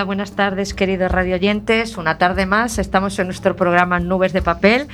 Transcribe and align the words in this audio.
Hola, 0.00 0.06
buenas 0.06 0.32
tardes, 0.32 0.72
queridos 0.72 1.12
radioyentes. 1.12 1.98
Una 1.98 2.16
tarde 2.16 2.46
más, 2.46 2.78
estamos 2.78 3.18
en 3.18 3.26
nuestro 3.26 3.54
programa 3.54 4.00
Nubes 4.00 4.32
de 4.32 4.40
Papel. 4.40 4.88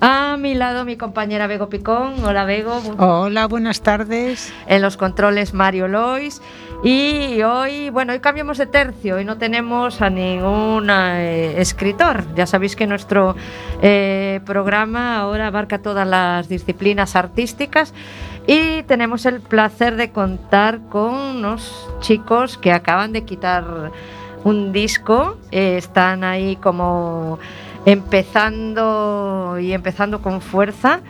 A 0.00 0.36
mi 0.40 0.54
lado 0.54 0.84
mi 0.84 0.96
compañera 0.96 1.46
Bego 1.46 1.68
Picón. 1.68 2.24
Hola 2.24 2.44
Bego. 2.46 2.82
Hola, 2.98 3.46
buenas 3.46 3.80
tardes. 3.82 4.52
En 4.66 4.82
los 4.82 4.96
controles 4.96 5.54
Mario 5.54 5.86
Lois. 5.86 6.42
Y 6.82 7.40
hoy, 7.42 7.90
bueno, 7.90 8.12
hoy 8.12 8.18
cambiamos 8.18 8.58
de 8.58 8.66
tercio 8.66 9.20
y 9.20 9.24
no 9.24 9.38
tenemos 9.38 10.02
a 10.02 10.10
ningún 10.10 10.90
eh, 10.90 11.60
escritor. 11.60 12.24
Ya 12.34 12.46
sabéis 12.46 12.74
que 12.74 12.88
nuestro 12.88 13.36
eh, 13.82 14.40
programa 14.44 15.18
ahora 15.18 15.46
abarca 15.46 15.78
todas 15.78 16.08
las 16.08 16.48
disciplinas 16.48 17.14
artísticas 17.14 17.94
y 18.48 18.82
tenemos 18.82 19.26
el 19.26 19.42
placer 19.42 19.94
de 19.94 20.10
contar 20.10 20.80
con 20.88 21.14
unos 21.14 21.88
chicos 22.00 22.58
que 22.58 22.72
acaban 22.72 23.12
de 23.12 23.24
quitar 23.24 23.92
un 24.44 24.72
disco. 24.72 25.38
Eh, 25.50 25.76
están 25.76 26.24
ahí 26.24 26.56
como 26.56 27.38
empezando 27.84 29.58
y 29.60 29.72
empezando 29.72 30.22
con 30.22 30.40
fuerza. 30.40 31.00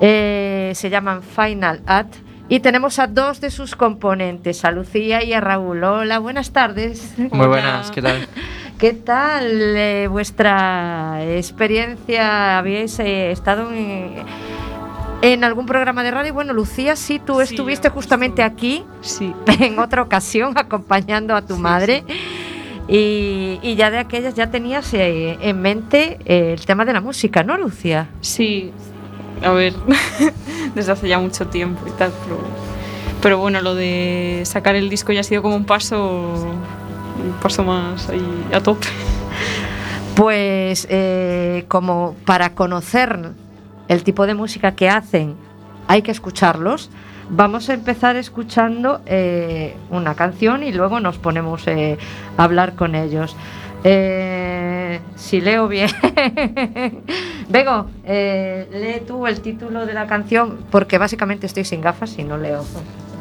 Eh, 0.00 0.72
se 0.74 0.90
llaman 0.90 1.22
Final 1.22 1.82
At. 1.86 2.06
Y 2.48 2.60
tenemos 2.60 2.98
a 2.98 3.06
dos 3.06 3.40
de 3.40 3.50
sus 3.50 3.74
componentes, 3.74 4.64
a 4.66 4.70
Lucía 4.70 5.24
y 5.24 5.32
a 5.32 5.40
Raúl. 5.40 5.82
Hola, 5.82 6.18
buenas 6.18 6.52
tardes. 6.52 7.14
Muy 7.16 7.46
buenas, 7.46 7.90
¿qué 7.90 8.02
tal? 8.02 8.28
¿Qué 8.78 8.92
tal 8.92 9.46
eh, 9.76 10.08
vuestra 10.10 11.24
experiencia? 11.36 12.58
¿Habéis 12.58 12.98
eh, 12.98 13.30
estado 13.30 13.70
en, 13.72 15.44
algún 15.44 15.64
programa 15.64 16.02
de 16.02 16.10
radio? 16.10 16.34
Bueno, 16.34 16.52
Lucía, 16.52 16.96
sí, 16.96 17.18
tú 17.18 17.40
estuviste 17.40 17.88
justamente 17.88 18.42
aquí, 18.42 18.84
sí. 19.00 19.32
en 19.60 19.78
otra 19.78 20.02
ocasión, 20.02 20.58
acompañando 20.58 21.34
a 21.34 21.46
tu 21.46 21.56
madre. 21.56 22.04
Y, 22.86 23.74
ya 23.76 23.90
de 23.90 23.98
aquellas 23.98 24.34
ya 24.34 24.50
tenías 24.50 24.92
eh, 24.94 25.38
en 25.40 25.60
mente 25.62 26.18
eh, 26.26 26.52
el 26.52 26.66
tema 26.66 26.84
de 26.84 26.92
la 26.92 27.00
música, 27.00 27.42
¿no, 27.42 27.56
Lucia? 27.56 28.08
Sí, 28.20 28.72
a 29.42 29.50
ver, 29.52 29.74
desde 30.74 30.92
hace 30.92 31.08
ya 31.08 31.18
mucho 31.18 31.46
tiempo 31.46 31.86
y 31.86 31.90
tal, 31.92 32.12
pero, 33.22 33.38
bueno, 33.38 33.62
lo 33.62 33.74
de 33.74 34.42
sacar 34.44 34.74
el 34.74 34.90
disco 34.90 35.10
ya 35.10 35.20
ha 35.20 35.24
sido 35.24 35.40
como 35.40 35.56
un 35.56 35.64
paso, 35.64 35.98
un 35.98 37.32
paso 37.42 37.64
más 37.64 38.10
ahí 38.10 38.22
a 38.52 38.60
tope. 38.60 38.86
Pues 40.14 40.86
eh, 40.90 41.64
como 41.68 42.16
para 42.26 42.54
conocer 42.54 43.30
el 43.88 44.04
tipo 44.04 44.26
de 44.26 44.34
música 44.34 44.72
que 44.76 44.90
hacen, 44.90 45.36
hay 45.88 46.02
que 46.02 46.10
escucharlos. 46.10 46.90
Vamos 47.30 47.68
a 47.70 47.74
empezar 47.74 48.16
escuchando 48.16 49.00
eh, 49.06 49.76
una 49.90 50.14
canción 50.14 50.62
y 50.62 50.72
luego 50.72 51.00
nos 51.00 51.18
ponemos 51.18 51.66
eh, 51.66 51.98
a 52.36 52.44
hablar 52.44 52.74
con 52.74 52.94
ellos. 52.94 53.36
Eh, 53.82 55.00
si 55.14 55.40
leo 55.40 55.68
bien. 55.68 55.90
Bego, 57.48 57.86
lee 58.06 59.02
tú 59.06 59.26
el 59.26 59.40
título 59.40 59.86
de 59.86 59.94
la 59.94 60.06
canción 60.06 60.58
porque 60.70 60.98
básicamente 60.98 61.46
estoy 61.46 61.64
sin 61.64 61.80
gafas 61.80 62.18
y 62.18 62.24
no 62.24 62.36
leo. 62.36 62.64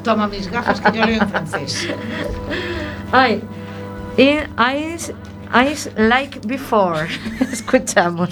Toma 0.04 0.28
mis 0.28 0.50
gafas 0.50 0.82
que 0.82 0.98
yo 0.98 1.06
leo 1.06 1.22
en 1.22 1.30
francés. 1.30 1.90
Ay, 3.12 3.42
eyes, 4.18 5.14
eyes 5.54 5.90
like 5.98 6.40
before. 6.46 7.08
Escuchamos. 7.52 8.30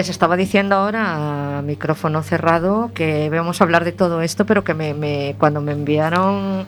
Les 0.00 0.08
estaba 0.08 0.38
diciendo 0.38 0.76
ahora 0.76 1.58
a 1.58 1.62
micrófono 1.62 2.22
cerrado 2.22 2.90
que 2.94 3.28
vamos 3.28 3.60
a 3.60 3.64
hablar 3.64 3.84
de 3.84 3.92
todo 3.92 4.22
esto, 4.22 4.46
pero 4.46 4.64
que 4.64 4.72
me, 4.72 4.94
me- 4.94 5.34
cuando 5.38 5.60
me 5.60 5.72
enviaron 5.72 6.64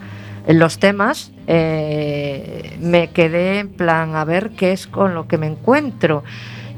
los 0.47 0.77
temas 0.77 1.31
eh, 1.47 2.77
me 2.79 3.09
quedé 3.09 3.57
en 3.59 3.69
plan 3.69 4.15
a 4.15 4.23
ver 4.23 4.51
qué 4.51 4.71
es 4.71 4.85
con 4.85 5.15
lo 5.15 5.27
que 5.27 5.39
me 5.39 5.47
encuentro. 5.47 6.23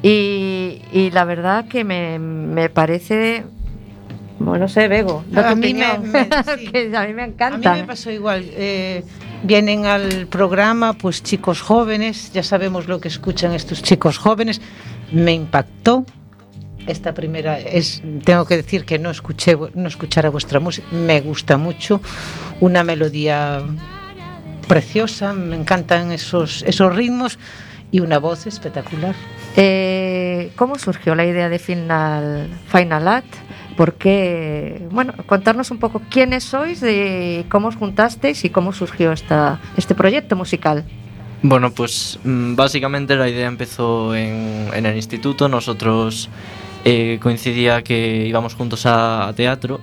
Y, 0.02 0.82
y 0.94 1.12
la 1.12 1.26
verdad 1.26 1.68
que 1.68 1.84
me, 1.84 2.20
me 2.20 2.70
parece, 2.70 3.44
bueno, 4.40 4.60
no 4.66 4.68
sé, 4.70 4.88
Bego, 4.88 5.26
A 5.36 5.56
mí 5.56 5.74
me- 5.74 5.92
opinión, 5.92 6.10
me- 6.12 6.30
sí. 6.58 6.68
que 6.72 6.96
a 6.96 7.06
mí 7.06 7.14
me 7.14 7.24
A 7.24 7.26
mí 7.28 7.34
encanta. 7.34 7.74
me 7.74 7.84
pasó 7.84 8.12
igual. 8.12 8.46
eh, 8.52 9.04
vienen 9.44 9.86
al 9.88 10.28
programa 10.28 10.94
pues 10.94 11.22
chicos 11.22 11.60
jóvenes, 11.62 12.32
ya 12.32 12.44
sabemos 12.44 12.88
lo 12.88 13.02
que 13.02 13.10
escuchan 13.10 13.52
estos 13.52 13.84
chicos 13.84 14.18
jóvenes. 14.18 14.62
Me 15.12 15.34
impactó 15.34 16.04
esta 16.88 17.14
primera 17.14 17.60
es 17.60 18.02
tengo 18.24 18.46
que 18.46 18.58
decir 18.58 18.86
que 18.86 19.00
no 19.00 19.10
escuché 19.10 19.58
no 19.74 19.88
escuchara 19.88 20.30
vuestra 20.30 20.60
música, 20.60 20.88
me 20.92 21.22
gusta 21.22 21.58
mucho, 21.58 22.02
una 22.60 22.84
melodía 22.84 23.62
preciosa, 24.68 25.34
me 25.34 25.56
encantan 25.56 26.12
esos 26.12 26.64
esos 26.64 26.96
ritmos 26.96 27.40
y 27.92 28.02
una 28.02 28.20
voz 28.20 28.46
espectacular. 28.48 29.16
Eh, 29.56 30.52
¿Cómo 30.58 30.78
surgió 30.78 31.16
la 31.16 31.26
idea 31.26 31.48
de 31.48 31.60
Final, 31.60 32.50
Final 32.68 33.08
Act? 33.08 33.34
¿Por 33.78 33.94
qué? 33.94 34.86
Bueno, 34.92 35.14
contarnos 35.28 35.72
un 35.72 35.78
poco 35.78 36.02
quiénes 36.10 36.44
sois, 36.44 36.82
de 36.82 37.46
cómo 37.50 37.70
os 37.70 37.76
juntasteis 37.76 38.44
y 38.44 38.50
cómo 38.50 38.74
surgió 38.74 39.12
esta, 39.12 39.60
este 39.78 39.96
proyecto 39.96 40.36
musical. 40.36 40.84
Bueno, 41.42 41.72
pues 41.72 42.20
mm, 42.24 42.56
básicamente 42.56 43.16
la 43.16 43.30
idea 43.30 43.48
empezó 43.48 44.16
en, 44.16 44.70
en 44.74 44.86
el 44.86 44.96
instituto. 44.96 45.48
Nosotros 45.48 46.30
eh, 46.86 47.20
coincidía 47.22 47.82
que 47.84 48.26
íbamos 48.26 48.54
juntos 48.54 48.86
a, 48.86 49.28
a 49.28 49.34
teatro. 49.34 49.82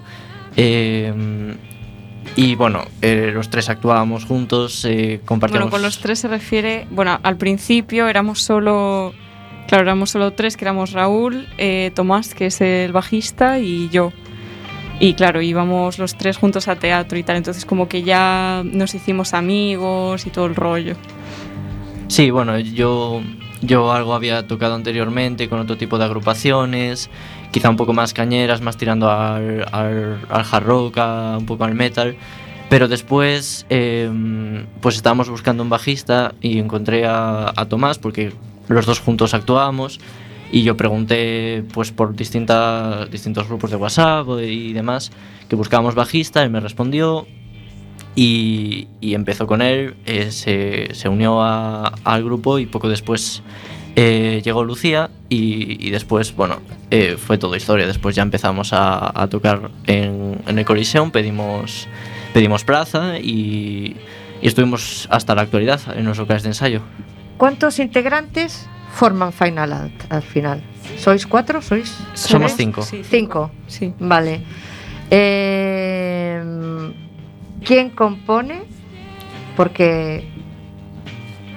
eh, 0.56 1.54
y 2.36 2.54
bueno, 2.54 2.84
eh, 3.02 3.32
los 3.34 3.50
tres 3.50 3.68
actuábamos 3.68 4.24
juntos, 4.24 4.86
compartíamos. 5.26 5.64
Bueno, 5.64 5.70
con 5.70 5.82
los 5.82 5.98
tres 5.98 6.20
se 6.20 6.28
refiere, 6.28 6.86
bueno, 6.90 7.18
al 7.22 7.36
principio 7.36 8.08
éramos 8.08 8.40
solo, 8.40 9.12
claro, 9.66 9.82
éramos 9.82 10.10
solo 10.10 10.32
tres, 10.32 10.56
que 10.56 10.64
éramos 10.64 10.92
Raúl, 10.92 11.46
Tomás, 11.94 12.34
que 12.34 12.46
es 12.46 12.60
el 12.60 12.92
bajista, 12.92 13.58
y 13.58 13.88
yo. 13.90 14.12
Y 15.00 15.14
claro, 15.14 15.42
íbamos 15.42 15.98
los 15.98 16.16
tres 16.16 16.36
juntos 16.36 16.68
a 16.68 16.76
teatro 16.76 17.18
y 17.18 17.24
tal, 17.24 17.36
entonces 17.36 17.66
como 17.66 17.88
que 17.88 18.04
ya 18.04 18.62
nos 18.64 18.94
hicimos 18.94 19.34
amigos 19.34 20.24
y 20.24 20.30
todo 20.30 20.46
el 20.46 20.54
rollo. 20.54 20.94
Sí, 22.06 22.30
bueno, 22.30 22.58
yo, 22.60 23.20
yo 23.62 23.92
algo 23.92 24.14
había 24.14 24.46
tocado 24.46 24.74
anteriormente 24.74 25.48
con 25.48 25.58
otro 25.60 25.76
tipo 25.76 25.96
de 25.98 26.04
agrupaciones, 26.04 27.08
quizá 27.50 27.70
un 27.70 27.76
poco 27.76 27.92
más 27.92 28.12
cañeras, 28.12 28.60
más 28.60 28.76
tirando 28.76 29.10
al, 29.10 29.64
al, 29.72 30.18
al 30.28 30.44
hard 30.50 30.64
rock, 30.64 30.98
a- 30.98 31.36
un 31.38 31.46
poco 31.46 31.64
al 31.64 31.74
metal. 31.74 32.16
Pero 32.68 32.88
después, 32.88 33.66
eh, 33.70 34.10
pues 34.80 34.96
estábamos 34.96 35.28
buscando 35.28 35.62
un 35.62 35.68
bajista 35.70 36.34
y 36.40 36.58
encontré 36.58 37.06
a, 37.06 37.52
a 37.54 37.66
Tomás 37.66 37.98
porque 37.98 38.32
los 38.68 38.86
dos 38.86 38.98
juntos 38.98 39.34
actuábamos 39.34 40.00
y 40.50 40.62
yo 40.62 40.76
pregunté 40.76 41.64
pues 41.74 41.92
por 41.92 42.14
distintas, 42.16 43.10
distintos 43.10 43.46
grupos 43.48 43.70
de 43.70 43.76
WhatsApp 43.76 44.26
y 44.42 44.72
demás 44.72 45.10
que 45.48 45.56
buscábamos 45.56 45.94
bajista, 45.94 46.42
él 46.42 46.50
me 46.50 46.60
respondió 46.60 47.26
y, 48.14 48.88
y 49.00 49.14
empezó 49.14 49.46
con 49.46 49.62
él, 49.62 49.94
eh, 50.06 50.30
se, 50.30 50.94
se 50.94 51.08
unió 51.08 51.42
a- 51.42 51.92
al 52.04 52.24
grupo 52.24 52.58
y 52.58 52.66
poco 52.66 52.88
después 52.88 53.42
eh, 53.96 54.40
llegó 54.44 54.64
Lucía 54.64 55.10
y, 55.28 55.86
y 55.86 55.90
después, 55.90 56.34
bueno, 56.36 56.60
eh, 56.90 57.16
fue 57.18 57.38
toda 57.38 57.56
historia. 57.56 57.86
Después 57.86 58.14
ya 58.16 58.22
empezamos 58.22 58.72
a, 58.72 59.20
a 59.22 59.26
tocar 59.28 59.70
en, 59.86 60.40
en 60.46 60.58
el 60.58 60.64
Coliseum, 60.64 61.10
pedimos, 61.10 61.88
pedimos 62.34 62.64
plaza 62.64 63.18
y, 63.18 63.96
y 64.42 64.46
estuvimos 64.46 65.06
hasta 65.10 65.34
la 65.34 65.42
actualidad 65.42 65.80
en 65.96 66.04
los 66.06 66.18
locales 66.18 66.42
de 66.42 66.50
ensayo. 66.50 66.80
¿Cuántos 67.38 67.78
integrantes 67.78 68.68
forman 68.94 69.32
Final 69.32 69.72
Act 69.72 70.12
al 70.12 70.22
final? 70.22 70.62
¿Sois 70.98 71.26
cuatro? 71.26 71.62
¿Sois? 71.62 71.96
Somos 72.14 72.52
tres? 72.52 72.56
cinco. 72.56 72.82
Sí, 72.82 73.02
Cinco. 73.04 73.50
Sí. 73.66 73.92
Vale. 73.98 74.42
Eh, 75.10 76.42
¿Quién 77.64 77.90
compone? 77.90 78.62
Porque 79.56 80.28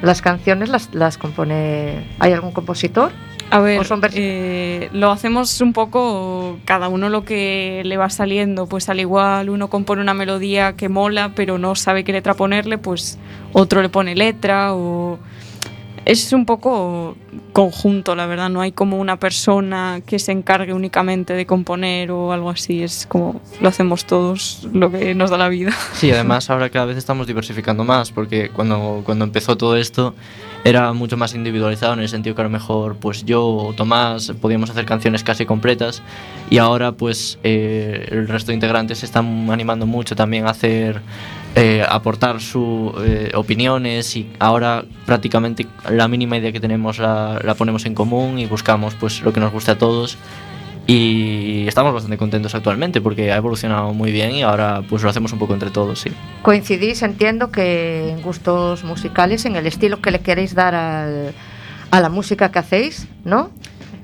las 0.02 0.22
canciones 0.22 0.70
las, 0.70 0.94
las 0.94 1.18
compone. 1.18 2.06
¿Hay 2.20 2.34
algún 2.34 2.52
compositor? 2.52 3.12
A 3.52 3.60
ver, 3.60 3.80
¿O 3.80 3.84
son 3.84 4.02
vers- 4.02 4.14
eh, 4.16 4.90
lo 4.92 5.12
hacemos 5.12 5.62
un 5.62 5.72
poco 5.72 6.58
cada 6.66 6.90
uno 6.90 7.10
lo 7.10 7.24
que 7.26 7.84
le 7.86 7.96
va 7.96 8.10
saliendo. 8.10 8.66
Pues 8.68 8.90
al 8.90 9.00
igual 9.00 9.50
uno 9.50 9.70
compone 9.70 10.02
una 10.02 10.14
melodía 10.16 10.74
que 10.76 10.90
mola, 10.90 11.32
pero 11.36 11.58
no 11.58 11.76
sabe 11.76 12.04
qué 12.04 12.12
letra 12.12 12.34
ponerle, 12.34 12.78
pues 12.78 13.20
otro 13.54 13.82
le 13.82 13.90
pone 13.90 14.16
letra 14.16 14.74
o... 14.74 15.20
Es 16.06 16.32
un 16.34 16.46
poco 16.46 17.18
conjunto, 17.52 18.16
la 18.16 18.28
verdad. 18.28 18.50
No 18.50 18.62
hay 18.62 18.72
como 18.72 19.00
una 19.00 19.18
persona 19.18 20.02
que 20.06 20.20
se 20.20 20.32
encargue 20.32 20.72
únicamente 20.72 21.34
de 21.34 21.48
componer 21.48 22.12
o 22.12 22.32
algo 22.32 22.52
así. 22.52 22.84
Es 22.84 23.08
como 23.08 23.42
lo 23.60 23.70
hacemos 23.70 24.06
todos, 24.06 24.68
lo 24.72 24.92
que 24.92 25.16
nos 25.16 25.32
da 25.32 25.38
la 25.38 25.50
vida. 25.50 25.72
Sí, 25.94 26.12
además 26.12 26.50
ahora 26.52 26.70
cada 26.70 26.86
vez 26.86 26.98
estamos 26.98 27.26
diversificando 27.26 27.84
más, 27.84 28.12
porque 28.12 28.50
cuando, 28.50 29.02
cuando 29.04 29.26
empezó 29.26 29.58
todo 29.58 29.78
esto 29.78 30.14
era 30.64 30.94
mucho 30.94 31.16
más 31.16 31.34
individualizado 31.36 31.94
en 31.94 32.00
el 32.00 32.10
sentido 32.10 32.36
que 32.36 32.42
a 32.42 32.46
lo 32.46 32.50
mejor 32.50 32.98
pues 32.98 33.24
yo 33.24 33.46
o 33.46 33.74
Tomás 33.74 34.34
podíamos 34.42 34.72
hacer 34.72 34.86
canciones 34.86 35.24
casi 35.24 35.46
completas 35.46 36.02
y 36.50 36.58
ahora 36.58 36.92
pues 36.92 37.38
eh, 37.44 38.08
el 38.10 38.28
resto 38.28 38.48
de 38.48 38.56
integrantes 38.56 39.00
se 39.00 39.06
están 39.06 39.50
animando 39.52 39.86
mucho 39.86 40.16
también 40.16 40.48
a 40.48 40.50
hacer 40.50 41.02
eh, 41.56 41.86
aportar 41.88 42.42
sus 42.42 42.92
eh, 43.04 43.32
opiniones 43.34 44.16
y 44.18 44.30
ahora 44.40 44.84
prácticamente 45.06 45.66
la 45.90 46.08
mínima 46.08 46.38
idea 46.38 46.52
que 46.52 46.60
tenemos 46.60 47.00
la, 47.00 47.40
la, 47.44 47.56
ponemos 47.56 47.86
en 47.86 47.96
común 47.96 48.40
y 48.40 48.46
buscamos 48.46 48.94
pues 48.96 49.22
lo 49.22 49.32
que 49.32 49.40
nos 49.40 49.54
guste 49.54 49.72
a 49.72 49.78
todos 49.78 50.18
y 50.88 51.66
estamos 51.68 51.94
bastante 51.94 52.18
contentos 52.18 52.54
actualmente 52.54 53.02
porque 53.02 53.32
ha 53.32 53.38
evolucionado 53.38 53.94
muy 53.94 54.12
bien 54.12 54.32
y 54.32 54.44
ahora 54.44 54.84
pues 54.88 55.02
lo 55.02 55.10
hacemos 55.10 55.32
un 55.34 55.40
poco 55.40 55.54
entre 55.54 55.72
todos, 55.72 56.02
sí. 56.02 56.12
Coincidís, 56.42 57.02
entiendo 57.02 57.52
que 57.52 58.10
en 58.10 58.22
gustos 58.22 58.84
musicales, 58.84 59.46
en 59.46 59.56
el 59.56 59.66
estilo 59.66 60.02
que 60.02 60.12
le 60.12 60.20
queréis 60.20 60.54
dar 60.54 60.76
al, 60.76 61.34
a 61.90 62.00
la 62.02 62.10
música 62.10 62.52
que 62.52 62.60
hacéis, 62.60 63.08
¿no? 63.24 63.50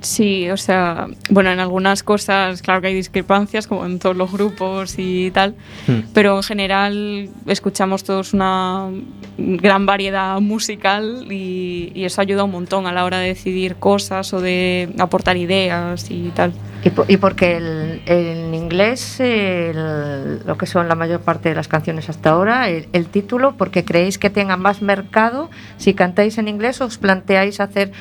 Sí, 0.01 0.50
o 0.50 0.58
sea, 0.58 1.05
bueno, 1.29 1.51
en 1.51 1.60
algunas 1.60 2.01
cosas, 2.01 2.63
claro 2.63 2.81
que 2.81 2.88
hay 2.88 2.96
discrepancias, 2.96 3.67
como 3.67 3.86
en 3.86 4.00
todos 4.00 4.15
los 4.17 4.31
grupos 4.31 4.96
y 4.98 5.29
tal, 5.29 5.53
Hmm. 5.88 6.00
pero 6.13 6.38
en 6.38 6.43
general 6.43 7.29
escuchamos 7.46 8.03
todos 8.03 8.34
una 8.34 8.89
gran 9.38 9.86
variedad 9.86 10.39
musical 10.41 11.27
y, 11.31 11.91
y 11.93 12.05
eso 12.05 12.20
ayuda 12.20 12.43
un 12.43 12.51
montón 12.51 12.88
a 12.88 12.91
la 12.93 13.05
hora 13.05 13.20
de 13.20 13.27
decidir 13.27 13.75
cosas 13.75 14.34
o 14.34 14.41
de 14.41 14.89
aportar 14.98 15.38
ideas 15.38 16.10
y 16.10 16.29
tal. 16.29 16.51
Y, 16.84 16.89
po- 16.89 17.05
y 17.08 17.17
porque 17.17 17.58
el, 17.58 18.01
en 18.08 18.55
inglés, 18.55 19.20
el- 19.20 20.39
lo 20.48 20.58
que 20.58 20.65
son 20.65 20.88
la 20.88 20.96
mayor 20.96 21.22
parte 21.22 21.50
de 21.50 21.55
las 21.55 21.67
canciones 21.67 22.10
hasta 22.10 22.31
ahora, 22.31 22.70
el, 22.70 22.88
el 22.93 23.05
título, 23.05 23.53
porque 23.55 23.86
creéis 23.86 24.17
que 24.17 24.31
tenga 24.31 24.58
más 24.58 24.81
mercado, 24.81 25.51
si 25.77 25.93
cantáis 25.93 26.39
en 26.39 26.48
inglés, 26.48 26.81
os 26.81 26.98
planteáis 26.98 27.60
hacer 27.60 27.91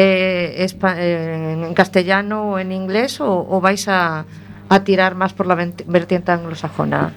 eh, 0.00 0.66
eh, 0.96 1.66
en 1.66 1.74
castellano 1.74 2.52
o 2.52 2.58
en 2.58 2.72
inglés, 2.72 3.20
o, 3.20 3.46
o 3.48 3.60
vais 3.60 3.86
a, 3.88 4.24
a 4.68 4.84
tirar 4.84 5.14
más 5.14 5.32
por 5.32 5.46
la 5.46 5.54
vertiente 5.54 6.32
anglosajona. 6.32 7.12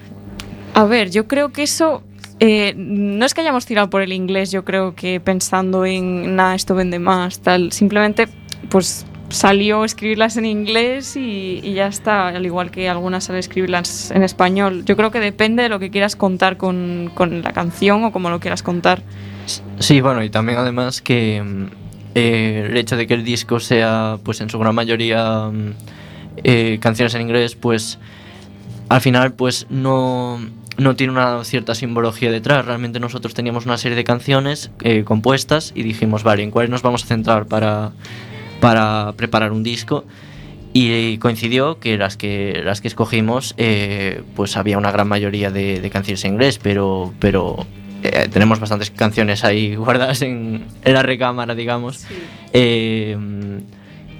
A 0.73 0.83
ver, 0.85 1.09
yo 1.11 1.27
creo 1.27 1.51
que 1.51 1.63
eso 1.63 2.03
eh, 2.39 2.73
no 2.75 3.25
es 3.25 3.33
que 3.33 3.41
hayamos 3.41 3.65
tirado 3.65 3.89
por 3.89 4.01
el 4.01 4.11
inglés, 4.11 4.51
yo 4.51 4.65
creo 4.65 4.95
que 4.95 5.19
pensando 5.19 5.85
en, 5.85 6.35
nada, 6.35 6.55
esto 6.55 6.75
vende 6.75 6.99
más, 6.99 7.39
tal, 7.39 7.71
simplemente 7.71 8.27
pues 8.69 9.05
salió 9.29 9.83
escribirlas 9.83 10.37
en 10.37 10.45
inglés 10.45 11.15
y, 11.15 11.59
y 11.63 11.73
ya 11.73 11.87
está, 11.87 12.27
al 12.27 12.45
igual 12.45 12.69
que 12.69 12.89
algunas 12.89 13.25
sale 13.25 13.39
escribirlas 13.39 14.11
en 14.11 14.23
español. 14.23 14.83
Yo 14.85 14.95
creo 14.95 15.09
que 15.09 15.19
depende 15.19 15.63
de 15.63 15.69
lo 15.69 15.79
que 15.79 15.89
quieras 15.89 16.15
contar 16.15 16.57
con, 16.57 17.11
con 17.13 17.41
la 17.41 17.51
canción 17.51 18.03
o 18.03 18.11
como 18.11 18.29
lo 18.29 18.39
quieras 18.39 18.61
contar. 18.61 19.01
Sí, 19.79 20.01
bueno, 20.01 20.23
y 20.23 20.29
también 20.29 20.59
además 20.59 21.01
que 21.01 21.41
mm, 21.41 21.82
eh, 22.15 22.67
el 22.69 22.77
hecho 22.77 22.95
de 22.95 23.07
que 23.07 23.13
el 23.13 23.23
disco 23.23 23.59
sea, 23.59 24.17
pues 24.23 24.41
en 24.41 24.49
su 24.49 24.59
gran 24.59 24.75
mayoría, 24.75 25.49
mm, 25.51 25.71
eh, 26.43 26.77
canciones 26.81 27.15
en 27.15 27.21
inglés, 27.21 27.55
pues 27.55 27.99
al 28.89 29.01
final, 29.01 29.33
pues 29.33 29.65
no, 29.69 30.39
no 30.77 30.95
tiene 30.95 31.13
una 31.13 31.43
cierta 31.43 31.73
simbología 31.73 32.31
detrás. 32.31 32.65
Realmente 32.65 32.99
nosotros 32.99 33.33
teníamos 33.33 33.65
una 33.65 33.77
serie 33.77 33.95
de 33.95 34.03
canciones 34.03 34.71
eh, 34.81 35.03
compuestas 35.03 35.71
y 35.75 35.83
dijimos, 35.83 36.23
vale, 36.23 36.43
¿en 36.43 36.51
cuáles 36.51 36.69
nos 36.69 36.81
vamos 36.81 37.03
a 37.03 37.07
centrar 37.07 37.47
para, 37.47 37.91
para 38.59 39.13
preparar 39.17 39.51
un 39.51 39.63
disco? 39.63 40.05
y 40.75 41.19
coincidió 41.19 41.79
que 41.79 41.99
las 41.99 42.17
que, 42.17 42.63
las 42.65 42.81
que 42.81 42.87
escogimos, 42.87 43.53
pues 44.35 44.57
había 44.57 44.79
una 44.79 44.91
gran 44.91 45.07
mayoría 45.07 45.51
de, 45.51 45.79
de 45.79 45.89
canciones 45.91 46.25
en 46.25 46.33
inglés, 46.33 46.59
pero, 46.59 47.13
pero 47.19 47.67
eh, 48.03 48.27
tenemos 48.31 48.59
bastantes 48.59 48.91
canciones 48.91 49.43
ahí 49.43 49.75
guardadas 49.77 50.21
en, 50.21 50.65
en 50.83 50.93
la 50.93 51.03
recámara, 51.03 51.55
digamos, 51.55 52.05
eh, 52.53 53.17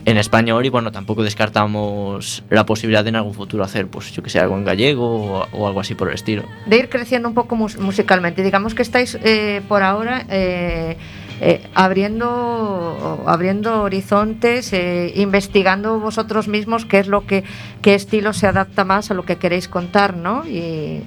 en 0.05 0.17
español 0.17 0.65
y 0.65 0.69
bueno, 0.69 0.91
tampoco 0.91 1.23
descartamos 1.23 2.43
la 2.49 2.65
posibilidad 2.65 3.03
de 3.03 3.09
en 3.09 3.15
algún 3.15 3.33
futuro 3.33 3.63
hacer, 3.63 3.87
pues 3.87 4.11
yo 4.11 4.21
que 4.21 4.29
sé, 4.29 4.39
algo 4.39 4.57
en 4.57 4.65
gallego 4.65 5.05
o, 5.05 5.47
o 5.53 5.67
algo 5.67 5.79
así 5.79 5.95
por 5.95 6.09
el 6.09 6.15
estilo. 6.15 6.43
de 6.65 6.77
ir 6.77 6.89
creciendo 6.89 7.29
un 7.29 7.33
poco 7.33 7.55
mus- 7.55 7.77
musicalmente. 7.77 8.43
Digamos 8.43 8.75
que 8.75 8.81
estáis 8.81 9.17
eh, 9.23 9.61
por 9.69 9.81
ahora 9.81 10.25
eh, 10.29 10.97
eh, 11.39 11.61
abriendo, 11.73 13.23
abriendo 13.25 13.81
horizontes, 13.83 14.73
eh, 14.73 15.13
investigando 15.15 15.99
vosotros 15.99 16.47
mismos 16.49 16.85
qué 16.85 16.99
es 16.99 17.07
lo 17.07 17.25
que, 17.25 17.43
qué 17.81 17.95
estilo 17.95 18.33
se 18.33 18.47
adapta 18.47 18.83
más 18.83 19.09
a 19.09 19.13
lo 19.13 19.23
que 19.23 19.37
queréis 19.37 19.67
contar, 19.69 20.17
¿no? 20.17 20.45
Y 20.45 21.01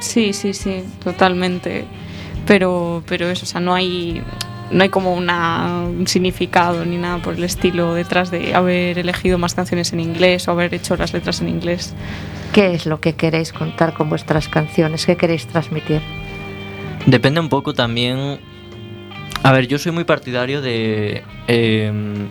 Sí, 0.00 0.32
sí, 0.32 0.52
sí, 0.54 0.82
totalmente. 1.02 1.84
Pero, 2.46 3.02
pero 3.06 3.28
eso, 3.28 3.44
o 3.44 3.46
sea, 3.48 3.60
no 3.60 3.74
hay, 3.74 4.22
no 4.70 4.82
hay 4.82 4.88
como 4.90 5.14
una, 5.14 5.82
un 5.86 6.06
significado 6.06 6.84
ni 6.84 6.96
nada 6.96 7.18
por 7.18 7.34
el 7.34 7.44
estilo 7.44 7.94
detrás 7.94 8.30
de 8.30 8.54
haber 8.54 8.98
elegido 8.98 9.38
más 9.38 9.54
canciones 9.54 9.92
en 9.92 10.00
inglés 10.00 10.46
o 10.48 10.50
haber 10.50 10.74
hecho 10.74 10.96
las 10.96 11.12
letras 11.12 11.40
en 11.40 11.48
inglés. 11.48 11.94
qué 12.52 12.74
es 12.74 12.86
lo 12.86 13.00
que 13.00 13.14
queréis 13.14 13.52
contar 13.52 13.94
con 13.94 14.08
vuestras 14.08 14.48
canciones, 14.48 15.06
qué 15.06 15.16
queréis 15.16 15.46
transmitir. 15.46 16.00
Depende 17.06 17.40
un 17.40 17.48
poco 17.48 17.74
también. 17.74 18.38
A 19.42 19.52
ver, 19.52 19.66
yo 19.68 19.78
soy 19.78 19.92
muy 19.92 20.04
partidario 20.04 20.60
de. 20.62 21.22
em, 21.48 22.28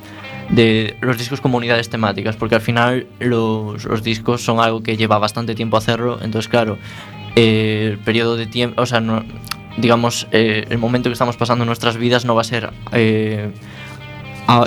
de 0.49 0.95
los 1.01 1.17
discos 1.17 1.39
como 1.41 1.57
unidades 1.57 1.89
temáticas, 1.89 2.35
porque 2.35 2.55
al 2.55 2.61
final 2.61 3.07
los, 3.19 3.85
los 3.85 4.03
discos 4.03 4.41
son 4.43 4.59
algo 4.59 4.81
que 4.83 4.97
lleva 4.97 5.17
bastante 5.17 5.55
tiempo 5.55 5.77
hacerlo, 5.77 6.19
entonces 6.21 6.49
claro, 6.49 6.77
eh, 7.35 7.89
el 7.91 7.97
periodo 7.99 8.35
de 8.35 8.45
tiempo, 8.45 8.81
o 8.81 8.85
sea, 8.85 8.99
no- 8.99 9.23
digamos, 9.77 10.27
eh, 10.31 10.65
el 10.69 10.77
momento 10.77 11.09
que 11.09 11.13
estamos 11.13 11.37
pasando 11.37 11.63
en 11.63 11.67
nuestras 11.67 11.97
vidas 11.97 12.25
no 12.25 12.35
va 12.35 12.41
a 12.41 12.45
ser 12.45 12.71
eh, 12.91 13.49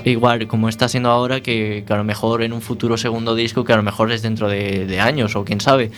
igual 0.05 0.47
como 0.47 0.69
está 0.69 0.89
siendo 0.89 1.11
ahora, 1.11 1.41
que, 1.41 1.85
a 1.89 1.97
lo 1.97 2.05
mejor 2.05 2.43
en 2.43 2.53
un 2.53 2.61
futuro 2.61 2.97
segundo 2.97 3.35
disco, 3.35 3.65
que 3.65 3.73
a 3.73 3.77
lo 3.77 3.83
mejor 3.83 4.11
es 4.11 4.23
dentro 4.23 4.49
de, 4.49 5.01
años 5.01 5.37
o 5.37 5.45
quién 5.45 5.61
sabe. 5.61 5.91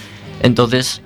Entonces, 0.43 1.03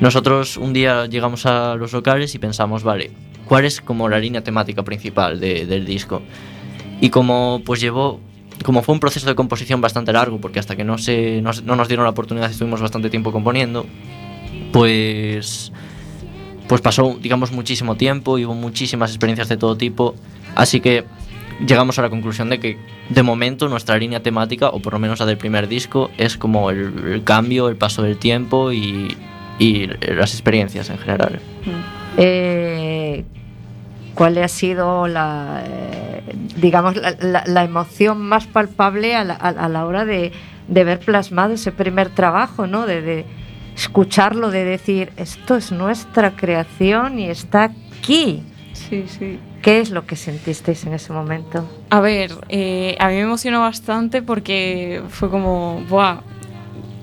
nosotros 0.00 0.56
un 0.56 0.72
día 0.72 1.06
llegamos 1.06 1.46
a 1.46 1.74
los 1.74 1.92
locales 1.92 2.34
y 2.34 2.38
pensamos, 2.38 2.82
vale, 2.82 3.10
¿cuál 3.46 3.64
es 3.64 3.80
como 3.80 4.08
la 4.08 4.18
línea 4.18 4.42
temática 4.42 4.82
principal 4.82 5.40
de- 5.40 5.66
del 5.66 5.84
disco? 5.84 6.22
Y 7.00 7.10
como 7.10 7.60
pues 7.64 7.80
llevó, 7.80 8.20
como 8.64 8.82
fue 8.82 8.94
un 8.94 9.00
proceso 9.00 9.26
de 9.26 9.34
composición 9.34 9.80
bastante 9.80 10.12
largo, 10.12 10.40
porque 10.40 10.58
hasta 10.60 10.76
que 10.76 10.84
no, 10.84 10.98
se, 10.98 11.42
no, 11.42 11.50
no 11.64 11.76
nos 11.76 11.88
dieron 11.88 12.04
la 12.04 12.10
oportunidad 12.10 12.50
estuvimos 12.50 12.80
bastante 12.80 13.10
tiempo 13.10 13.32
componiendo, 13.32 13.86
pues, 14.72 15.72
pues 16.68 16.80
pasó, 16.80 17.18
digamos, 17.20 17.52
muchísimo 17.52 17.96
tiempo 17.96 18.38
y 18.38 18.44
hubo 18.44 18.54
muchísimas 18.54 19.10
experiencias 19.10 19.48
de 19.48 19.56
todo 19.56 19.76
tipo, 19.76 20.14
así 20.54 20.80
que 20.80 21.04
llegamos 21.66 21.98
a 21.98 22.02
la 22.02 22.10
conclusión 22.10 22.50
de 22.50 22.60
que 22.60 22.78
de 23.08 23.22
momento 23.22 23.68
nuestra 23.68 23.96
línea 23.98 24.22
temática, 24.22 24.68
o 24.68 24.80
por 24.80 24.94
lo 24.94 24.98
menos 24.98 25.20
la 25.20 25.26
del 25.26 25.38
primer 25.38 25.68
disco, 25.68 26.10
es 26.18 26.36
como 26.36 26.70
el, 26.70 27.22
cambio, 27.24 27.68
el 27.68 27.76
paso 27.76 28.02
del 28.02 28.18
tiempo 28.18 28.72
y, 28.72 29.16
las 30.00 30.32
experiencias 30.32 30.90
en 30.90 30.98
general. 30.98 31.38
Eh, 32.16 33.24
¿Cuál 34.14 34.36
ha 34.38 34.48
sido 34.48 35.06
la, 35.06 35.62
eh, 35.64 36.22
digamos, 36.56 36.96
la, 36.96 37.64
emoción 37.64 38.20
más 38.20 38.46
palpable 38.46 39.14
a 39.14 39.24
la, 39.24 39.86
hora 39.86 40.04
de, 40.04 40.32
ver 40.68 40.98
plasmado 40.98 41.54
ese 41.54 41.70
primer 41.70 42.10
trabajo, 42.10 42.66
¿no? 42.66 42.86
De 42.86 43.24
escucharlo, 43.74 44.50
de 44.50 44.64
decir, 44.64 45.12
esto 45.16 45.56
es 45.56 45.72
nuestra 45.72 46.36
creación 46.36 47.18
y 47.18 47.30
está 47.30 47.64
aquí. 47.64 48.42
Sí, 48.72 49.04
sí. 49.06 49.38
¿Qué 49.62 49.80
es 49.80 49.90
lo 49.90 50.06
que 50.06 50.16
sentisteis 50.16 50.84
en 50.86 50.94
ese 50.94 51.12
momento? 51.12 51.68
A 51.90 52.00
ver, 52.00 52.32
eh, 52.48 52.96
a 52.98 53.08
mí 53.08 53.14
me 53.14 53.20
emocionó 53.20 53.60
bastante 53.60 54.20
porque 54.20 55.02
fue 55.08 55.30
como, 55.30 55.80
¡buah! 55.88 56.20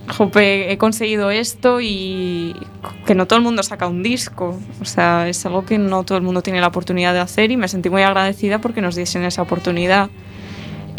Jope, 0.09 0.71
he 0.71 0.77
conseguido 0.77 1.29
esto 1.29 1.79
y 1.81 2.55
que 3.05 3.13
no 3.15 3.27
todo 3.27 3.37
el 3.37 3.45
mundo 3.45 3.63
saca 3.63 3.87
un 3.87 4.03
disco. 4.03 4.59
O 4.81 4.85
sea, 4.85 5.29
es 5.29 5.45
algo 5.45 5.65
que 5.65 5.77
no 5.77 6.03
todo 6.03 6.17
el 6.17 6.23
mundo 6.23 6.41
tiene 6.41 6.59
la 6.59 6.67
oportunidad 6.67 7.13
de 7.13 7.19
hacer 7.19 7.51
y 7.51 7.57
me 7.57 7.67
sentí 7.67 7.89
muy 7.89 8.01
agradecida 8.01 8.59
porque 8.59 8.81
nos 8.81 8.95
diesen 8.95 9.23
esa 9.23 9.41
oportunidad. 9.41 10.09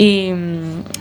Y, 0.03 0.33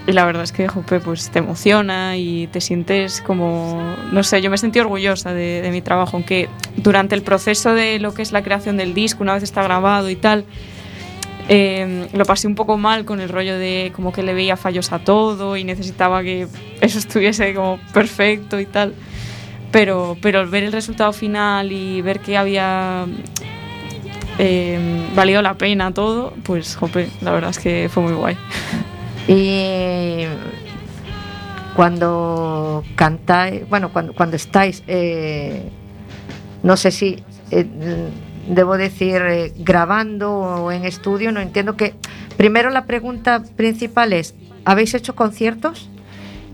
la 0.08 0.26
verdad 0.26 0.44
es 0.44 0.52
que, 0.52 0.68
jope, 0.68 1.00
pues 1.00 1.30
te 1.30 1.40
emociona 1.40 2.18
y 2.18 2.48
te 2.48 2.60
sientes 2.60 3.22
como, 3.22 3.96
no 4.12 4.24
sé, 4.24 4.42
yo 4.42 4.50
me 4.50 4.58
sentí 4.58 4.78
orgullosa 4.78 5.34
de, 5.34 5.62
de 5.62 5.72
mi 5.72 5.82
trabajo, 5.82 6.18
aunque 6.18 6.50
durante 6.76 7.16
el 7.16 7.22
proceso 7.22 7.74
de 7.74 8.00
lo 8.00 8.14
que 8.14 8.24
es 8.24 8.34
la 8.34 8.44
creación 8.44 8.76
del 8.76 8.94
disco, 8.94 9.24
una 9.24 9.36
vez 9.36 9.44
está 9.44 9.64
grabado 9.64 10.10
y 10.10 10.18
tal, 10.18 10.44
eh, 11.48 12.10
lo 12.12 12.26
pasé 12.26 12.46
un 12.46 12.56
poco 12.56 12.78
mal 12.78 13.06
con 13.06 13.22
el 13.22 13.30
rollo 13.30 13.58
de 13.58 13.94
como 13.96 14.12
que 14.12 14.22
le 14.22 14.34
veía 14.34 14.58
fallos 14.58 14.92
a 14.92 15.00
todo 15.00 15.56
y 15.56 15.64
necesitaba 15.64 16.22
que 16.22 16.50
eso 16.82 17.00
estuviese 17.00 17.54
como 17.54 17.80
perfecto 17.94 18.60
y 18.60 18.66
tal. 18.66 18.94
Pero, 19.72 20.18
pero 20.22 20.46
ver 20.50 20.64
el 20.64 20.74
resultado 20.74 21.14
final 21.14 21.72
y 21.72 22.02
ver 22.02 22.20
que 22.20 22.36
había 22.36 23.08
eh, 24.40 25.08
valido 25.16 25.42
la 25.44 25.54
pena 25.54 25.94
todo, 25.94 26.34
pues 26.44 26.76
jope, 26.76 27.10
la 27.22 27.32
verdad 27.32 27.52
es 27.52 27.60
que 27.60 27.90
fue 27.94 28.02
muy 28.02 28.14
guay. 28.14 28.38
Y 29.28 30.24
cuando 31.76 32.84
cantáis, 32.96 33.70
bueno, 33.70 33.94
cuando, 33.94 34.14
cuando 34.14 34.36
estáis, 34.36 34.84
eh, 34.88 35.70
no 36.64 36.76
sé 36.76 36.90
si 36.90 37.24
eh, 37.52 37.68
debo 38.48 38.78
decir 38.78 39.22
eh, 39.22 39.54
grabando 39.58 40.32
o 40.32 40.72
en 40.72 40.86
estudio, 40.86 41.32
no 41.32 41.40
entiendo 41.40 41.78
que. 41.78 41.94
Primero 42.38 42.70
la 42.70 42.86
pregunta 42.86 43.44
principal 43.58 44.14
es: 44.14 44.34
¿habéis 44.64 44.94
hecho 44.94 45.14
conciertos? 45.14 45.90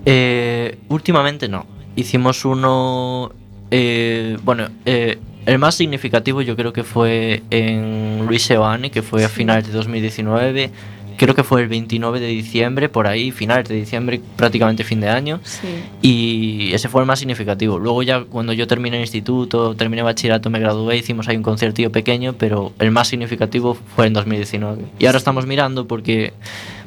Eh, 0.06 0.80
últimamente 0.90 1.48
no. 1.48 1.66
Hicimos 1.96 2.44
uno. 2.44 3.32
eh, 3.72 4.38
bueno, 4.44 4.68
eh, 4.86 5.20
el 5.46 5.60
más 5.60 5.76
significativo 5.76 6.42
yo 6.42 6.56
creo 6.56 6.74
que 6.74 6.84
fue 6.84 7.44
en 7.50 8.26
Luis 8.26 8.44
Seoane, 8.44 8.92
que 8.92 9.02
fue 9.02 9.24
a 9.26 9.30
finales 9.30 9.68
de 9.68 9.74
2019. 9.74 10.72
Creo 11.18 11.34
que 11.34 11.44
fue 11.44 11.62
el 11.62 11.70
29 11.70 12.20
de 12.20 12.28
diciembre, 12.28 12.90
por 12.90 13.08
ahí, 13.08 13.32
finales 13.32 13.70
de 13.70 13.76
diciembre, 13.76 14.20
prácticamente 14.36 14.84
fin 14.84 15.00
de 15.00 15.08
año. 15.08 15.40
Sí. 15.44 15.68
Y 16.02 16.74
ese 16.74 16.90
fue 16.90 17.02
el 17.02 17.08
más 17.08 17.20
significativo. 17.20 17.80
Luego 17.80 18.04
ya 18.04 18.26
cuando 18.26 18.52
yo 18.52 18.68
terminé 18.68 18.98
el 18.98 19.04
instituto, 19.04 19.76
terminé 19.76 20.02
bachillerato, 20.02 20.50
me 20.50 20.60
gradué, 20.60 20.98
hicimos 20.98 21.30
ahí 21.30 21.38
un 21.38 21.44
conciertillo 21.44 21.90
pequeño, 21.90 22.34
pero 22.34 22.74
el 22.80 22.92
más 22.92 23.08
significativo 23.08 23.78
fue 23.96 24.08
en 24.08 24.14
2019. 24.14 24.84
Y 25.00 25.06
ahora 25.06 25.18
estamos 25.18 25.46
mirando 25.46 25.88
porque 25.88 26.34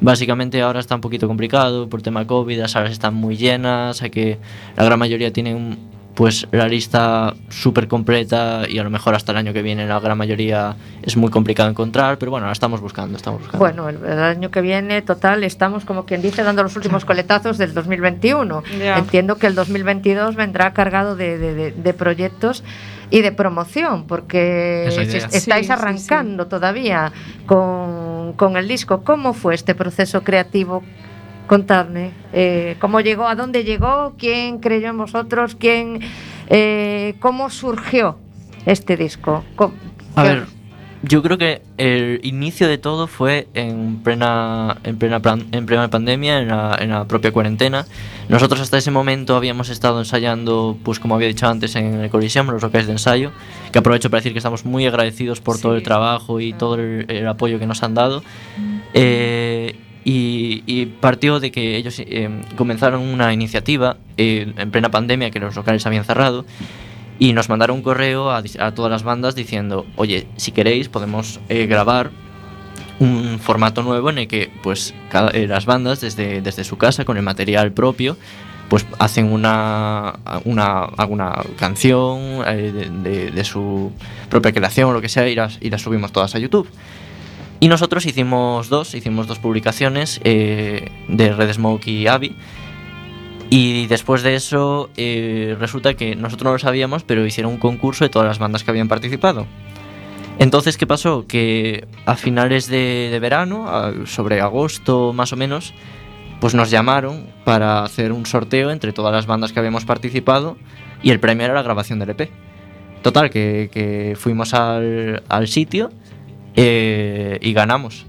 básicamente 0.03 0.61
ahora 0.61 0.81
está 0.81 0.95
un 0.95 1.01
poquito 1.01 1.27
complicado 1.27 1.89
por 1.89 2.03
tema 2.03 2.27
COVID, 2.27 2.59
las 2.59 2.73
salas 2.73 2.93
están 2.93 3.15
muy 3.15 3.39
llenas, 3.39 4.03
hay 4.03 4.11
que 4.11 4.37
la 4.77 4.85
gran 4.85 4.99
mayoría 4.99 5.33
tienen 5.33 5.79
pues 6.19 6.49
la 6.51 6.67
lista 6.67 7.33
súper 7.49 7.87
completa 7.87 8.63
y 8.69 8.81
a 8.81 8.83
lo 8.83 8.91
mejor 8.91 9.15
hasta 9.15 9.31
el 9.31 9.39
año 9.39 9.53
que 9.53 9.63
viene 9.63 9.87
la 9.87 10.01
gran 10.01 10.19
mayoría 10.19 10.75
es 11.01 11.17
muy 11.17 11.31
complicado 11.31 11.71
encontrar, 11.71 12.19
pero 12.19 12.33
bueno, 12.33 12.47
la 12.47 12.53
estamos 12.53 12.81
buscando, 12.81 13.17
estamos 13.17 13.39
buscando. 13.41 13.59
Bueno, 13.65 13.89
el, 13.89 14.05
el 14.05 14.19
año 14.19 14.51
que 14.51 14.61
viene, 14.61 15.01
total, 15.03 15.45
estamos 15.45 15.85
como 15.85 16.07
quien 16.07 16.21
dice 16.21 16.43
dando 16.43 16.65
los 16.65 16.75
últimos 16.75 17.05
coletazos 17.05 17.57
del 17.57 17.73
2021. 17.73 18.65
Ya. 18.81 18.99
Entiendo 18.99 19.37
que 19.37 19.47
el 19.47 19.55
2022 19.55 20.35
vendrá 20.35 20.73
cargado 20.73 21.15
de, 21.15 21.39
de- 21.39 21.55
de- 21.55 21.71
de 21.73 21.95
proyectos 21.95 22.65
y 23.11 23.21
de 23.21 23.31
promoción, 23.31 24.05
porque 24.09 24.87
estáis 24.89 25.33
Sí, 25.45 25.65
sí, 25.65 25.73
arrancando 25.73 26.49
todavía 26.49 27.13
con, 27.47 28.33
con 28.35 28.57
el 28.57 28.67
disco. 28.67 29.03
¿Cómo 29.05 29.35
fue 29.35 29.55
este 29.55 29.77
proceso 29.77 30.23
creativo? 30.25 30.83
Contadme, 31.49 32.11
eh, 32.33 32.77
¿cómo 32.79 33.01
llegó? 33.01 33.27
¿A 33.27 33.35
dónde 33.35 33.65
llegó? 33.65 34.15
¿Quién 34.19 34.59
creyó 34.59 34.91
en 34.91 34.99
vosotros? 34.99 35.57
¿Quién, 35.59 36.01
eh, 36.49 37.15
¿Cómo 37.21 37.49
surgió 37.51 38.19
este 38.67 38.97
disco? 38.99 39.43
¿Cómo- 39.57 39.73
A 40.15 40.23
ver, 40.25 40.45
yo 41.03 41.23
creo 41.23 41.39
que 41.39 41.63
el 41.79 42.21
inicio 42.23 42.69
de 42.69 42.77
todo 42.77 43.07
fue 43.07 43.49
en 43.55 44.03
plena, 44.05 44.77
en 44.85 44.99
plena, 44.99 45.23
en 45.53 45.65
plena 45.65 45.89
pandemia, 45.89 46.41
en 46.41 46.49
la, 46.49 46.77
en 46.79 46.91
la 46.91 47.07
propia 47.07 47.33
cuarentena. 47.33 47.87
Nosotros 48.29 48.61
hasta 48.61 48.77
ese 48.77 48.91
momento 48.91 49.35
habíamos 49.35 49.71
estado 49.71 50.01
ensayando, 50.01 50.77
pues 50.85 51.01
como 51.01 51.15
había 51.15 51.29
dicho 51.29 51.49
antes, 51.49 51.77
en 51.77 51.95
el 51.95 52.11
Coliseum, 52.11 52.49
los 52.51 52.61
locales 52.63 52.87
de 52.89 52.93
ensayo, 52.93 53.31
que 53.73 53.79
aprovecho 53.79 54.11
para 54.11 54.19
decir 54.21 54.33
que 54.33 54.39
estamos 54.41 54.67
muy 54.67 54.85
agradecidos 54.85 55.41
por 55.41 55.59
todo 55.59 55.73
el 55.77 55.79
Sí. 55.81 55.85
trabajo 55.85 56.41
y 56.41 56.53
todo 56.53 56.75
el, 56.75 57.07
el 57.09 57.27
apoyo 57.27 57.59
que 57.59 57.67
nos 57.67 57.83
han 57.83 57.95
dado. 57.95 58.23
Eh, 58.93 59.77
y, 60.11 60.63
y 60.67 60.87
partió 60.87 61.39
de 61.39 61.51
que 61.51 61.77
ellos 61.77 61.99
eh, 61.99 62.31
comenzaron 62.57 63.03
una 63.03 63.33
iniciativa 63.33 63.97
eh, 64.17 64.53
en 64.57 64.71
plena 64.71 64.91
pandemia, 64.91 65.31
que 65.31 65.39
los 65.41 65.55
locales 65.55 65.85
habían 65.87 66.05
cerrado, 66.05 66.47
y 67.19 67.33
nos 67.35 67.49
mandaron 67.49 67.77
un 67.77 67.83
correo 67.83 68.31
a, 68.31 68.43
a 68.61 68.75
todas 68.75 68.91
las 68.91 69.03
bandas 69.03 69.35
diciendo, 69.35 69.85
oye, 69.97 70.27
si 70.37 70.53
queréis 70.53 70.89
podemos 70.89 71.41
eh, 71.49 71.67
grabar 71.67 72.11
un 73.01 73.39
formato 73.39 73.83
nuevo 73.83 74.09
en 74.11 74.19
el 74.19 74.29
que 74.29 74.51
pues 74.63 74.95
cada, 75.11 75.31
eh, 75.31 75.47
las 75.47 75.67
bandas 75.67 76.01
desde, 76.01 76.41
desde 76.41 76.65
su 76.65 76.79
casa 76.79 77.05
con 77.05 77.17
el 77.17 77.23
material 77.23 77.73
propio 77.73 78.17
pues 78.69 78.85
hacen 78.99 79.33
una, 79.33 80.15
una 80.45 80.81
alguna 80.97 81.33
canción 81.59 82.19
eh, 82.47 82.73
de, 82.73 83.11
de- 83.11 83.31
de 83.31 83.45
su 83.45 83.93
propia 84.29 84.53
creación 84.53 84.91
o 84.91 84.93
lo 84.93 85.01
que 85.01 85.09
sea 85.09 85.29
y 85.29 85.35
las, 85.35 85.59
y 85.61 85.71
las 85.71 85.81
subimos 85.83 86.13
todas 86.13 86.35
a 86.35 86.39
YouTube. 86.39 86.69
Y 87.61 87.69
nosotros 87.69 88.07
hicimos 88.07 88.69
dos, 88.69 88.95
hicimos 88.95 89.27
dos 89.27 89.39
publicaciones 89.41 90.21
eh, 90.23 90.91
de 91.09 91.33
Red 91.33 91.53
Smoke 91.53 91.89
y 91.89 92.07
Avi. 92.07 92.37
Y 93.51 93.87
después 93.87 94.23
de 94.23 94.35
eso, 94.35 94.91
eh, 94.97 95.57
resulta 95.59 95.95
que 95.95 96.15
nosotros 96.15 96.45
no 96.45 96.53
lo 96.53 96.59
sabíamos, 96.59 97.03
pero 97.03 97.27
hicieron 97.27 97.53
un 97.53 97.59
concurso 97.59 98.05
de 98.05 98.11
todas 98.11 98.29
las 98.29 98.39
bandas 98.39 98.63
que 98.63 98.71
habían 98.71 98.89
participado. 98.89 99.47
Entonces, 100.39 100.77
¿qué 100.77 100.87
pasó? 100.87 101.27
Que 101.27 101.89
a 102.07 102.15
finales 102.15 102.69
de, 102.69 103.17
verano, 103.21 103.67
sobre 104.07 104.41
agosto 104.41 105.13
más 105.13 105.33
o 105.33 105.37
menos, 105.37 105.75
pues 106.41 106.55
nos 106.55 106.71
llamaron 106.71 107.27
para 107.45 107.83
hacer 107.83 108.13
un 108.13 108.25
sorteo 108.25 108.71
entre 108.71 108.93
todas 108.93 109.13
las 109.13 109.27
bandas 109.27 109.53
que 109.53 109.59
habíamos 109.59 109.85
participado 109.85 110.57
y 111.03 111.11
el 111.11 111.19
premio 111.19 111.47
era 111.47 111.55
la 111.55 111.63
grabación 111.63 111.99
del 111.99 112.11
EP. 112.11 112.31
Total, 113.03 113.31
que, 113.31 114.17
fuimos 114.17 114.55
al 114.55 115.49
sitio 115.49 115.91
eh, 116.57 117.39
y 117.41 117.53
ganamos. 117.53 118.07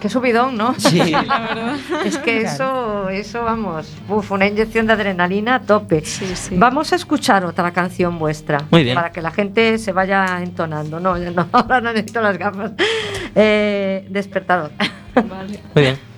Qué 0.00 0.08
subidón, 0.08 0.56
¿no? 0.56 0.74
Sí, 0.78 0.98
La 1.10 1.22
verdad. 1.22 1.76
Es 2.06 2.16
que 2.16 2.40
eso, 2.40 3.10
eso 3.10 3.42
vamos, 3.42 3.92
uf, 4.08 4.32
una 4.32 4.46
inyección 4.46 4.86
de 4.86 4.94
adrenalina 4.94 5.56
a 5.56 5.60
tope. 5.60 6.02
Sí, 6.04 6.24
sí. 6.34 6.56
Vamos 6.56 6.92
a 6.94 6.96
escuchar 6.96 7.44
otra 7.44 7.70
canción 7.72 8.18
vuestra. 8.18 8.64
Muy 8.70 8.82
bien. 8.82 8.94
Para 8.94 9.12
que 9.12 9.20
la 9.20 9.30
gente 9.30 9.76
se 9.76 9.92
vaya 9.92 10.42
entonando. 10.42 11.00
No, 11.00 11.18
ya 11.18 11.30
no 11.30 11.48
ahora 11.52 11.82
no 11.82 11.92
necesito 11.92 12.22
las 12.22 12.38
gafas. 12.38 12.72
Eh, 13.34 14.06
despertador. 14.08 14.70
Vale. 15.14 15.60
muy 15.74 15.82
bien. 15.82 16.09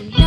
Nation. 0.00 0.21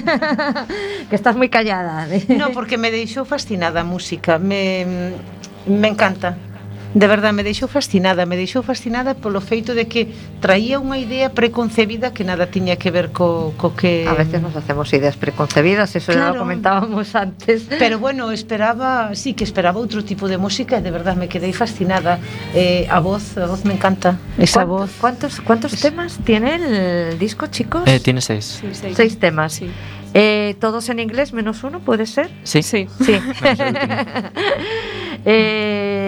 que 1.08 1.16
estás 1.16 1.36
moi 1.36 1.48
callada. 1.48 2.06
no, 2.34 2.50
porque 2.52 2.76
me 2.76 2.90
deixou 2.90 3.24
fascinada 3.24 3.80
a 3.82 3.86
música, 3.86 4.38
me, 4.38 4.84
me 5.66 5.88
encanta. 5.88 6.53
De 6.94 7.08
verdad 7.08 7.32
me 7.34 7.42
deixou 7.42 7.66
fascinada, 7.68 8.22
me 8.24 8.36
deixou 8.38 8.62
fascinada 8.62 9.16
polo 9.18 9.40
feito 9.42 9.74
de 9.74 9.90
que 9.90 10.06
traía 10.38 10.78
unha 10.78 10.94
idea 10.94 11.26
preconcebida 11.34 12.14
que 12.14 12.22
nada 12.22 12.46
tiña 12.46 12.78
que 12.78 12.94
ver 12.94 13.10
co, 13.10 13.50
co 13.58 13.74
que 13.74 14.06
A 14.06 14.14
veces 14.14 14.38
nos 14.38 14.54
hacemos 14.54 14.86
ideas 14.94 15.18
preconcebidas, 15.18 15.90
eso 15.98 16.14
ya 16.14 16.30
lo 16.30 16.38
comentábamos 16.38 17.18
antes. 17.18 17.66
Pero 17.82 17.98
bueno, 17.98 18.30
esperaba, 18.30 19.10
sí 19.18 19.34
que 19.34 19.42
esperaba 19.42 19.82
outro 19.82 20.06
tipo 20.06 20.30
de 20.30 20.38
música 20.38 20.78
e 20.78 20.82
de 20.86 20.94
verdad 20.94 21.18
me 21.18 21.26
quedei 21.26 21.50
fascinada. 21.50 22.22
Eh, 22.54 22.86
a 22.86 23.02
voz, 23.02 23.34
a 23.42 23.50
voz 23.50 23.66
me 23.66 23.74
encanta, 23.74 24.14
esa 24.38 24.62
¿Cuánto- 24.62 24.72
voz. 24.72 24.90
¿Cuántos, 25.02 25.32
cuántos 25.42 25.72
temas 25.82 26.22
tiene 26.22 27.10
el 27.10 27.18
disco, 27.18 27.50
chicos? 27.50 27.82
Eh, 27.90 27.98
tiene 27.98 28.22
seis. 28.22 28.62
Sí, 28.62 28.70
seis. 28.70 28.94
Seis 28.96 29.18
temas. 29.18 29.50
Sí. 29.58 29.66
Eh, 30.14 30.54
¿Todos 30.62 30.88
en 30.90 31.00
inglés 31.00 31.32
menos 31.34 31.64
uno, 31.64 31.80
puede 31.80 32.06
ser? 32.06 32.30
Sí. 32.44 32.62
Sí. 32.62 32.86
Sí. 33.02 33.18
Eh, 35.26 36.03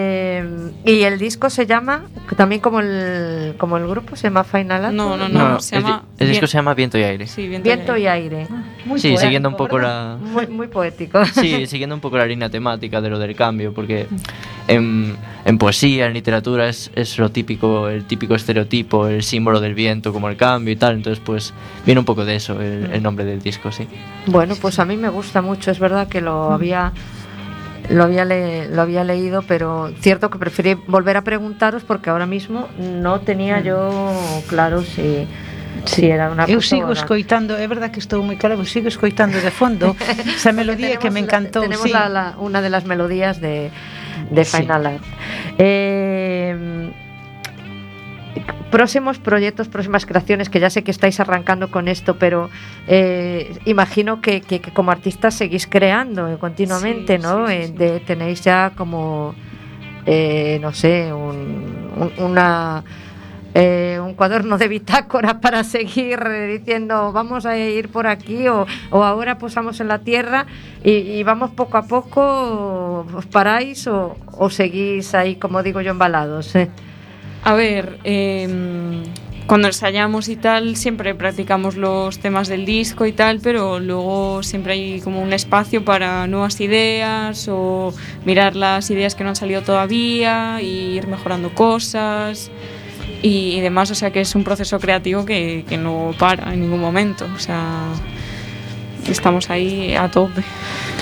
y 0.87 1.03
el 1.03 1.19
disco 1.19 1.49
se 1.49 1.65
llama, 1.65 2.03
también 2.35 2.61
como 2.61 2.79
el, 2.79 3.55
como 3.57 3.77
el 3.77 3.87
grupo, 3.87 4.15
se 4.15 4.23
llama 4.23 4.43
Final 4.43 4.85
Anthem. 4.85 4.95
No, 4.95 5.17
no, 5.17 5.27
No, 5.27 5.49
no, 5.49 5.59
se 5.59 5.75
el, 5.75 5.83
llama 5.83 6.03
el 6.17 6.29
disco 6.29 6.47
se 6.47 6.57
llama 6.57 6.73
Viento 6.73 6.97
y 6.97 7.03
Aire. 7.03 7.27
Sí, 7.27 7.47
viento, 7.47 7.65
Viento 7.65 7.97
y 7.97 8.07
aire. 8.07 8.47
Muy 8.85 8.99
sí, 8.99 9.09
poético, 9.09 9.21
siguiendo 9.21 9.49
un 9.49 9.57
poco 9.57 9.75
¿verdad? 9.75 10.17
la... 10.19 10.25
Muy, 10.25 10.47
muy 10.47 10.67
poético. 10.67 11.23
Sí, 11.33 11.67
siguiendo 11.67 11.93
un 11.93 12.01
poco 12.01 12.17
la 12.17 12.25
línea 12.25 12.49
temática 12.49 13.01
de 13.01 13.09
lo 13.09 13.19
del 13.19 13.35
cambio, 13.35 13.73
porque 13.73 14.07
en, 14.67 15.15
en 15.45 15.57
poesía, 15.57 16.07
en 16.07 16.13
literatura 16.13 16.69
es, 16.69 16.89
es 16.95 17.19
lo 17.19 17.29
típico, 17.29 17.89
el 17.89 18.05
típico 18.05 18.33
estereotipo, 18.35 19.07
el 19.07 19.23
símbolo 19.23 19.59
del 19.59 19.75
viento 19.75 20.13
como 20.13 20.29
el 20.29 20.37
cambio 20.37 20.73
y 20.73 20.77
tal, 20.77 20.95
entonces 20.95 21.21
pues 21.23 21.53
viene 21.85 21.99
un 21.99 22.05
poco 22.05 22.25
de 22.25 22.35
eso 22.35 22.59
el, 22.61 22.89
el 22.91 23.03
nombre 23.03 23.25
del 23.25 23.41
disco, 23.41 23.71
sí. 23.71 23.87
Bueno, 24.25 24.55
pues 24.59 24.79
a 24.79 24.85
mí 24.85 24.97
me 24.97 25.09
gusta 25.09 25.41
mucho, 25.41 25.69
es 25.69 25.79
verdad 25.79 26.07
que 26.07 26.21
lo 26.21 26.51
había 26.51 26.91
Lo 27.89 28.03
había, 28.03 28.25
le, 28.25 28.67
lo 28.67 28.81
había 28.81 29.03
leído, 29.03 29.41
pero 29.43 29.91
cierto 30.01 30.29
que 30.29 30.37
preferí 30.37 30.73
volver 30.73 31.17
a 31.17 31.23
preguntaros 31.23 31.83
porque 31.83 32.09
ahora 32.09 32.25
mismo 32.25 32.67
no 32.77 33.21
tenía 33.21 33.59
mm. 33.59 33.63
yo 33.63 34.13
claro 34.47 34.83
si... 34.83 35.27
Si 35.85 36.09
era 36.09 36.31
una 36.31 36.43
eu 36.49 36.59
sigo 36.59 36.91
escoitando, 36.91 37.55
é 37.55 37.63
verdad 37.69 37.93
que 37.93 38.01
estou 38.01 38.19
moi 38.19 38.35
claro, 38.35 38.57
pois 38.57 38.67
eu 38.67 38.73
sigo 38.81 38.89
escoitando 38.89 39.39
de 39.39 39.51
fondo 39.53 39.95
esa 40.35 40.51
melodía 40.51 40.97
que 40.97 41.07
me 41.13 41.21
encantou. 41.21 41.63
La, 41.63 41.67
tenemos 41.69 41.87
sí. 41.87 41.93
la, 41.93 42.09
la, 42.09 42.35
una 42.41 42.59
de 42.65 42.69
las 42.73 42.83
melodías 42.83 43.39
de, 43.39 43.71
de 44.27 44.43
Final 44.43 44.81
sí. 44.83 44.87
Art. 44.89 45.03
Eh, 45.55 46.91
próximos 48.71 49.19
proyectos, 49.19 49.67
próximas 49.67 50.05
creaciones, 50.05 50.49
que 50.49 50.59
ya 50.59 50.69
sé 50.69 50.83
que 50.83 50.91
estáis 50.91 51.19
arrancando 51.19 51.69
con 51.71 51.87
esto, 51.87 52.17
pero 52.17 52.49
eh, 52.87 53.57
imagino 53.65 54.21
que, 54.21 54.41
que- 54.41 54.59
que 54.59 54.71
como 54.71 54.91
artistas 54.91 55.33
seguís 55.35 55.67
creando 55.67 56.37
continuamente, 56.39 57.17
Sí, 57.17 57.23
¿no? 57.23 57.47
sí, 57.47 57.53
Eh, 57.53 57.67
sí. 57.67 57.73
de- 57.73 57.99
tenéis 58.01 58.41
ya 58.43 58.71
como, 58.75 59.33
eh, 60.05 60.59
no 60.61 60.71
sé, 60.73 61.11
un- 61.13 61.91
un- 62.17 62.23
una... 62.23 62.83
eh, 63.53 63.99
un 64.03 64.13
cuaderno 64.13 64.57
de 64.59 64.67
bitácora 64.67 65.39
para 65.41 65.63
seguir 65.63 66.19
diciendo 66.47 67.11
vamos 67.11 67.45
a 67.47 67.57
ir 67.57 67.89
por 67.89 68.05
aquí 68.05 68.47
o, 68.47 68.67
o 68.91 69.03
ahora 69.03 69.39
posamos 69.39 69.79
en 69.79 69.87
la 69.87 69.99
tierra 69.99 70.45
y, 70.83 70.91
y 70.91 71.23
vamos 71.23 71.51
poco 71.51 71.77
a 71.77 71.83
poco, 71.87 73.05
os 73.15 73.25
paráis 73.25 73.87
o, 73.87 74.15
o 74.37 74.49
seguís 74.51 75.15
ahí, 75.15 75.37
como 75.37 75.63
digo 75.63 75.81
yo, 75.81 75.89
embalados. 75.91 76.55
eh? 76.55 76.69
A 77.47 77.53
ver, 77.53 77.97
eh, 78.03 78.45
cuando 79.45 79.69
ensayamos 79.69 80.27
y 80.27 80.35
tal, 80.35 80.75
siempre 80.75 81.15
practicamos 81.15 81.77
los 81.77 82.19
temas 82.19 82.49
del 82.49 82.65
disco 82.65 83.05
y 83.05 83.13
tal, 83.13 83.39
pero 83.39 83.79
luego 83.79 84.43
siempre 84.43 84.73
hay 84.73 84.99
como 84.99 85.21
un 85.21 85.31
espacio 85.31 85.85
para 85.85 86.27
nuevas 86.27 86.59
ideas 86.59 87.47
o 87.49 87.93
mirar 88.25 88.57
las 88.57 88.91
ideas 88.91 89.15
que 89.15 89.23
no 89.23 89.29
han 89.29 89.37
salido 89.37 89.61
todavía, 89.61 90.61
y 90.61 90.97
ir 90.97 91.07
mejorando 91.07 91.55
cosas 91.55 92.51
y, 93.21 93.55
y 93.55 93.61
demás. 93.61 93.91
O 93.91 93.95
sea 93.95 94.11
que 94.11 94.19
es 94.19 94.35
un 94.35 94.43
proceso 94.43 94.77
creativo 94.77 95.23
que, 95.23 95.63
que 95.69 95.77
no 95.77 96.13
para 96.19 96.53
en 96.53 96.59
ningún 96.59 96.81
momento. 96.81 97.25
O 97.33 97.39
sea 97.39 97.93
estamos 99.11 99.49
aí 99.49 99.95
a 99.95 100.09
tope. 100.09 100.43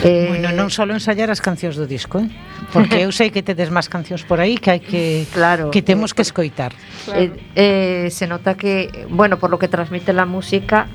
Eh, 0.03 0.27
bueno, 0.29 0.51
non 0.53 0.69
só 0.69 0.85
ensayar 0.85 1.31
as 1.31 1.41
cancións 1.41 1.79
do 1.79 1.89
disco, 1.89 2.21
eh? 2.21 2.29
porque 2.71 3.01
eu 3.01 3.11
sei 3.11 3.31
que 3.31 3.41
tedes 3.41 3.71
máis 3.73 3.89
cancións 3.89 4.23
por 4.27 4.37
aí 4.39 4.59
que 4.59 4.69
hai 4.69 4.81
que 4.81 5.25
claro, 5.35 5.71
que 5.71 5.81
temos 5.81 6.13
que 6.13 6.21
escoitar. 6.21 6.73
Claro. 7.05 7.19
Eh, 7.19 7.31
eh, 7.55 8.07
se 8.11 8.27
nota 8.27 8.55
que, 8.55 9.07
bueno, 9.09 9.39
por 9.39 9.49
lo 9.49 9.57
que 9.57 9.67
transmite 9.67 10.13
la 10.13 10.25
música, 10.25 10.87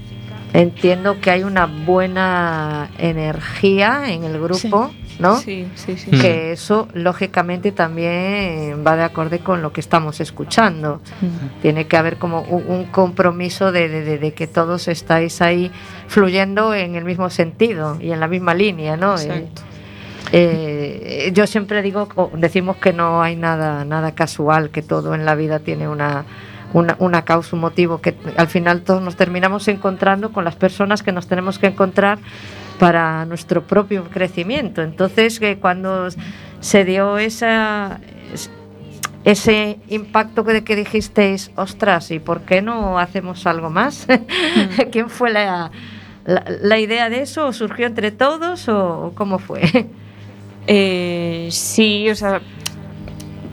entiendo 0.52 1.20
que 1.20 1.30
hay 1.30 1.42
una 1.42 1.66
buena 1.66 2.90
energía 2.98 4.10
en 4.10 4.24
el 4.24 4.38
grupo. 4.40 4.90
Sí. 4.92 4.99
¿No? 5.20 5.36
Sí, 5.36 5.68
sí, 5.74 5.96
sí. 5.96 6.10
Que 6.10 6.52
eso, 6.52 6.88
lógicamente, 6.94 7.72
también 7.72 8.82
va 8.86 8.96
de 8.96 9.02
acorde 9.04 9.38
con 9.40 9.62
lo 9.62 9.72
que 9.72 9.80
estamos 9.80 10.20
escuchando. 10.20 11.00
Tiene 11.62 11.86
que 11.86 11.96
haber 11.96 12.16
como 12.16 12.40
un, 12.42 12.64
un 12.66 12.84
compromiso 12.86 13.70
de, 13.72 13.88
de- 14.18 14.32
que 14.32 14.46
todos 14.46 14.88
estáis 14.88 15.40
ahí 15.42 15.70
fluyendo 16.08 16.74
en 16.74 16.94
el 16.94 17.04
mismo 17.04 17.30
sentido 17.30 17.96
y 18.00 18.10
en 18.12 18.20
la 18.20 18.28
misma 18.28 18.54
línea, 18.54 18.96
¿no? 18.96 19.14
Eh, 19.18 19.22
Exacto. 19.22 19.62
eh, 20.32 21.30
yo 21.34 21.46
siempre 21.46 21.82
digo, 21.82 22.08
decimos 22.36 22.76
que 22.76 22.92
no 22.92 23.22
hay 23.22 23.36
nada, 23.36 23.84
nada 23.84 24.14
casual, 24.14 24.70
que 24.70 24.82
todo 24.82 25.14
en 25.14 25.24
la 25.24 25.34
vida 25.34 25.58
tiene 25.58 25.88
una, 25.88 26.24
una, 26.72 26.96
una 27.00 27.22
causa, 27.24 27.56
un 27.56 27.60
motivo, 27.62 28.00
que 28.00 28.14
al 28.36 28.46
final 28.48 28.82
todos 28.82 29.02
nos 29.02 29.16
terminamos 29.16 29.66
encontrando 29.68 30.32
con 30.32 30.44
las 30.44 30.56
personas 30.56 31.02
que 31.02 31.12
nos 31.12 31.26
tenemos 31.26 31.58
que 31.58 31.66
encontrar 31.66 32.18
para 32.80 33.24
nuestro 33.26 33.62
propio 33.62 34.04
crecimiento. 34.10 34.82
Entonces, 34.82 35.38
que 35.38 35.58
cuando 35.58 36.08
se 36.60 36.84
dio 36.84 37.18
esa, 37.18 38.00
es- 38.34 38.50
ese 39.24 39.78
impacto 39.88 40.44
que- 40.44 40.54
de 40.54 40.64
que 40.64 40.74
dijisteis, 40.74 41.50
ostras, 41.56 42.10
¿y 42.10 42.18
por 42.18 42.40
qué 42.40 42.62
no 42.62 42.98
hacemos 42.98 43.46
algo 43.46 43.70
más? 43.70 44.06
¿Quién 44.90 45.10
fue 45.10 45.30
la, 45.30 45.70
la, 46.24 46.44
la 46.62 46.78
idea 46.78 47.10
de 47.10 47.20
eso? 47.22 47.46
¿O 47.48 47.52
¿Surgió 47.52 47.86
entre 47.86 48.10
todos 48.10 48.68
o 48.68 49.12
cómo 49.14 49.38
fue? 49.38 49.62
Eh, 50.66 51.48
sí, 51.50 52.08
o 52.10 52.14
sea, 52.14 52.40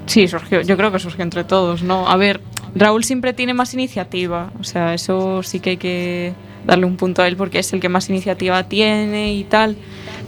sí, 0.06 0.28
surgió, 0.28 0.62
yo 0.62 0.78
creo 0.78 0.92
que 0.92 1.00
surgió 1.00 1.24
entre 1.24 1.44
todos, 1.46 1.82
¿no? 1.82 2.08
A 2.08 2.16
ver, 2.18 2.42
Raúl 2.78 3.04
siempre 3.04 3.34
tiene 3.34 3.54
más 3.54 3.74
iniciativa, 3.74 4.52
o 4.60 4.64
sea, 4.64 4.94
eso 4.94 5.42
sí 5.44 5.60
que 5.60 5.72
hay 5.72 5.78
que 5.78 6.34
darle 6.66 6.86
un 6.86 6.98
punto 6.98 7.22
a 7.22 7.28
él 7.28 7.36
porque 7.36 7.60
es 7.60 7.74
el 7.74 7.80
que 7.80 7.90
más 7.90 8.10
iniciativa 8.10 8.64
tiene 8.64 9.34
y 9.34 9.44
tal, 9.44 9.78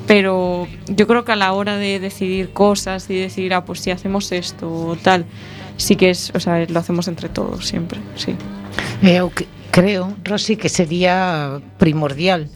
pero 0.08 0.68
yo 0.88 1.06
creo 1.06 1.26
que 1.26 1.34
a 1.34 1.36
la 1.36 1.54
hora 1.54 1.78
de 1.78 2.00
decidir 2.00 2.52
cosas 2.52 3.10
y 3.10 3.16
decir, 3.16 3.54
ah, 3.54 3.66
pues 3.66 3.82
si 3.82 3.92
hacemos 3.92 4.32
esto 4.32 4.72
o 4.72 4.96
tal, 4.96 5.26
sí 5.78 5.96
que 5.96 6.10
es, 6.10 6.32
o 6.34 6.40
sea, 6.40 6.66
lo 6.68 6.80
hacemos 6.80 7.08
entre 7.08 7.30
todos 7.30 7.68
siempre, 7.68 8.00
sí. 8.16 8.36
Eh, 9.04 9.18
Eu 9.18 9.32
creo, 9.72 10.16
Rosy, 10.24 10.56
que 10.56 10.70
sería 10.70 11.62
primordial 11.78 12.50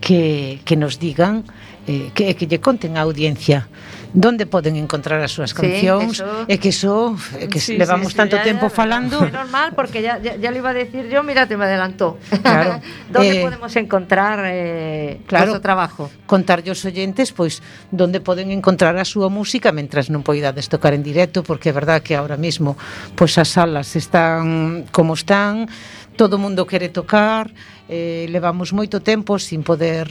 que, 0.00 0.60
que 0.64 0.76
nos 0.76 0.98
digan, 0.98 1.44
eh, 1.86 2.10
que, 2.14 2.34
que 2.36 2.46
lle 2.46 2.60
conten 2.60 2.96
a 2.96 3.02
audiencia 3.02 3.68
donde 4.12 4.46
poden 4.46 4.74
encontrar 4.76 5.22
as 5.22 5.30
súas 5.30 5.54
cancións 5.54 6.18
sí, 6.18 6.24
eso... 6.24 6.44
e 6.50 6.56
que 6.58 6.70
eso 6.74 7.14
que 7.46 7.60
sí, 7.62 7.78
levamos 7.78 8.10
sí, 8.10 8.14
sí, 8.14 8.20
tanto 8.20 8.36
ya, 8.36 8.42
tempo 8.42 8.66
ya, 8.66 8.74
falando. 8.74 9.22
É 9.22 9.30
normal 9.30 9.72
porque 9.78 10.02
ya, 10.02 10.18
ya, 10.18 10.34
ya 10.34 10.50
lo 10.50 10.58
iba 10.58 10.70
a 10.70 10.76
decir 10.76 11.06
yo, 11.06 11.22
mira, 11.22 11.46
te 11.46 11.54
me 11.56 11.64
adelantó. 11.64 12.18
Claro. 12.42 12.82
donde 13.12 13.38
eh, 13.38 13.42
podemos 13.42 13.74
encontrar 13.76 14.42
eh, 14.50 15.20
claro, 15.26 15.54
o 15.54 15.60
trabajo? 15.60 16.10
Contar 16.26 16.62
os 16.66 16.82
oyentes 16.84 17.30
pois 17.30 17.62
donde 17.90 18.20
poden 18.20 18.50
encontrar 18.50 18.98
a 18.98 19.06
súa 19.06 19.30
música 19.30 19.70
mentras 19.70 20.10
non 20.10 20.26
poidades 20.26 20.66
tocar 20.66 20.94
en 20.94 21.06
directo 21.06 21.46
porque 21.46 21.70
é 21.70 21.74
verdad 21.74 22.02
que 22.02 22.18
ahora 22.18 22.36
mismo 22.36 22.74
pois 23.14 23.38
as 23.38 23.54
salas 23.54 23.94
están 23.94 24.86
como 24.90 25.14
están, 25.14 25.70
todo 26.18 26.36
mundo 26.36 26.66
quere 26.66 26.90
tocar, 26.90 27.50
eh, 27.88 28.26
levamos 28.28 28.74
moito 28.74 29.00
tempo 29.00 29.38
sin 29.38 29.62
poder 29.62 30.10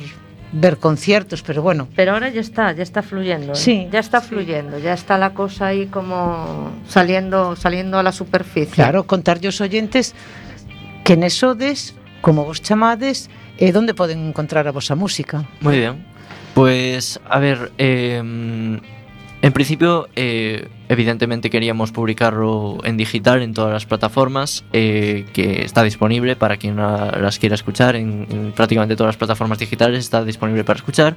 ver 0.52 0.78
conciertos 0.78 1.42
pero 1.44 1.62
bueno 1.62 1.88
Pero 1.96 2.14
ahora 2.14 2.30
ya 2.30 2.42
está, 2.42 2.72
ya 2.72 2.84
está 2.84 3.02
fluyendo. 3.04 3.54
¿eh? 3.54 3.56
Sí, 3.56 3.88
Ya 3.92 4.00
está 4.00 4.20
fluyendo, 4.22 4.80
ya 4.80 4.94
está 4.94 5.18
la 5.18 5.34
cosa 5.34 5.68
ahí 5.68 5.86
como 5.88 6.72
saliendo, 6.88 7.56
saliendo 7.56 8.00
a 8.00 8.04
la 8.04 8.12
superficie. 8.12 8.74
claro 8.74 9.06
contarlle 9.06 9.48
aos 9.48 9.62
oyentes 9.62 10.16
que 11.04 11.16
nesodes 11.18 11.96
como 12.22 12.46
vos 12.46 12.62
chamades 12.62 13.30
e 13.58 13.72
donde 13.72 13.94
poden 13.94 14.30
encontrar 14.30 14.68
a 14.68 14.72
vosa 14.72 14.96
música 14.96 15.46
Muy 15.62 15.78
bien. 15.80 16.06
Pues, 16.56 17.20
a 17.30 17.40
ver, 17.40 17.72
eh, 17.78 18.20
en 19.42 19.54
principio, 19.54 20.10
eh, 20.16 20.68
evidentemente 20.90 21.50
queríamos 21.50 21.92
publicarlo 21.92 22.80
en 22.84 22.98
digital 22.98 23.42
en 23.42 23.54
todas 23.54 23.72
las 23.72 23.86
plataformas, 23.86 24.66
eh, 24.74 25.26
que 25.34 25.64
está 25.64 25.84
disponible 25.84 26.36
para 26.36 26.58
quien 26.58 26.76
la- 26.76 27.18
las 27.22 27.40
quiera 27.40 27.56
escuchar, 27.56 27.96
en, 27.96 28.28
en 28.30 28.52
prácticamente 28.52 28.96
todas 28.98 29.10
las 29.10 29.18
plataformas 29.18 29.60
digitales 29.60 30.00
está 30.00 30.26
disponible 30.26 30.64
para 30.64 30.78
escuchar. 30.78 31.16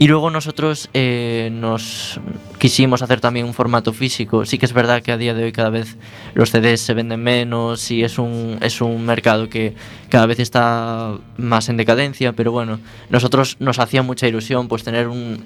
Y 0.00 0.06
luego 0.06 0.30
nosotros 0.30 0.90
eh, 0.94 1.48
nos 1.52 2.20
quisimos 2.58 3.02
hacer 3.02 3.20
también 3.20 3.46
un 3.46 3.54
formato 3.54 3.92
físico. 3.92 4.44
Sí 4.46 4.56
que 4.56 4.66
es 4.66 4.72
verdad 4.72 5.02
que 5.02 5.10
a 5.10 5.16
día 5.16 5.34
de 5.34 5.42
hoy 5.44 5.50
cada 5.52 5.70
vez 5.70 5.96
los 6.34 6.50
CDs 6.50 6.80
se 6.82 6.94
venden 6.94 7.20
menos 7.20 7.90
y 7.90 8.04
es 8.04 8.16
un, 8.18 8.58
es 8.60 8.80
un 8.80 9.04
mercado 9.06 9.48
que 9.48 9.74
cada 10.08 10.26
vez 10.26 10.38
está 10.38 11.14
más 11.36 11.68
en 11.68 11.78
decadencia, 11.78 12.32
pero 12.32 12.52
bueno, 12.52 12.78
nosotros 13.10 13.56
nos 13.58 13.80
hacía 13.80 14.02
mucha 14.04 14.28
ilusión 14.28 14.68
pues 14.68 14.84
tener 14.84 15.08
un, 15.08 15.42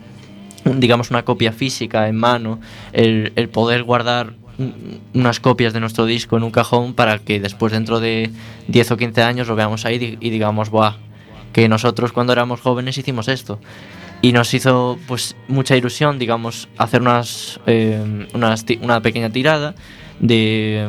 digamos 0.65 1.11
una 1.11 1.25
copia 1.25 1.53
física 1.53 2.09
en 2.09 2.17
mano, 2.17 2.61
el, 2.93 3.33
poder 3.53 3.83
guardar 3.83 4.35
un- 4.59 5.01
unas 5.15 5.41
copias 5.41 5.73
de 5.73 5.81
nuestro 5.81 6.05
disco 6.07 6.37
en 6.37 6.43
un 6.43 6.51
cajón 6.51 6.95
para 6.95 7.19
que 7.19 7.41
después 7.41 7.73
dentro 7.73 8.01
de 8.01 8.31
10 8.69 8.91
o 8.93 8.97
15 8.97 9.23
años 9.23 9.49
lo 9.49 9.57
veamos 9.57 9.85
ahí 9.85 10.19
y 10.21 10.31
digamos, 10.31 10.71
¡buah! 10.71 10.97
Que 11.53 11.69
nosotros 11.69 12.13
cuando 12.13 12.33
éramos 12.33 12.61
jóvenes 12.61 12.97
hicimos 12.99 13.29
esto. 13.29 13.59
Y 14.23 14.33
nos 14.33 14.55
hizo 14.55 14.99
pues 15.09 15.35
mucha 15.49 15.77
ilusión, 15.77 16.19
digamos, 16.19 16.69
hacer 16.79 17.03
unas, 17.03 17.59
eh, 17.67 18.29
unas 18.35 18.65
una 18.81 19.01
pequeña 19.03 19.31
tirada 19.31 19.75
de, 20.21 20.87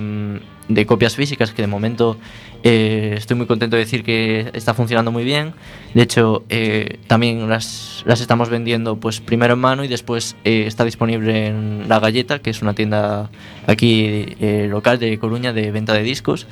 mm, 0.70 0.74
de 0.74 0.86
copias 0.86 1.16
físicas 1.16 1.52
que 1.52 1.64
de 1.64 1.68
momento 1.68 2.18
eh, 2.64 3.14
estoy 3.18 3.38
muy 3.38 3.46
contento 3.46 3.76
de 3.76 3.82
decir 3.82 4.04
que 4.04 4.50
está 4.54 4.74
funcionando 4.74 5.12
muy 5.12 5.24
bien. 5.24 5.54
De 5.94 6.02
hecho, 6.02 6.44
eh, 6.50 7.00
también 7.08 7.48
las, 7.50 8.04
las 8.06 8.22
estamos 8.22 8.50
vendiendo 8.50 8.96
pues 8.96 9.20
primero 9.20 9.54
en 9.54 9.60
mano 9.60 9.84
y 9.84 9.88
después 9.88 10.36
eh, 10.44 10.64
está 10.66 10.86
disponible 10.86 11.48
en 11.48 11.88
La 11.88 12.00
Galleta, 12.00 12.40
que 12.40 12.50
es 12.50 12.62
una 12.62 12.74
tienda 12.74 13.30
aquí 13.68 14.36
eh, 14.40 14.68
local 14.70 14.98
de 15.00 15.20
Coruña 15.20 15.54
de 15.54 15.72
venta 15.72 15.94
de 15.94 16.04
discos. 16.04 16.48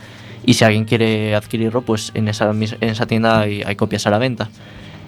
Y 0.45 0.55
si 0.55 0.63
alguien 0.63 0.85
quiere 0.85 1.35
adquirirlo, 1.35 1.83
pues 1.83 2.11
en 2.15 2.27
esa, 2.27 2.49
en 2.51 2.89
esa 2.89 3.05
tienda 3.05 3.41
hay, 3.41 3.61
hay 3.63 3.75
copias 3.75 4.07
a 4.07 4.09
la 4.09 4.17
venta. 4.17 4.49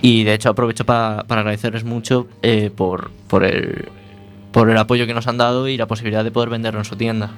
Y 0.01 0.23
de 0.25 0.33
hecho 0.33 0.49
aprovecho 0.49 0.85
pa- 0.85 1.23
para 1.27 1.41
agradecerles 1.41 1.83
mucho 1.83 2.27
eh, 2.43 2.69
por, 2.75 3.09
por, 3.27 3.43
el, 3.43 3.89
por 4.51 4.69
el 4.69 4.77
apoyo 4.77 5.07
que 5.07 5.13
nos 5.13 5.27
han 5.27 5.37
dado 5.37 5.67
y 5.67 5.77
la 5.77 5.87
posibilidad 5.87 6.23
de 6.23 6.31
poder 6.31 6.49
venderlo 6.49 6.79
en 6.79 6.85
su 6.85 6.95
tienda. 6.95 7.31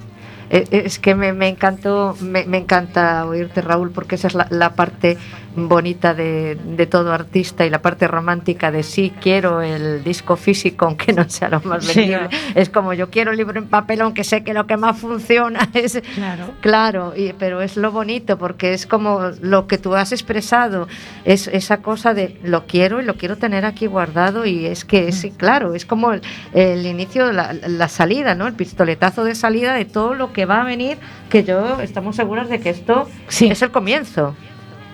Eh, 0.49 0.65
Es 0.85 0.99
que 0.99 1.15
me, 1.15 1.33
me 1.33 1.47
encantó, 1.47 2.15
me, 2.21 2.45
me 2.45 2.57
encanta 2.57 3.25
oírte 3.25 3.61
Raúl, 3.61 3.91
porque 3.91 4.15
esa 4.15 4.27
es 4.27 4.35
la, 4.35 4.47
la 4.49 4.73
parte 4.75 5.17
bonita 5.57 6.13
de, 6.13 6.55
de 6.55 6.85
todo 6.85 7.13
artista 7.13 7.65
y 7.65 7.69
la 7.69 7.81
parte 7.81 8.09
romántica 8.09 8.71
de 8.71 8.83
sí 8.83 9.13
quiero 9.21 9.61
el 9.61 10.03
disco 10.03 10.35
físico 10.35 10.83
aunque 10.85 11.13
no 11.13 11.29
sea 11.29 11.47
lo 11.47 11.61
más 11.61 11.85
Sí. 11.85 12.01
vendible. 12.01 12.27
Es 12.55 12.69
como 12.69 12.91
yo 12.93 13.09
quiero 13.09 13.31
el 13.31 13.37
libro 13.37 13.57
en 13.57 13.67
papel 13.69 14.01
aunque 14.01 14.25
sé 14.25 14.43
que 14.43 14.53
lo 14.53 14.67
que 14.67 14.75
más 14.75 14.99
funciona 14.99 15.69
es 15.73 16.01
Claro. 16.15 16.45
Claro, 16.59 17.13
y, 17.15 17.31
pero 17.39 17.61
es 17.61 17.77
lo 17.77 17.91
bonito 17.93 18.37
porque 18.37 18.73
es 18.73 18.85
como 18.85 19.31
lo 19.41 19.65
que 19.67 19.77
tú 19.77 19.95
has 19.95 20.11
expresado, 20.11 20.89
es 21.23 21.47
esa 21.47 21.77
cosa 21.77 22.13
de 22.13 22.37
lo 22.43 22.65
quiero 22.65 23.01
y 23.01 23.05
lo 23.05 23.15
quiero 23.15 23.37
tener 23.37 23.63
aquí 23.63 23.87
guardado 23.87 24.45
y 24.45 24.65
es 24.65 24.83
que 24.83 25.07
es, 25.07 25.25
claro, 25.37 25.73
es 25.73 25.85
como 25.85 26.11
el, 26.11 26.21
el 26.53 26.85
inicio, 26.85 27.31
la, 27.31 27.53
la 27.53 27.87
salida, 27.87 28.35
¿no? 28.35 28.45
El 28.47 28.53
pistoletazo 28.55 29.23
de 29.23 29.35
salida 29.35 29.73
de 29.73 29.85
todo 29.85 30.15
lo 30.15 30.33
que 30.35 30.43
va 30.45 30.61
a 30.61 30.65
venir, 30.67 30.99
que 31.31 31.47
yo 31.47 31.79
estamos 31.79 32.19
seguras 32.19 32.51
de 32.51 32.59
que 32.59 32.69
esto 32.75 33.07
Sí. 33.31 33.47
es 33.47 33.61
el 33.63 33.71
comienzo. 33.71 34.35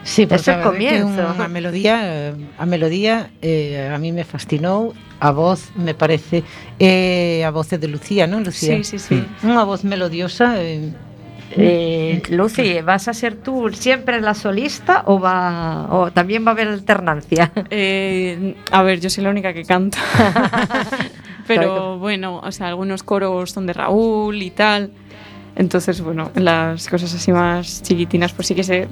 Sí, 0.03 0.25
porque 0.25 0.41
Es 0.41 0.47
el 0.47 0.53
a 0.53 0.57
verdade 0.57 0.77
que 0.77 1.01
comienzo. 1.01 1.21
unha 1.33 1.49
melodía, 1.49 2.33
a 2.57 2.65
melodía 2.69 3.29
eh, 3.41 3.89
a 3.89 3.97
mí 4.01 4.13
me 4.13 4.21
fascinou, 4.25 4.93
a 5.21 5.29
voz 5.29 5.69
me 5.77 5.93
parece 5.97 6.41
eh, 6.81 7.41
a 7.45 7.49
voz 7.53 7.69
de 7.73 7.85
Lucía, 7.89 8.25
non, 8.29 8.41
Lucía? 8.45 8.77
Sí, 8.81 8.97
sí, 8.97 8.97
sí. 8.97 9.17
Unha 9.41 9.65
voz 9.65 9.81
melodiosa 9.81 10.61
eh, 10.61 10.93
Eh, 11.51 12.23
Lucy, 12.31 12.79
¿vas 12.79 13.11
a 13.11 13.13
ser 13.13 13.35
tú 13.35 13.67
siempre 13.75 14.23
la 14.23 14.31
solista 14.33 15.03
o 15.03 15.19
va 15.19 15.83
o 15.91 16.07
también 16.09 16.47
va 16.47 16.51
a 16.51 16.55
haber 16.55 16.71
alternancia? 16.71 17.51
Eh, 17.69 18.55
a 18.71 18.79
ver, 18.87 19.03
yo 19.03 19.11
soy 19.11 19.27
la 19.27 19.35
única 19.35 19.51
que 19.51 19.67
canta. 19.67 19.99
Pero 21.47 21.99
bueno, 21.99 22.39
o 22.39 22.51
sea, 22.51 22.67
algunos 22.71 23.03
coros 23.03 23.51
son 23.51 23.67
de 23.67 23.73
Raúl 23.73 24.41
y 24.41 24.51
tal. 24.51 24.91
Entonces, 25.55 26.01
bueno, 26.01 26.31
en 26.35 26.45
las 26.45 26.87
cosas 26.87 27.13
así 27.13 27.31
más 27.31 27.83
chiquitinas, 27.83 28.31
pues 28.33 28.47
sí 28.47 28.55
que 28.55 28.63
se 28.63 28.87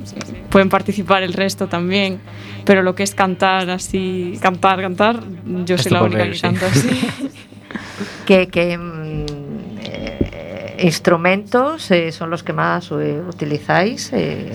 pueden 0.50 0.69
participar 0.69 1.24
el 1.24 1.34
resto 1.34 1.67
también. 1.67 2.19
Pero 2.65 2.84
lo 2.84 2.95
que 2.95 3.04
es 3.04 3.15
cantar 3.15 3.69
así, 3.69 4.38
cantar, 4.41 4.82
cantar, 4.82 5.22
yo 5.65 5.78
soy 5.78 5.91
la 5.91 6.04
única 6.04 6.26
que 6.26 6.36
sí. 6.36 6.41
canta 6.41 6.65
así. 6.67 6.89
¿Qué, 8.26 8.48
qué, 8.48 8.78
mm, 8.78 9.26
eh, 9.82 10.78
instrumentos 10.84 11.89
eh, 11.91 12.12
son 12.12 12.30
los 12.30 12.43
que 12.43 12.54
más 12.54 12.91
eh, 12.91 13.22
utilizáis? 13.28 14.12
Eh, 14.13 14.52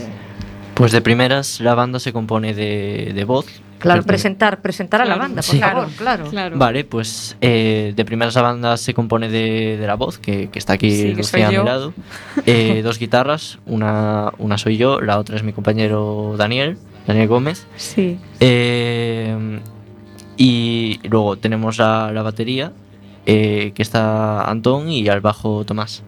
Pues 0.74 0.92
de 0.92 1.00
primeras 1.00 1.60
la 1.60 1.74
banda 1.74 1.98
se 1.98 2.12
compone 2.12 2.54
de, 2.54 3.12
de 3.14 3.24
voz. 3.24 3.46
Claro, 3.78 4.02
presentar, 4.02 4.60
presentar 4.62 5.00
a 5.02 5.04
la 5.04 5.16
banda, 5.16 5.36
por 5.36 5.44
sí. 5.44 5.58
favor, 5.58 5.88
claro. 5.96 6.24
Claro. 6.30 6.56
Vale, 6.58 6.84
pues 6.84 7.36
eh, 7.40 7.92
de 7.94 8.04
primeras 8.04 8.34
la 8.34 8.42
banda 8.42 8.76
se 8.76 8.94
compone 8.94 9.28
de, 9.28 9.76
de 9.78 9.86
la 9.86 9.94
voz, 9.94 10.18
que, 10.18 10.48
que 10.50 10.58
está 10.58 10.74
aquí 10.74 10.90
Sí, 10.90 11.14
que 11.14 11.22
soy 11.22 11.40
Lucía 11.42 11.46
a 11.46 11.50
mi 11.50 11.56
yo. 11.56 11.64
lado. 11.64 11.92
Eh, 12.46 12.82
dos 12.82 12.98
guitarras, 12.98 13.58
una, 13.66 14.30
una 14.38 14.58
soy 14.58 14.76
yo, 14.76 15.00
la 15.00 15.18
otra 15.18 15.36
es 15.36 15.42
mi 15.42 15.52
compañero 15.52 16.34
Daniel, 16.36 16.76
Daniel 17.06 17.28
Gómez. 17.28 17.66
Sí. 17.76 18.18
Eh, 18.40 19.60
y 20.36 21.00
luego 21.08 21.36
tenemos 21.36 21.78
la, 21.78 22.10
la 22.12 22.22
batería, 22.22 22.72
eh, 23.26 23.72
que 23.74 23.82
está 23.82 24.42
Antón, 24.50 24.88
y 24.88 25.08
al 25.08 25.20
bajo 25.20 25.64
Tomás. 25.64 26.02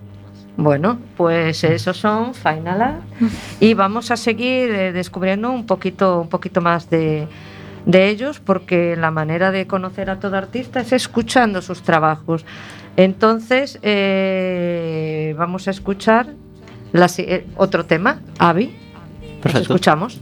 Bueno, 0.58 0.98
pues 1.16 1.64
esos 1.64 1.96
son 1.98 2.34
Final 2.34 2.80
Art. 2.82 3.02
y 3.60 3.74
vamos 3.74 4.10
a 4.10 4.16
seguir 4.16 4.70
eh, 4.70 4.92
descubriendo 4.92 5.50
un 5.50 5.66
poquito, 5.66 6.20
un 6.22 6.28
poquito 6.28 6.60
más 6.60 6.88
de, 6.90 7.28
de 7.86 8.08
ellos 8.08 8.40
porque 8.40 8.96
la 8.96 9.10
manera 9.10 9.50
de 9.52 9.66
conocer 9.66 10.10
a 10.10 10.20
todo 10.20 10.36
artista 10.36 10.80
es 10.80 10.92
escuchando 10.92 11.62
sus 11.62 11.82
trabajos. 11.82 12.44
Entonces 12.96 13.78
eh, 13.82 15.34
vamos 15.38 15.68
a 15.68 15.70
escuchar 15.70 16.26
la 16.92 17.08
eh, 17.18 17.46
otro 17.56 17.86
tema, 17.86 18.20
Avi. 18.38 18.76
Nos 19.44 19.54
escuchamos. 19.54 20.20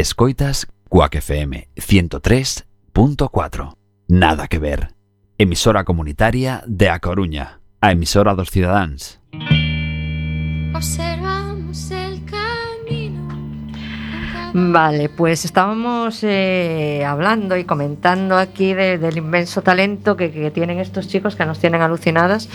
Escoitas 0.00 0.66
Cuac 0.88 1.16
FM 1.16 1.68
103.4. 1.76 3.74
Nada 4.08 4.48
que 4.48 4.58
ver. 4.58 4.94
Emisora 5.36 5.84
comunitaria 5.84 6.62
de 6.66 6.88
A 6.88 7.00
Coruña, 7.00 7.60
a 7.82 7.92
emisora 7.92 8.34
dos 8.34 8.50
cidadáns. 8.50 9.20
Observamos 10.74 11.90
el 11.90 12.24
camino. 12.24 13.28
Vale, 14.54 15.10
pues 15.10 15.44
estábamos 15.44 16.20
eh, 16.24 17.04
hablando 17.06 17.58
y 17.58 17.64
comentando 17.64 18.38
aquí 18.38 18.72
de- 18.72 18.96
del 18.96 19.18
inmenso 19.18 19.60
talento 19.60 20.16
que, 20.16 20.32
que 20.32 20.50
tienen 20.50 20.78
estos 20.78 21.08
chicos 21.08 21.36
que 21.36 21.44
nos 21.44 21.58
tienen 21.58 21.82
alucinadas. 21.82 22.48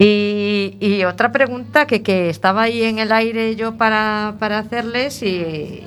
Y, 0.00 0.78
y 0.80 1.04
otra 1.04 1.30
pregunta 1.30 1.86
que, 1.86 2.02
que 2.02 2.28
estaba 2.28 2.62
ahí 2.62 2.82
en 2.82 2.98
el 2.98 3.12
aire 3.12 3.54
yo 3.54 3.76
para, 3.76 4.34
para 4.40 4.58
hacerles 4.58 5.22
y, 5.22 5.84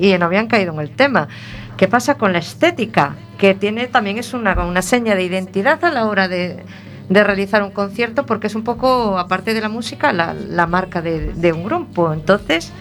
y 0.00 0.16
no 0.18 0.26
habían 0.26 0.46
caído 0.46 0.72
en 0.72 0.80
el 0.80 0.90
tema. 0.90 1.28
¿Qué 1.76 1.88
pasa 1.88 2.16
con 2.16 2.32
la 2.32 2.38
estética? 2.38 3.16
Que 3.38 3.54
tiene 3.54 3.86
también 3.86 4.18
es 4.18 4.34
una, 4.34 4.52
una 4.64 4.82
seña 4.82 5.14
de 5.14 5.24
identidad 5.24 5.84
a 5.84 5.90
la 5.90 6.06
hora 6.06 6.28
de, 6.28 6.64
de 7.08 7.24
realizar 7.24 7.62
un 7.62 7.70
concierto 7.70 8.26
porque 8.26 8.48
es 8.48 8.54
un 8.54 8.64
poco, 8.64 9.18
aparte 9.18 9.54
de 9.54 9.60
la 9.60 9.68
música, 9.68 10.12
la, 10.12 10.34
la 10.34 10.66
marca 10.66 11.00
de, 11.02 11.32
de 11.32 11.52
un 11.52 11.64
grupo. 11.64 12.12
Entonces, 12.12 12.72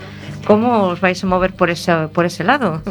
¿cómo 0.45 0.83
os 0.87 1.01
vais 1.01 1.23
a 1.23 1.27
mover 1.27 1.53
por 1.53 1.69
ese, 1.69 1.93
por 2.13 2.25
ese 2.25 2.43
lado? 2.43 2.81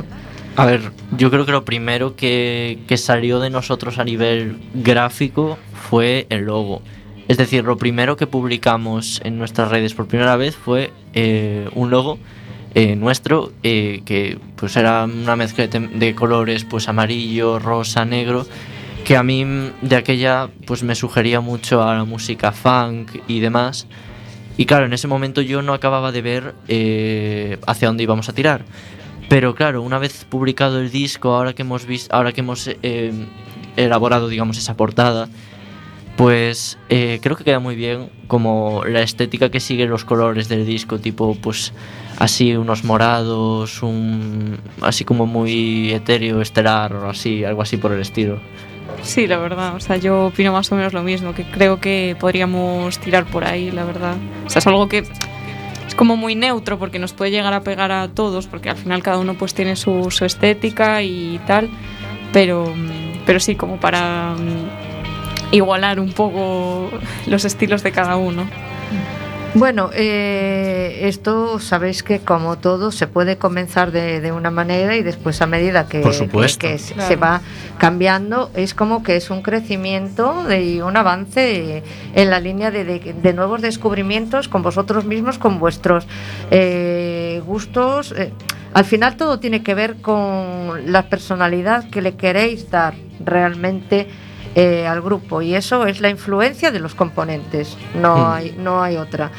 A 0.57 0.67
ver, 0.67 0.91
yo 1.17 1.31
creo 1.31 1.47
que 1.47 1.53
lo 1.53 1.65
primero 1.65 2.17
que, 2.17 2.81
que 2.89 2.97
salió 2.97 3.39
de 3.39 3.51
nosotros 3.51 3.99
a 3.99 4.05
nivel 4.05 4.59
gráfico 4.75 5.59
fue 5.73 6.27
el 6.31 6.47
logo. 6.47 6.83
Es 7.29 7.37
decir, 7.37 7.63
lo 7.65 7.77
primero 7.77 8.17
que 8.17 8.27
publicamos 8.27 9.21
en 9.25 9.39
nuestras 9.39 9.71
redes 9.71 9.93
por 9.93 10.09
primera 10.09 10.37
vez 10.37 10.57
fue 10.57 10.91
eh, 11.13 11.69
un 11.75 11.91
logo 11.91 12.19
eh, 12.75 12.97
nuestro 12.97 13.53
eh, 13.63 14.03
que 14.05 14.39
pues 14.57 14.77
era 14.77 15.05
una 15.05 15.37
mezcla 15.37 15.67
de, 15.67 16.15
colores 16.15 16.65
pues 16.65 16.89
amarillo, 16.89 17.59
rosa, 17.59 18.05
negro 18.05 18.47
que 19.05 19.17
a 19.17 19.23
mí 19.23 19.45
de 19.81 19.97
aquella 19.97 20.51
pues 20.67 20.83
me 20.83 20.95
sugería 20.95 21.41
mucho 21.41 21.83
a 21.83 21.95
la 21.95 22.05
música 22.05 22.53
funk 22.53 23.23
y 23.27 23.41
demás. 23.41 23.87
Y 24.59 24.67
claro 24.67 24.85
en 24.85 24.93
ese 24.93 25.09
momento 25.09 25.41
yo 25.41 25.63
no 25.63 25.73
acababa 25.73 26.13
de 26.13 26.21
ver 26.21 26.55
eh, 26.69 27.59
hacia 27.67 27.89
dónde 27.89 28.03
íbamos 28.03 28.29
a 28.29 28.35
tirar. 28.35 28.65
Pero 29.31 29.55
claro, 29.55 29.83
una 29.83 29.99
vez 29.99 30.25
publicado 30.25 30.81
el 30.81 30.91
disco, 30.91 31.35
ahora 31.35 31.55
que 31.55 31.63
hemos 31.63 31.87
visto, 31.87 32.15
ahora 32.15 32.33
que 32.33 32.41
hemos 32.41 32.69
eh, 32.69 33.13
elaborado, 33.77 34.29
digamos, 34.29 34.59
esa 34.59 34.77
portada, 34.77 35.29
pues 36.17 36.79
creo 36.89 37.37
que 37.37 37.45
queda 37.45 37.61
muy 37.61 37.77
bien 37.77 38.11
como 38.27 38.83
la 38.85 39.03
estética 39.03 39.51
que 39.51 39.61
sigue 39.61 39.87
los 39.87 40.05
colores 40.05 40.49
del 40.49 40.67
disco, 40.67 40.99
tipo, 40.99 41.37
pues 41.37 41.73
así 42.19 42.57
unos 42.57 42.85
morados, 42.85 43.83
un 43.83 44.59
así 44.81 45.05
como 45.05 45.27
muy 45.27 45.93
etéreo, 45.93 46.41
estelar 46.41 46.93
o 46.95 47.09
así, 47.09 47.45
algo 47.45 47.63
así 47.63 47.77
por 47.77 47.93
el 47.93 48.01
estilo. 48.01 48.41
Sí, 49.03 49.27
la 49.27 49.39
verdad. 49.39 49.77
O 49.77 49.81
sea, 49.81 49.97
yo 49.97 50.27
opino 50.27 50.53
más 50.53 50.71
o 50.73 50.77
menos 50.77 50.93
lo 50.93 51.03
mismo, 51.03 51.35
que 51.35 51.45
creo 51.45 51.81
que 51.81 52.17
podríamos 52.19 52.99
tirar 52.99 53.25
por 53.27 53.45
ahí, 53.45 53.71
la 53.71 53.85
verdad. 53.85 54.17
O 54.47 54.51
sea, 54.51 54.59
es 54.61 54.67
algo 54.67 54.89
que 54.89 55.05
es 55.87 55.95
como 55.95 56.17
muy 56.17 56.35
neutro 56.35 56.79
porque 56.79 56.99
nos 56.99 57.13
puede 57.13 57.31
llegar 57.31 57.55
a 57.55 57.63
pegar 57.63 57.93
a 57.93 58.09
todos, 58.09 58.47
porque 58.47 58.71
al 58.71 58.77
final 58.77 59.03
cada 59.03 59.19
uno 59.19 59.35
pues 59.35 59.55
tiene 59.55 59.77
su, 59.77 60.09
estética 60.21 61.03
y 61.03 61.41
tal. 61.47 61.71
Pero, 62.33 62.75
pero 63.25 63.41
sí, 63.41 63.55
como 63.55 63.79
para 63.79 64.35
mm, 64.35 65.55
igualar 65.55 66.01
un 66.01 66.13
poco 66.13 66.91
los 67.27 67.45
estilos 67.45 67.83
de 67.83 67.93
cada 67.93 68.17
uno. 68.17 68.47
Bueno, 69.55 69.91
eh, 69.95 71.01
esto 71.09 71.59
sabéis 71.59 72.03
que 72.03 72.21
como 72.21 72.59
todo 72.59 72.93
se 72.93 73.07
puede 73.09 73.39
comenzar 73.39 73.91
de, 73.91 74.21
de 74.21 74.31
una 74.31 74.51
manera 74.51 74.95
y 74.97 75.03
después 75.03 75.41
a 75.43 75.47
medida 75.47 75.89
que, 75.89 76.03
se- 76.13 76.29
Claro. 76.95 77.09
se 77.09 77.17
va 77.17 77.41
cambiando 77.79 78.51
es 78.55 78.75
como 78.75 79.03
que 79.03 79.17
es 79.17 79.31
un 79.31 79.43
crecimiento 79.43 80.45
de- 80.45 80.63
y 80.65 80.81
un 80.81 80.97
avance 80.97 81.83
en 82.15 82.31
la 82.31 82.39
línea 82.41 82.71
de, 82.71 82.85
de- 82.85 83.15
de 83.21 83.33
nuevos 83.33 83.61
descubrimientos 83.63 84.49
con 84.49 84.63
vosotros 84.63 85.05
mismos, 85.07 85.39
con 85.39 85.59
vuestros 85.59 86.07
eh, 86.51 87.43
gustos. 87.45 88.13
eh, 88.17 88.33
al 88.75 88.85
final 88.85 89.17
todo 89.17 89.41
tiene 89.41 89.63
que 89.63 89.75
ver 89.75 89.97
con 89.97 90.93
la 90.93 91.09
personalidad 91.09 91.89
que 91.91 92.03
le 92.03 92.15
queréis 92.17 92.71
dar 92.71 92.95
realmente 93.25 94.07
eh, 94.59 94.87
al 94.87 95.01
grupo 95.01 95.41
y 95.43 95.55
eso 95.55 95.87
es 95.87 96.01
la 96.01 96.09
influencia 96.11 96.71
de 96.71 96.81
los 96.81 96.95
componentes, 96.95 97.77
no, 97.95 98.17
Mm. 98.17 98.33
hay, 98.33 98.55
no 98.59 98.83
hay 98.83 98.97
otra. 98.97 99.31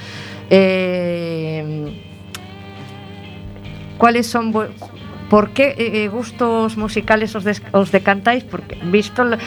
Eh, 0.49 1.93
¿Cuáles 3.97 4.27
son 4.27 4.53
¿Por 5.29 5.51
qué 5.51 5.75
eh, 5.77 6.07
gustos 6.07 6.75
musicales 6.75 7.35
os, 7.35 7.43
des- 7.43 7.61
os 7.71 7.91
decantáis? 7.91 8.43
Porque 8.43 8.75
visto 8.85 9.23
la, 9.23 9.37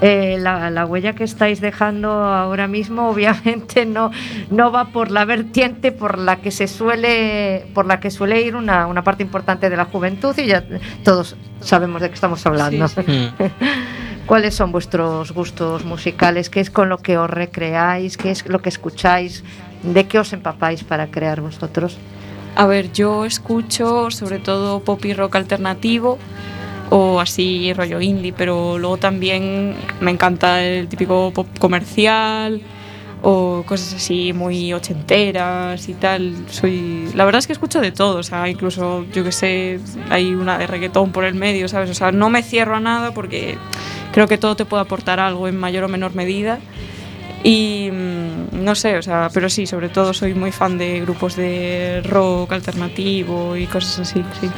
eh, 0.00 0.36
la- 0.40 0.68
la 0.70 0.84
huella 0.84 1.12
que 1.12 1.22
estáis 1.22 1.60
dejando 1.60 2.10
ahora 2.10 2.66
mismo, 2.66 3.08
obviamente 3.12 3.86
no, 3.86 4.10
no 4.50 4.72
va 4.72 4.86
por 4.86 5.12
la 5.12 5.24
vertiente 5.24 5.92
por 5.92 6.18
la 6.18 6.36
que 6.40 6.50
se 6.50 6.66
suele, 6.66 7.66
por 7.72 7.86
la 7.86 8.00
que 8.00 8.10
suele 8.10 8.40
ir 8.40 8.56
una, 8.56 8.88
una 8.88 9.04
parte 9.04 9.22
importante 9.22 9.70
de 9.70 9.76
la 9.76 9.84
juventud 9.84 10.36
y 10.38 10.46
ya 10.46 10.64
todos 11.04 11.36
sabemos 11.60 12.00
de 12.02 12.08
qué 12.08 12.14
estamos 12.14 12.44
hablando. 12.44 12.88
Sí, 12.88 13.02
sí. 13.06 13.30
¿Cuáles 14.28 14.54
son 14.54 14.72
vuestros 14.72 15.32
gustos 15.32 15.86
musicales? 15.86 16.50
¿Qué 16.50 16.60
es 16.60 16.70
con 16.70 16.90
lo 16.90 16.98
que 16.98 17.16
os 17.16 17.30
recreáis? 17.30 18.18
¿Qué 18.18 18.30
es 18.30 18.46
lo 18.46 18.60
que 18.60 18.68
escucháis? 18.68 19.42
¿De 19.82 20.06
qué 20.06 20.18
os 20.18 20.34
empapáis 20.34 20.84
para 20.84 21.06
crear 21.06 21.40
vosotros? 21.40 21.96
A 22.54 22.66
ver, 22.66 22.92
yo 22.92 23.24
escucho 23.24 24.10
sobre 24.10 24.38
todo 24.38 24.80
pop 24.80 25.02
y 25.06 25.14
rock 25.14 25.36
alternativo 25.36 26.18
o 26.90 27.20
así 27.20 27.72
rollo 27.72 28.02
indie, 28.02 28.34
pero 28.34 28.76
luego 28.76 28.98
también 28.98 29.74
me 30.02 30.10
encanta 30.10 30.62
el 30.62 30.88
típico 30.88 31.32
pop 31.34 31.46
comercial 31.58 32.60
o 33.22 33.64
cosas 33.66 33.94
así 33.94 34.32
muy 34.32 34.72
ochenteras 34.72 35.88
y 35.88 35.94
tal. 35.94 36.34
Soy, 36.50 37.10
la 37.14 37.24
verdad 37.24 37.40
es 37.40 37.46
que 37.46 37.52
escucho 37.52 37.80
de 37.80 37.92
todo, 37.92 38.18
o 38.18 38.22
sea, 38.22 38.48
incluso 38.48 39.04
yo 39.12 39.24
que 39.24 39.32
sé, 39.32 39.80
hay 40.10 40.34
una 40.34 40.58
de 40.58 40.66
reggaetón 40.66 41.12
por 41.12 41.24
el 41.24 41.34
medio, 41.34 41.68
¿sabes? 41.68 41.90
O 41.90 41.94
sea, 41.94 42.12
no 42.12 42.30
me 42.30 42.42
cierro 42.42 42.76
a 42.76 42.80
nada 42.80 43.12
porque 43.12 43.58
creo 44.12 44.28
que 44.28 44.38
todo 44.38 44.56
te 44.56 44.64
puede 44.64 44.82
aportar 44.82 45.20
algo 45.20 45.48
en 45.48 45.58
mayor 45.58 45.84
o 45.84 45.88
menor 45.88 46.14
medida. 46.14 46.58
Y 47.44 47.90
mm, 47.92 48.64
no 48.64 48.74
sé, 48.74 48.98
o 48.98 49.02
sea, 49.02 49.30
pero 49.32 49.48
sí, 49.48 49.66
sobre 49.66 49.88
todo 49.88 50.12
soy 50.12 50.34
muy 50.34 50.52
fan 50.52 50.76
de 50.76 51.00
grupos 51.00 51.36
de 51.36 52.02
rock 52.04 52.52
alternativo 52.52 53.56
y 53.56 53.66
cosas 53.66 54.00
así, 54.00 54.24
sí. 54.40 54.50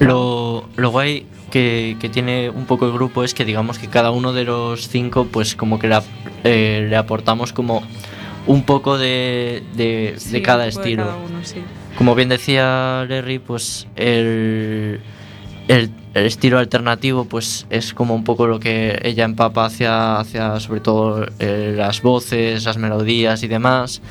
Lo, 0.00 0.68
lo 0.76 0.90
guay 0.90 1.26
que, 1.54 1.96
que 2.00 2.08
tiene 2.08 2.50
un 2.50 2.66
poco 2.66 2.84
el 2.84 2.92
grupo 2.92 3.22
es 3.22 3.32
que 3.32 3.44
digamos 3.44 3.78
que 3.78 3.86
cada 3.86 4.10
uno 4.10 4.32
de 4.32 4.42
los 4.42 4.88
cinco 4.88 5.28
pues 5.30 5.54
como 5.54 5.78
que 5.78 5.86
le, 5.86 6.00
eh, 6.42 6.84
le 6.90 6.96
aportamos 6.96 7.52
como 7.52 7.84
un 8.48 8.64
poco 8.64 8.98
de, 8.98 9.62
de, 9.76 10.14
Sí, 10.18 10.32
de 10.32 10.42
cada 10.42 10.66
estilo. 10.66 11.04
cada 11.04 11.16
uno, 11.18 11.38
sí. 11.44 11.62
Como 11.96 12.16
bien 12.16 12.28
decía 12.28 13.06
Larry, 13.08 13.38
pues 13.38 13.86
el, 13.94 15.00
el, 15.68 15.90
el 16.14 16.26
estilo 16.26 16.58
alternativo 16.58 17.24
pues 17.26 17.68
es 17.70 17.94
como 17.94 18.16
un 18.16 18.24
poco 18.24 18.48
lo 18.48 18.58
que 18.58 18.98
ella 19.04 19.24
empapa 19.24 19.66
hacia, 19.66 20.18
hacia 20.18 20.58
sobre 20.58 20.80
todo 20.80 21.24
eh, 21.38 21.72
las 21.76 22.02
voces, 22.02 22.64
las 22.64 22.78
melodías 22.78 23.44
y 23.44 23.46
demás. 23.46 24.02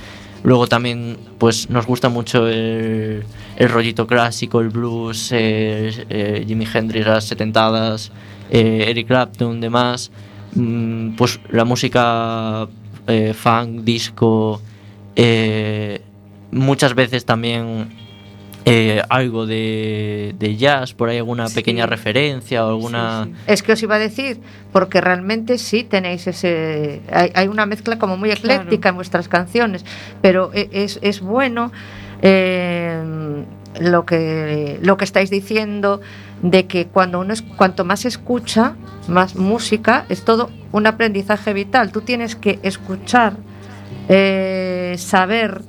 Luego 0.44 0.68
también 0.68 1.18
pues 1.38 1.70
nos 1.70 1.86
gusta 1.86 2.10
mucho 2.10 2.48
el, 2.48 3.24
el 3.56 3.70
rollito 3.70 4.06
clásico, 4.06 4.60
el 4.60 4.70
blues, 4.70 5.32
eh, 5.32 6.06
eh, 6.10 6.44
Jimi 6.46 6.68
Hendrix, 6.72 7.08
las 7.08 7.24
setentadas, 7.26 8.12
eh, 8.50 8.86
Eric 8.90 9.08
Clapton, 9.08 9.62
demás. 9.62 10.12
Mm, 10.56 11.16
pues 11.16 11.40
la 11.50 11.64
música 11.64 12.68
eh, 13.08 13.34
funk, 13.34 13.82
disco, 13.84 14.62
eh, 15.16 16.02
muchas 16.52 16.94
veces 16.94 17.26
también 17.26 18.03
eh, 18.66 19.02
algo 19.10 19.46
de, 19.46 20.34
de 20.40 20.56
jazz, 20.56 20.94
por 20.94 21.10
ahí 21.10 21.18
alguna 21.18 21.48
Sí. 21.48 21.56
pequeña 21.56 21.86
referencia 21.86 22.66
o 22.66 22.70
alguna... 22.70 23.26
Sí, 23.26 23.32
sí. 23.34 23.42
Es 23.48 23.64
que 23.64 23.72
os 23.74 23.84
iba 23.84 23.96
a 23.96 24.00
decir, 24.00 24.40
porque 24.72 25.02
realmente 25.02 25.58
sí 25.58 25.84
tenéis 25.84 26.28
ese. 26.28 27.02
Hay, 27.12 27.32
hay 27.36 27.48
una 27.48 27.66
mezcla 27.66 28.00
como 28.00 28.16
muy 28.18 28.32
ecléctica 28.32 28.82
Claro. 28.82 28.90
en 28.90 28.96
vuestras 28.96 29.28
canciones, 29.28 29.86
pero 30.22 30.52
e- 30.54 30.70
es, 30.72 30.98
es 31.02 31.20
bueno 31.20 31.72
eh, 32.22 33.44
lo, 33.82 34.06
que, 34.06 34.80
lo 34.82 34.98
que 34.98 35.04
estáis 35.06 35.30
diciendo 35.30 36.00
de 36.42 36.66
que 36.68 36.88
cuando 36.88 37.20
uno 37.20 37.34
es, 37.34 37.42
cuanto 37.42 37.84
más 37.86 38.06
escucha, 38.06 38.76
más 39.08 39.36
música, 39.36 40.06
es 40.10 40.24
todo 40.24 40.50
un 40.72 40.88
aprendizaje 40.88 41.54
vital. 41.54 41.92
Tú 41.92 42.02
tienes 42.02 42.36
que 42.38 42.60
escuchar, 42.64 43.34
eh, 44.10 44.96
saber 44.98 45.62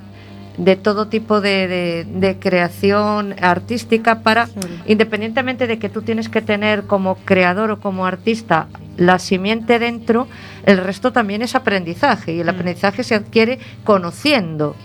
de 0.57 0.76
todo 0.76 1.09
tipo 1.09 1.40
de, 1.40 1.66
de- 1.68 2.05
de 2.05 2.38
creación 2.38 3.34
artística 3.42 4.20
para 4.20 4.48
independientemente 4.86 5.66
de 5.66 5.78
que 5.78 5.88
tú 5.88 6.02
tienes 6.02 6.28
que 6.28 6.42
tener 6.42 6.84
como 6.84 7.16
creador 7.16 7.70
o 7.72 7.80
como 7.80 8.07
artista 8.07 8.68
la 8.96 9.18
simiente 9.18 9.78
dentro, 9.80 10.28
el 10.64 10.78
resto 10.78 11.12
también 11.12 11.42
es 11.42 11.55
aprendizaje 11.57 12.32
y 12.34 12.40
el 12.40 12.46
Mm. 12.46 12.50
aprendizaje 12.50 13.02
se 13.02 13.16
adquiere 13.16 13.59
conociendo, 13.82 14.76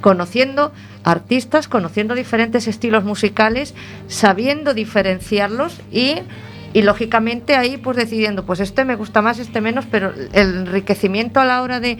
conociendo 0.00 0.72
artistas, 1.04 1.68
conociendo 1.68 2.14
diferentes 2.14 2.66
estilos 2.66 3.04
musicales, 3.04 3.74
sabiendo 4.06 4.72
diferenciarlos 4.72 5.80
y, 5.92 6.14
y 6.72 6.82
lógicamente 6.82 7.56
ahí 7.56 7.76
pues 7.76 7.96
decidiendo, 7.96 8.44
pues 8.44 8.60
este 8.60 8.84
me 8.84 8.96
gusta 8.96 9.22
más, 9.22 9.38
este 9.38 9.60
menos, 9.60 9.86
pero 9.90 10.12
el 10.32 10.56
enriquecimiento 10.56 11.40
a 11.40 11.44
la 11.44 11.62
hora 11.62 11.80
de, 11.80 11.98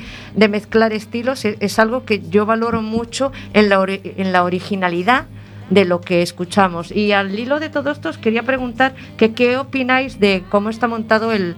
mezclar 0.49 0.93
estilos 0.93 1.45
es, 1.45 1.57
es 1.61 1.79
algo 1.79 2.05
que 2.05 2.21
yo 2.29 2.47
valoro 2.47 2.83
mucho 2.83 3.33
en 3.55 3.69
la, 3.69 3.85
en 3.89 4.33
la 4.33 4.45
originalidad 4.45 5.27
de 5.71 5.85
lo 5.85 6.01
que 6.01 6.23
escuchamos. 6.23 6.91
Y 6.93 7.13
al 7.13 7.39
hilo 7.39 7.61
de 7.61 7.69
todo 7.71 7.91
esto 7.91 8.09
os 8.09 8.19
quería 8.19 8.43
preguntar 8.43 8.95
que 9.17 9.33
qué 9.33 9.57
opináis 9.57 10.19
de 10.21 10.45
cómo 10.49 10.71
está 10.71 10.89
montado 10.89 11.33
el, 11.33 11.57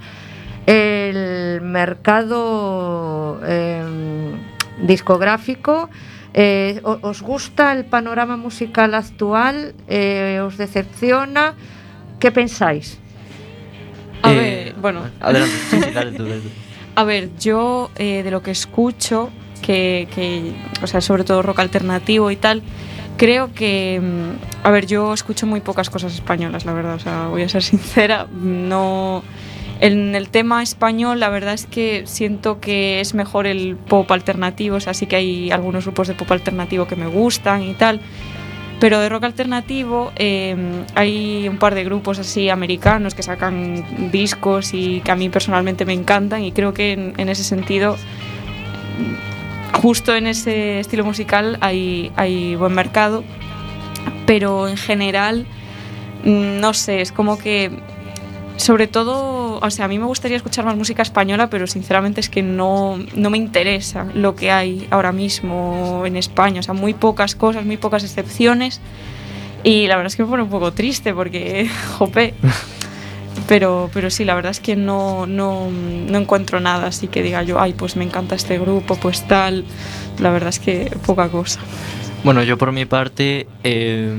mercado 1.63 3.41
eh, 3.45 3.83
discográfico. 4.83 5.91
Eh, 6.33 6.81
¿Os 6.85 7.23
gusta 7.23 7.73
el 7.73 7.85
panorama 7.85 8.37
musical 8.37 8.95
actual? 8.95 9.75
Eh, 9.89 10.41
¿Os 10.45 10.57
decepciona? 10.59 11.55
¿Qué 12.21 12.31
pensáis? 12.31 12.99
A 14.23 14.33
Eh, 14.33 14.37
ver, 14.37 14.75
bueno. 14.75 15.01
Adelante, 15.21 15.55
sí, 15.71 15.81
sí, 15.83 15.91
dale 15.93 16.13
tú, 16.13 16.25
dale 16.25 16.41
tú. 16.41 16.49
A 16.97 17.05
ver, 17.05 17.31
yo 17.39 17.91
eh, 17.97 18.23
de 18.23 18.31
lo 18.31 18.43
que 18.43 18.51
escucho, 18.51 19.31
que, 19.63 20.07
que, 20.15 20.53
o 20.83 20.87
sea, 20.87 21.01
sobre 21.01 21.25
todo 21.25 21.41
rock 21.41 21.61
alternativo 21.61 22.31
y 22.31 22.37
tal, 22.37 22.63
creo 23.17 23.55
que, 23.55 24.01
mm, 24.03 24.67
a 24.67 24.71
ver, 24.71 24.87
yo 24.87 25.15
escucho 25.15 25.47
muy 25.47 25.61
pocas 25.61 25.89
cosas 25.89 26.13
españolas, 26.13 26.65
la 26.67 26.73
verdad, 26.75 26.97
o 26.97 26.99
sea, 26.99 27.29
voy 27.29 27.43
a 27.43 27.49
ser 27.49 27.63
sincera, 27.73 28.27
no... 28.33 29.23
En 29.83 30.15
el 30.15 30.29
tema 30.29 30.63
español, 30.63 31.21
la 31.21 31.31
verdad 31.31 31.55
es 31.55 31.65
que 31.65 32.03
siento 32.05 32.61
que 32.61 33.01
es 33.01 33.15
mejor 33.15 33.47
el 33.47 33.77
pop 33.77 34.11
alternativo, 34.13 34.77
o 34.77 34.81
sea, 34.81 34.93
sí 34.93 35.07
que 35.07 35.17
hay 35.17 35.51
algunos 35.51 35.85
grupos 35.87 36.07
de 36.09 36.13
pop 36.13 36.31
alternativo 36.33 36.87
que 36.87 36.97
me 36.97 37.07
gustan 37.07 37.63
y 37.63 37.73
tal, 37.73 38.03
pero 38.81 38.99
de 38.99 39.11
rock 39.11 39.25
alternativo 39.25 40.11
eh, 40.17 40.57
hay 40.95 41.47
un 41.49 41.59
par 41.59 41.75
de 41.75 41.85
grupos 41.85 42.19
así 42.19 42.49
americanos 42.49 43.15
que 43.15 43.23
sacan 43.23 44.11
discos 44.11 44.73
y 44.73 45.01
que 45.03 45.11
a 45.11 45.17
mí 45.17 45.29
personalmente 45.29 45.85
me 45.85 45.93
encantan 45.93 46.43
y 46.43 46.53
creo 46.53 46.73
que 46.73 46.93
en, 46.93 47.15
en 47.19 47.29
ese 47.29 47.45
sentido, 47.45 47.97
justo 49.83 50.17
en 50.17 50.27
ese 50.27 50.81
estilo 50.81 51.05
musical 51.05 51.59
hay, 51.61 52.11
hay 52.17 52.57
buen 52.57 52.73
mercado, 52.73 53.23
pero 54.27 54.67
en 54.67 54.79
general, 54.79 55.47
mm, 56.25 56.59
no 56.61 56.73
sé, 56.73 57.03
es 57.03 57.13
como 57.13 57.39
que 57.39 57.71
sobre 58.61 58.87
todo, 58.87 59.59
o 59.59 59.71
sea, 59.71 59.87
a 59.87 59.89
mí 59.89 59.99
me 59.99 60.05
gustaría 60.05 60.37
escuchar 60.37 60.67
más 60.67 60.77
música 60.77 61.01
española, 61.01 61.49
pero 61.49 61.67
sinceramente 61.67 62.21
es 62.21 62.29
que 62.29 62.43
no, 62.43 62.99
no 63.15 63.31
me 63.31 63.39
interesa 63.39 64.07
lo 64.15 64.37
que 64.37 64.51
hay 64.51 64.87
ahora 64.91 65.13
mismo 65.13 66.03
en 66.05 66.17
España. 66.17 66.61
O 66.61 66.63
sea, 66.63 66.75
muy 66.75 66.93
pocas 66.93 67.35
cosas, 67.35 67.65
muy 67.65 67.79
pocas 67.79 68.05
excepciones. 68.05 68.83
Y 69.65 69.87
la 69.87 69.97
verdad 69.97 70.09
es 70.09 70.17
que 70.17 70.25
me 70.25 70.29
pone 70.29 70.43
un 70.43 70.51
poco 70.51 70.73
triste 70.73 71.15
porque, 71.15 71.71
jope. 71.99 72.35
Pero, 73.49 73.89
pero 73.95 74.11
sí, 74.11 74.27
la 74.27 74.35
verdad 74.35 74.51
es 74.51 74.61
que 74.61 74.77
no, 74.77 75.27
no, 75.27 75.71
no 75.71 76.19
encuentro 76.19 76.61
nada 76.61 76.89
así 76.89 77.09
que 77.09 77.23
diga 77.23 77.43
yo, 77.43 77.59
ay, 77.61 77.73
pues 77.73 77.97
me 77.97 78.05
encanta 78.05 78.35
este 78.35 78.59
grupo, 78.59 78.97
pues 78.97 79.27
tal. 79.27 79.65
La 80.19 80.31
verdad 80.31 80.51
es 80.51 80.59
que 80.59 80.95
poca 81.07 81.31
cosa. 81.31 81.61
Bueno, 82.25 82.43
yo 82.43 82.59
por 82.59 82.73
mi 82.73 82.85
parte, 82.85 83.47
eh, 83.65 84.13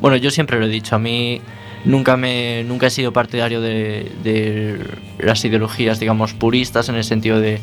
bueno, 0.00 0.16
yo 0.16 0.32
siempre 0.32 0.58
lo 0.58 0.66
he 0.66 0.68
dicho, 0.68 0.96
a 0.96 0.98
mí 0.98 1.40
nunca 1.84 2.16
me 2.16 2.64
nunca 2.64 2.86
he 2.86 2.90
sido 2.90 3.12
partidario 3.12 3.60
de, 3.60 4.10
de 4.22 4.78
las 5.18 5.44
ideologías, 5.44 5.98
digamos, 6.00 6.34
puristas 6.34 6.88
en 6.88 6.96
el 6.96 7.04
sentido 7.04 7.40
de 7.40 7.60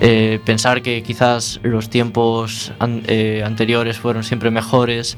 eh, 0.00 0.40
pensar 0.44 0.82
que 0.82 1.02
quizás 1.02 1.60
los 1.62 1.88
tiempos 1.90 2.72
an- 2.78 3.02
eh, 3.06 3.42
anteriores 3.44 3.98
fueron 3.98 4.24
siempre 4.24 4.50
mejores. 4.50 5.16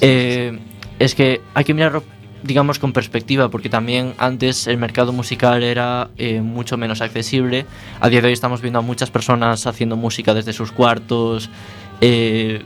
Eh, 0.00 0.58
es 0.98 1.14
que 1.14 1.40
hay 1.54 1.64
que 1.64 1.72
mirarlo, 1.74 2.02
digamos, 2.42 2.78
con 2.78 2.92
perspectiva, 2.92 3.48
porque 3.48 3.68
también 3.68 4.14
antes 4.18 4.66
el 4.66 4.76
mercado 4.76 5.12
musical 5.12 5.62
era 5.62 6.10
mucho 6.42 6.76
menos 6.76 7.00
accesible. 7.00 7.64
A 8.00 8.08
día 8.08 8.20
de 8.20 8.26
hoy 8.26 8.32
estamos 8.32 8.60
viendo 8.60 8.80
a 8.80 8.82
muchas 8.82 9.10
personas 9.10 9.66
haciendo 9.66 9.96
música 9.96 10.34
desde 10.34 10.52
sus 10.52 10.72
cuartos, 10.72 11.48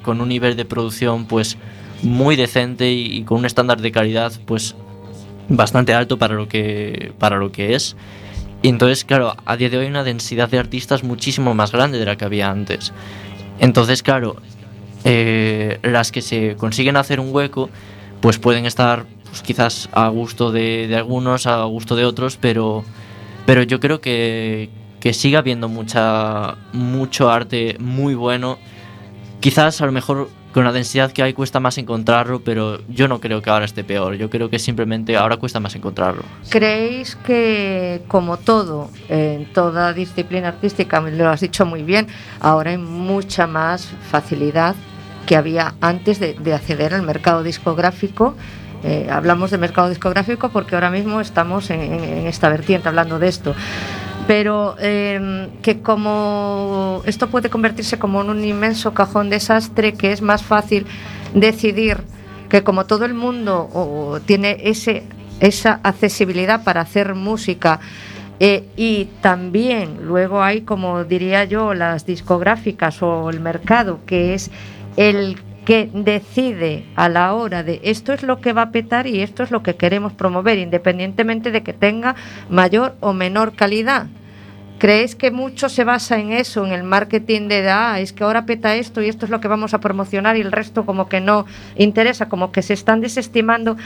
con 0.02 0.20
un 0.20 0.28
nivel 0.28 0.56
de 0.56 0.64
producción 0.64 1.26
pues 1.26 1.56
muy 2.02 2.34
decente 2.36 2.92
y, 2.92 3.18
y 3.18 3.22
con 3.24 3.38
un 3.38 3.44
estándar 3.46 3.80
de 3.80 3.92
calidad 3.92 4.32
pues 4.46 4.74
bastante 5.48 5.94
alto 5.94 6.18
para 6.18 6.34
lo 6.34 6.48
que 6.48 7.12
para 7.18 7.36
lo 7.36 7.52
que 7.52 7.74
es. 7.74 7.96
Y 8.62 8.68
entonces, 8.68 9.04
claro, 9.04 9.34
a 9.44 9.56
día 9.56 9.68
de 9.68 9.78
hoy 9.78 9.84
hay 9.84 9.90
una 9.90 10.04
densidad 10.04 10.48
de 10.48 10.58
artistas 10.58 11.02
muchísimo 11.02 11.52
más 11.54 11.72
grande 11.72 11.98
de 11.98 12.04
la 12.04 12.16
que 12.16 12.24
había 12.24 12.48
antes. 12.48 12.92
Entonces, 13.58 14.02
claro, 14.02 14.36
eh, 15.04 15.80
las 15.82 16.12
que 16.12 16.22
se 16.22 16.54
consiguen 16.56 16.96
hacer 16.96 17.18
un 17.18 17.34
hueco, 17.34 17.70
pues 18.20 18.38
pueden 18.38 18.66
estar 18.66 19.04
pues, 19.24 19.42
quizás 19.42 19.88
a 19.92 20.08
gusto 20.08 20.52
de, 20.52 20.86
de 20.86 20.96
algunos, 20.96 21.46
a 21.46 21.64
gusto 21.64 21.96
de 21.96 22.04
otros, 22.04 22.38
pero, 22.40 22.84
pero 23.46 23.64
yo 23.64 23.80
creo 23.80 24.00
que, 24.00 24.70
que 25.00 25.12
sigue 25.12 25.36
habiendo 25.36 25.68
mucha, 25.68 26.56
mucho 26.72 27.30
arte 27.30 27.76
muy 27.80 28.14
bueno. 28.14 28.58
Quizás 29.40 29.80
a 29.80 29.86
lo 29.86 29.92
mejor 29.92 30.30
con 30.52 30.64
la 30.64 30.72
densidad 30.72 31.12
que 31.12 31.22
hay 31.22 31.32
cuesta 31.32 31.60
más 31.60 31.78
encontrarlo, 31.78 32.40
pero 32.40 32.80
yo 32.88 33.08
no 33.08 33.20
creo 33.20 33.42
que 33.42 33.50
ahora 33.50 33.64
esté 33.64 33.84
peor. 33.84 34.14
Yo 34.14 34.30
creo 34.30 34.50
que 34.50 34.58
simplemente 34.58 35.16
ahora 35.16 35.36
cuesta 35.36 35.60
más 35.60 35.74
encontrarlo. 35.74 36.22
¿Creéis 36.50 37.16
que, 37.16 38.02
como 38.08 38.36
todo, 38.36 38.90
en 39.08 39.46
toda 39.52 39.92
disciplina 39.92 40.48
artística, 40.48 41.00
lo 41.00 41.28
has 41.28 41.40
dicho 41.40 41.66
muy 41.66 41.82
bien, 41.82 42.06
ahora 42.40 42.70
hay 42.70 42.78
mucha 42.78 43.46
más 43.46 43.88
facilidad 44.10 44.74
que 45.26 45.36
había 45.36 45.74
antes 45.80 46.18
de, 46.20 46.34
de 46.34 46.54
acceder 46.54 46.94
al 46.94 47.02
mercado 47.02 47.42
discográfico? 47.42 48.34
Eh, 48.84 49.08
hablamos 49.10 49.52
de 49.52 49.58
mercado 49.58 49.88
discográfico 49.88 50.48
porque 50.48 50.74
ahora 50.74 50.90
mismo 50.90 51.20
estamos 51.20 51.70
en 51.70 52.26
esta 52.26 52.48
vertiente 52.48 52.88
hablando 52.88 53.18
de 53.18 53.28
esto. 53.28 53.54
Pero 54.26 54.76
eh, 54.78 55.48
que 55.62 55.80
como 55.80 57.02
esto 57.06 57.28
puede 57.28 57.50
convertirse 57.50 57.98
como 57.98 58.22
en 58.22 58.30
un 58.30 58.44
inmenso 58.44 58.94
cajón 58.94 59.30
desastre, 59.30 59.94
que 59.94 60.12
es 60.12 60.22
más 60.22 60.42
fácil 60.42 60.86
decidir 61.34 61.98
que 62.48 62.62
como 62.62 62.84
todo 62.84 63.04
el 63.04 63.14
mundo 63.14 63.68
o, 63.72 64.20
tiene 64.20 64.58
ese, 64.64 65.04
esa 65.40 65.80
accesibilidad 65.82 66.62
para 66.64 66.82
hacer 66.82 67.14
música 67.14 67.80
eh, 68.40 68.64
y 68.76 69.06
también 69.20 70.00
luego 70.02 70.42
hay, 70.42 70.62
como 70.62 71.04
diría 71.04 71.44
yo, 71.44 71.74
las 71.74 72.04
discográficas 72.06 73.02
o 73.02 73.30
el 73.30 73.40
mercado, 73.40 74.00
que 74.04 74.34
es 74.34 74.50
el 74.96 75.38
que 75.64 75.90
decide 75.92 76.84
a 76.96 77.08
la 77.08 77.34
hora 77.34 77.62
de 77.62 77.80
esto 77.84 78.12
es 78.12 78.22
lo 78.22 78.40
que 78.40 78.52
va 78.52 78.62
a 78.62 78.70
petar 78.70 79.06
y 79.06 79.20
esto 79.20 79.42
es 79.42 79.50
lo 79.50 79.62
que 79.62 79.76
queremos 79.76 80.12
promover, 80.12 80.58
independientemente 80.58 81.50
de 81.50 81.62
que 81.62 81.72
tenga 81.72 82.16
mayor 82.48 82.96
o 83.00 83.12
menor 83.12 83.54
calidad. 83.54 84.06
¿Creéis 84.78 85.14
que 85.14 85.30
mucho 85.30 85.68
se 85.68 85.84
basa 85.84 86.18
en 86.18 86.32
eso, 86.32 86.66
en 86.66 86.72
el 86.72 86.82
marketing 86.82 87.46
de 87.46 87.70
ah, 87.70 88.00
es 88.00 88.12
que 88.12 88.24
ahora 88.24 88.46
peta 88.46 88.74
esto 88.74 89.00
y 89.00 89.08
esto 89.08 89.26
es 89.26 89.30
lo 89.30 89.40
que 89.40 89.46
vamos 89.46 89.74
a 89.74 89.78
promocionar 89.78 90.36
y 90.36 90.40
el 90.40 90.50
resto 90.50 90.84
como 90.84 91.08
que 91.08 91.20
no 91.20 91.46
interesa, 91.76 92.28
como 92.28 92.50
que 92.50 92.62
se 92.62 92.74
están 92.74 93.00
desestimando 93.00 93.76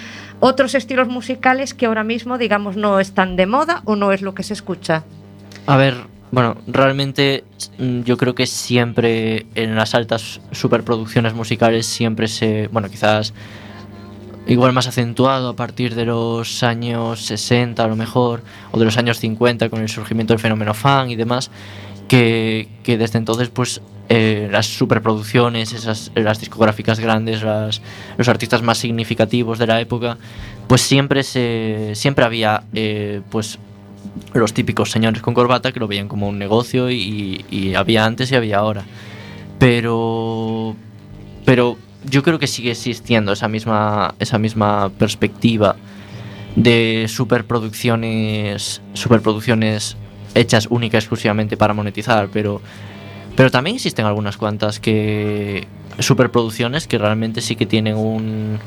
otros 0.40 0.74
estilos 0.74 1.08
musicales 1.08 1.74
que 1.74 1.84
ahora 1.84 2.02
mismo, 2.02 2.38
digamos, 2.38 2.78
no 2.78 2.98
están 2.98 3.36
de 3.36 3.44
moda 3.44 3.82
o 3.84 3.94
no 3.94 4.10
es 4.10 4.22
lo 4.22 4.34
que 4.34 4.42
se 4.42 4.54
escucha? 4.54 5.04
A 5.66 5.76
ver, 5.76 5.96
bueno, 6.30 6.56
realmente 6.66 7.44
mm, 7.78 8.02
yo 8.02 8.16
creo 8.16 8.34
que 8.34 8.46
siempre 8.46 9.46
en 9.54 9.74
las 9.74 9.94
altas 9.94 10.40
superproducciones 10.52 11.34
musicales 11.34 11.86
siempre 11.86 12.28
se, 12.28 12.68
bueno, 12.68 12.88
quizás 12.88 13.32
igual 14.46 14.72
más 14.72 14.86
acentuado 14.86 15.50
a 15.50 15.56
partir 15.56 15.94
de 15.94 16.04
los 16.04 16.62
años 16.62 17.26
60 17.26 17.82
a 17.82 17.88
lo 17.88 17.96
mejor, 17.96 18.42
o 18.70 18.78
de 18.78 18.84
los 18.84 18.96
años 18.96 19.18
50 19.18 19.68
con 19.68 19.80
el 19.80 19.88
surgimiento 19.88 20.32
del 20.32 20.40
fenómeno 20.40 20.74
fan 20.74 21.10
y 21.10 21.16
demás, 21.16 21.50
que, 22.08 22.68
que 22.82 22.96
desde 22.98 23.18
entonces 23.18 23.48
pues 23.48 23.80
eh, 24.08 24.48
las 24.52 24.66
superproducciones, 24.66 25.72
esas, 25.72 26.12
las 26.14 26.38
discográficas 26.38 27.00
grandes, 27.00 27.42
las, 27.42 27.82
los 28.16 28.28
artistas 28.28 28.62
más 28.62 28.78
significativos 28.78 29.58
de 29.58 29.66
la 29.66 29.80
época, 29.80 30.16
pues 30.68 30.82
siempre, 30.82 31.24
se, 31.24 31.92
siempre 31.94 32.24
había 32.24 32.62
eh, 32.72 33.22
pues 33.30 33.58
los 34.32 34.52
típicos 34.52 34.90
señores 34.90 35.22
con 35.22 35.34
corbata 35.34 35.72
que 35.72 35.80
lo 35.80 35.88
veían 35.88 36.08
como 36.08 36.28
un 36.28 36.38
negocio 36.38 36.90
y, 36.90 37.44
y 37.50 37.74
había 37.74 38.04
antes 38.04 38.30
y 38.32 38.34
había 38.34 38.58
ahora. 38.58 38.84
Pero, 39.58 40.76
pero 41.44 41.76
yo 42.08 42.22
creo 42.22 42.38
que 42.38 42.46
sigue 42.46 42.70
existiendo 42.72 43.32
esa 43.32 43.48
misma, 43.48 44.14
esa 44.18 44.38
misma 44.38 44.90
perspectiva 44.98 45.76
de 46.54 47.06
superproducciones, 47.08 48.80
superproducciones 48.94 49.96
hechas 50.34 50.66
única 50.70 50.98
exclusivamente 50.98 51.56
para 51.56 51.74
monetizar, 51.74 52.28
pero, 52.32 52.60
pero 53.36 53.50
también 53.50 53.76
existen 53.76 54.06
algunas 54.06 54.36
cuantas 54.36 54.80
que 54.80 55.66
superproducciones 55.98 56.86
que 56.86 56.98
realmente 56.98 57.40
sí 57.40 57.56
que 57.56 57.64
tienen 57.64 57.96
un, 57.96 58.58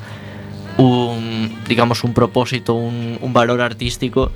un 0.77 1.59
digamos 1.67 2.03
un 2.03 2.13
propósito, 2.13 2.73
un 2.73 3.33
valor 3.33 3.61
artístico 3.61 4.31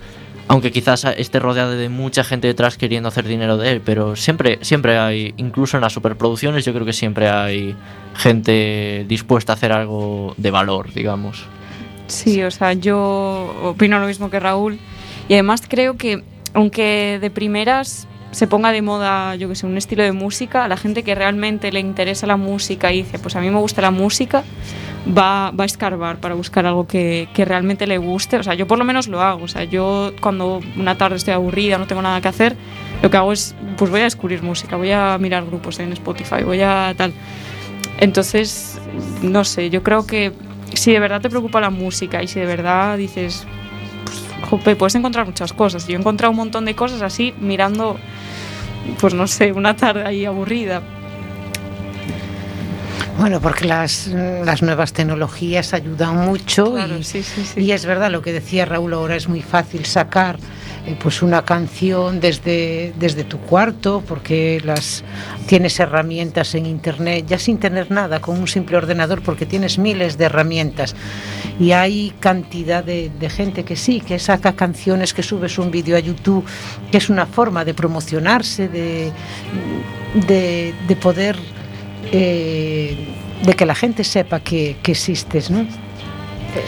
aunque 0.48 0.72
quizás 0.72 1.06
esté 1.18 1.40
rodeado 1.40 1.72
de 1.72 1.90
mucha 1.90 2.24
gente 2.24 2.48
detrás 2.48 2.78
queriendo 2.78 3.10
hacer 3.10 3.28
dinero 3.28 3.58
de 3.58 3.72
él, 3.72 3.82
pero 3.84 4.16
siempre, 4.16 4.60
siempre 4.62 4.98
hay, 4.98 5.34
incluso 5.38 5.78
en 5.78 5.82
las 5.82 5.94
superproducciones, 5.94 6.66
yo 6.66 6.74
creo 6.74 6.86
que 6.86 6.94
siempre 6.94 7.30
hay 7.30 7.76
gente 8.16 9.06
dispuesta 9.08 9.54
a 9.54 9.56
hacer 9.56 9.72
algo 9.72 10.34
de 10.38 10.52
valor, 10.52 10.94
digamos. 10.94 11.46
Sí, 12.08 12.44
o 12.44 12.52
sea, 12.52 12.74
yo 12.74 13.56
opino 13.64 14.00
lo 14.00 14.08
mismo 14.08 14.30
que 14.30 14.40
Raúl 14.40 14.80
y 15.30 15.34
además 15.34 15.64
creo 15.68 15.98
que 15.98 16.24
aunque 16.54 17.18
de 17.20 17.32
primeras 17.32 18.08
se 18.34 18.48
ponga 18.48 18.72
de 18.72 18.82
moda, 18.82 19.36
yo 19.36 19.48
que 19.48 19.56
sé, 19.56 19.66
un 19.66 19.78
estilo 19.78 20.04
de 20.04 20.12
música, 20.12 20.66
a 20.66 20.68
la 20.68 20.78
gente 20.78 21.04
que 21.04 21.16
realmente 21.16 21.72
le 21.72 21.80
interesa 21.80 22.28
la 22.28 22.38
música 22.38 22.92
y 22.92 23.04
dice, 23.04 23.20
pues 23.20 23.36
a 23.36 23.42
mí 23.42 23.50
me 23.50 23.60
gusta 23.60 23.82
la 23.82 23.92
música, 23.92 24.44
va, 25.08 25.52
va 25.52 25.64
a 25.64 25.66
escarbar 25.66 26.18
para 26.18 26.36
buscar 26.36 26.66
algo 26.66 26.88
que, 26.88 27.30
que, 27.34 27.46
realmente 27.46 27.88
le 27.88 27.98
guste. 27.98 28.38
O 28.38 28.44
sea, 28.44 28.56
yo 28.56 28.68
por 28.68 28.80
lo 28.80 28.86
menos 28.86 29.08
lo 29.08 29.22
hago. 29.22 29.44
O 29.44 29.48
sea, 29.48 29.64
yo 29.64 30.14
cuando 30.20 30.62
una 30.78 30.98
tarde 30.98 31.18
estoy 31.18 31.34
aburrida, 31.34 31.78
no 31.78 31.88
tengo 31.88 32.02
nada 32.02 32.22
que 32.22 32.28
hacer, 32.28 32.56
lo 33.02 33.10
que 33.10 33.18
hago 33.18 33.32
es, 33.32 33.56
pues 33.78 33.92
voy 33.92 34.02
a 34.02 34.06
descubrir 34.06 34.42
música, 34.42 34.78
voy 34.78 34.92
a 34.92 35.18
mirar 35.20 35.46
grupos 35.46 35.80
en 35.80 35.94
Spotify, 35.94 36.44
voy 36.44 36.62
a 36.62 36.94
tal. 36.98 37.14
Entonces, 38.00 38.82
no 39.22 39.44
sé, 39.44 39.70
yo 39.70 39.84
creo 39.84 40.08
que 40.08 40.34
si 40.74 40.92
de 40.92 41.00
verdad 41.00 41.22
te 41.22 41.30
preocupa 41.30 41.62
la 41.62 41.70
música 41.70 42.24
y 42.24 42.28
si 42.28 42.40
de 42.40 42.46
verdad 42.46 42.98
dices, 42.98 43.46
jope, 44.44 44.76
puedes 44.76 44.96
encontrar 44.96 45.26
muchas 45.26 45.54
cosas. 45.54 45.88
Yo 45.88 45.96
he 45.96 46.00
encontrado 46.00 46.32
un 46.32 46.38
montón 46.38 46.66
de 46.66 46.76
cosas 46.76 47.02
así 47.02 47.34
mirando, 47.40 47.98
pues 49.00 49.14
no 49.14 49.28
sé, 49.28 49.52
una 49.52 49.76
tarde 49.76 50.06
ahí 50.06 50.26
aburrida. 50.26 50.82
Bueno, 53.18 53.40
porque 53.40 53.66
las, 53.66 54.08
las, 54.08 54.64
nuevas 54.64 54.92
tecnologías 54.92 55.74
ayudan 55.74 56.18
mucho 56.26 56.74
Claro, 56.74 56.98
y, 56.98 57.04
sí, 57.04 57.22
sí, 57.22 57.46
sí. 57.46 57.62
y 57.62 57.72
es 57.72 57.86
verdad 57.86 58.10
lo 58.10 58.24
que 58.24 58.34
decía 58.34 58.66
Raúl, 58.66 58.94
ahora 58.94 59.16
es 59.16 59.30
muy 59.30 59.42
fácil 59.42 59.86
sacar 59.86 60.40
eh, 60.86 60.98
pues 61.02 61.22
una 61.22 61.44
canción 61.46 62.20
desde, 62.20 62.94
desde 63.00 63.24
tu 63.24 63.38
cuarto 63.40 64.04
porque 64.06 64.62
las 64.66 65.04
tienes 65.46 65.80
herramientas 65.80 66.56
en 66.56 66.66
internet, 66.66 67.26
ya 67.28 67.40
sin 67.40 67.58
tener 67.58 67.90
nada, 67.90 68.20
con 68.20 68.38
un 68.38 68.48
simple 68.48 68.76
ordenador 68.76 69.22
porque 69.22 69.46
tienes 69.46 69.78
miles 69.78 70.18
de 70.18 70.26
herramientas 70.26 70.96
y 71.60 71.72
hay 71.72 72.14
cantidad 72.20 72.84
de, 72.84 73.12
gente 73.30 73.64
que 73.64 73.76
sí, 73.76 74.02
que 74.02 74.20
saca 74.20 74.54
canciones, 74.54 75.14
que 75.14 75.24
subes 75.24 75.58
un 75.58 75.72
vídeo 75.72 75.96
a 75.96 76.00
YouTube, 76.00 76.46
que 76.92 76.98
es 76.98 77.10
una 77.10 77.26
forma 77.26 77.64
de 77.64 77.74
promocionarse, 77.74 78.68
de, 78.68 79.12
de, 80.28 80.74
de 80.88 80.96
poder 80.98 81.38
eh, 82.12 82.98
de 83.46 83.54
que 83.54 83.66
la 83.66 83.76
gente 83.76 84.04
sepa 84.04 84.40
que, 84.40 84.78
que 84.84 84.92
existes, 84.92 85.50
¿no? 85.50 85.66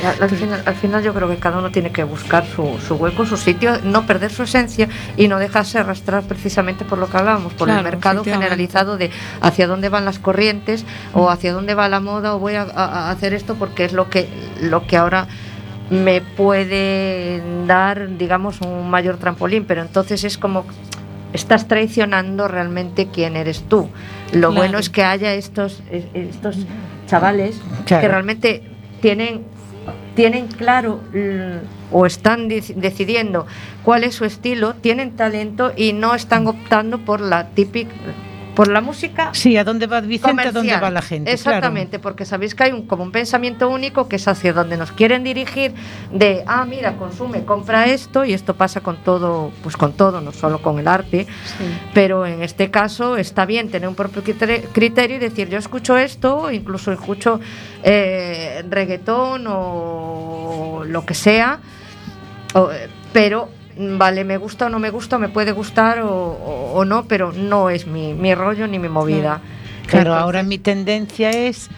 Al, 0.05 0.23
al 0.23 0.29
final, 0.29 0.63
al 0.65 0.75
final 0.75 1.03
yo 1.03 1.13
creo 1.13 1.27
que 1.29 1.37
cada 1.37 1.59
uno 1.59 1.69
tiene 1.71 1.91
que 1.91 2.03
buscar 2.03 2.45
su, 2.45 2.77
su 2.87 2.95
hueco, 2.95 3.25
su 3.25 3.37
sitio, 3.37 3.79
no 3.83 4.05
perder 4.05 4.31
su 4.31 4.43
esencia 4.43 4.87
y 5.17 5.27
no 5.27 5.37
dejarse 5.39 5.77
arrastrar 5.79 6.23
precisamente 6.23 6.85
por 6.85 6.97
lo 6.97 7.07
que 7.09 7.17
hablábamos, 7.17 7.53
por 7.53 7.69
el 7.69 7.81
mercado 7.83 8.23
generalizado 8.23 8.97
de 8.97 9.11
hacia 9.41 9.67
dónde 9.67 9.89
van 9.89 10.05
las 10.05 10.17
corrientes 10.19 10.85
o 11.13 11.29
hacia 11.29 11.53
dónde 11.53 11.75
va 11.75 11.87
la 11.89 11.99
moda 11.99 12.33
o 12.35 12.39
voy 12.39 12.55
a, 12.55 12.63
a- 12.63 13.07
a 13.07 13.11
hacer 13.11 13.33
esto 13.33 13.55
porque 13.55 13.85
es 13.85 13.93
lo 13.93 14.09
que, 14.09 14.27
lo 14.61 14.87
que 14.87 14.97
ahora 14.97 15.27
me 15.89 16.21
puede 16.21 17.41
dar, 17.67 18.17
digamos, 18.17 18.61
un 18.61 18.89
mayor 18.89 19.17
trampolín, 19.17 19.65
pero 19.65 19.81
entonces 19.81 20.23
es 20.23 20.37
como 20.37 20.65
estás 21.33 21.67
traicionando 21.67 22.47
realmente 22.47 23.07
quién 23.13 23.35
eres 23.35 23.63
tú. 23.67 23.89
Lo 24.31 24.49
Claro. 24.49 24.53
bueno 24.53 24.77
es 24.79 24.89
que 24.89 25.03
haya 25.03 25.33
estos, 25.33 25.83
es- 25.91 26.05
estos 26.13 26.57
chavales 27.07 27.59
Claro. 27.85 28.01
que 28.01 28.07
realmente 28.07 28.63
tienen 29.01 29.43
tienen 30.15 30.47
claro 30.47 31.01
mm, 31.13 31.93
o 31.95 32.05
están 32.05 32.49
dec- 32.49 32.73
decidiendo 32.75 33.45
cuál 33.83 34.03
es 34.03 34.15
su 34.15 34.25
estilo, 34.25 34.73
tienen 34.75 35.11
talento 35.15 35.71
y 35.75 35.93
no 35.93 36.15
están 36.15 36.47
optando 36.47 36.97
por 36.99 37.19
la 37.21 37.49
típica 37.49 37.91
por 38.55 38.67
la 38.69 38.81
música 38.81 39.29
Sí, 39.33 39.57
¿a 39.57 39.63
dónde 39.63 39.87
va 39.87 40.01
Vicente? 40.01 40.47
¿A 40.47 40.51
dónde 40.51 40.77
va 40.77 40.89
la 40.89 41.01
gente? 41.01 41.31
Exactamente, 41.31 41.99
porque 41.99 42.25
sabéis 42.25 42.55
que 42.55 42.63
hay 42.63 42.71
un, 42.71 42.87
como 42.87 43.03
un 43.03 43.11
pensamiento 43.11 43.69
único 43.69 44.07
que 44.07 44.15
es 44.15 44.27
hacia 44.27 44.53
donde 44.53 44.77
nos 44.77 44.91
quieren 44.91 45.23
dirigir 45.23 45.73
de, 46.11 46.43
ah, 46.47 46.65
mira, 46.65 46.97
consume, 46.97 47.45
compra 47.45 47.85
esto 47.87 48.25
y 48.25 48.33
esto 48.33 48.55
pasa 48.55 48.81
con 48.81 48.97
todo, 48.97 49.51
pues 49.61 49.77
con 49.77 49.93
todo, 49.93 50.21
no 50.21 50.31
solo 50.31 50.61
con 50.61 50.79
el 50.79 50.87
arte, 50.87 51.27
pero 51.93 52.25
en 52.25 52.41
este 52.41 52.71
caso 52.71 53.17
está 53.17 53.45
bien 53.45 53.69
tener 53.69 53.87
un 53.89 53.95
propio 53.95 54.23
criterio 54.23 55.17
y 55.17 55.19
decir, 55.19 55.49
yo 55.49 55.57
escucho 55.57 55.97
esto, 55.97 56.51
incluso 56.51 56.91
escucho 56.91 57.39
eh, 57.83 58.63
reggaetón 58.69 59.45
o 59.47 60.83
lo 60.85 61.05
que 61.05 61.13
sea, 61.13 61.59
o, 62.53 62.71
eh, 62.71 62.89
pero 63.11 63.49
vale, 63.77 64.23
me 64.23 64.37
gusta 64.37 64.67
o 64.67 64.69
no 64.69 64.79
me 64.79 64.89
gusta, 64.89 65.17
me 65.17 65.29
puede 65.29 65.51
gustar 65.51 65.99
o, 65.99 66.09
o- 66.11 66.73
o 66.73 66.85
no, 66.85 67.05
pero 67.05 67.31
no 67.31 67.69
es 67.69 67.87
mi, 67.87 68.13
mi 68.13 68.33
rollo 68.35 68.67
ni 68.67 68.79
mi 68.79 68.89
movida. 68.89 69.41
Claro, 69.87 70.09
Entonces- 70.11 70.23
ahora 70.23 70.43
mi 70.43 70.57
tendencia 70.57 71.29
es 71.29 71.69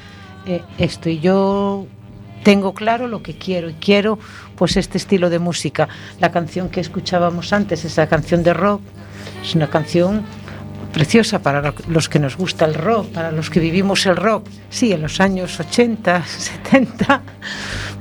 eh, 0.45 0.61
esto 0.77 1.09
y 1.09 1.19
yo 1.19 1.87
tengo 2.43 2.73
claro 2.73 3.07
lo 3.07 3.21
que 3.21 3.37
quiero 3.37 3.69
y 3.69 3.73
quiero 3.73 4.17
pues 4.55 4.77
este 4.77 4.97
estilo 4.97 5.29
de 5.29 5.39
música. 5.39 5.89
La 6.19 6.31
canción 6.31 6.69
que 6.69 6.79
escuchábamos 6.79 7.51
antes, 7.51 7.83
esa 7.83 8.07
canción 8.07 8.43
de 8.43 8.53
rock, 8.53 8.81
es 9.43 9.55
una 9.55 9.67
canción 9.69 10.23
preciosa 11.01 11.39
para 11.43 11.61
lo- 11.61 11.75
los 11.89 12.09
que 12.09 12.17
nos 12.17 12.35
gusta 12.37 12.65
el 12.65 12.73
rock, 12.73 13.09
para 13.11 13.31
los 13.31 13.51
que 13.51 13.59
vivimos 13.59 14.03
el 14.07 14.15
rock. 14.15 14.47
Sí, 14.71 14.91
en 14.93 15.03
los 15.03 15.21
años 15.21 15.59
80, 15.59 16.23
70, 16.25 17.21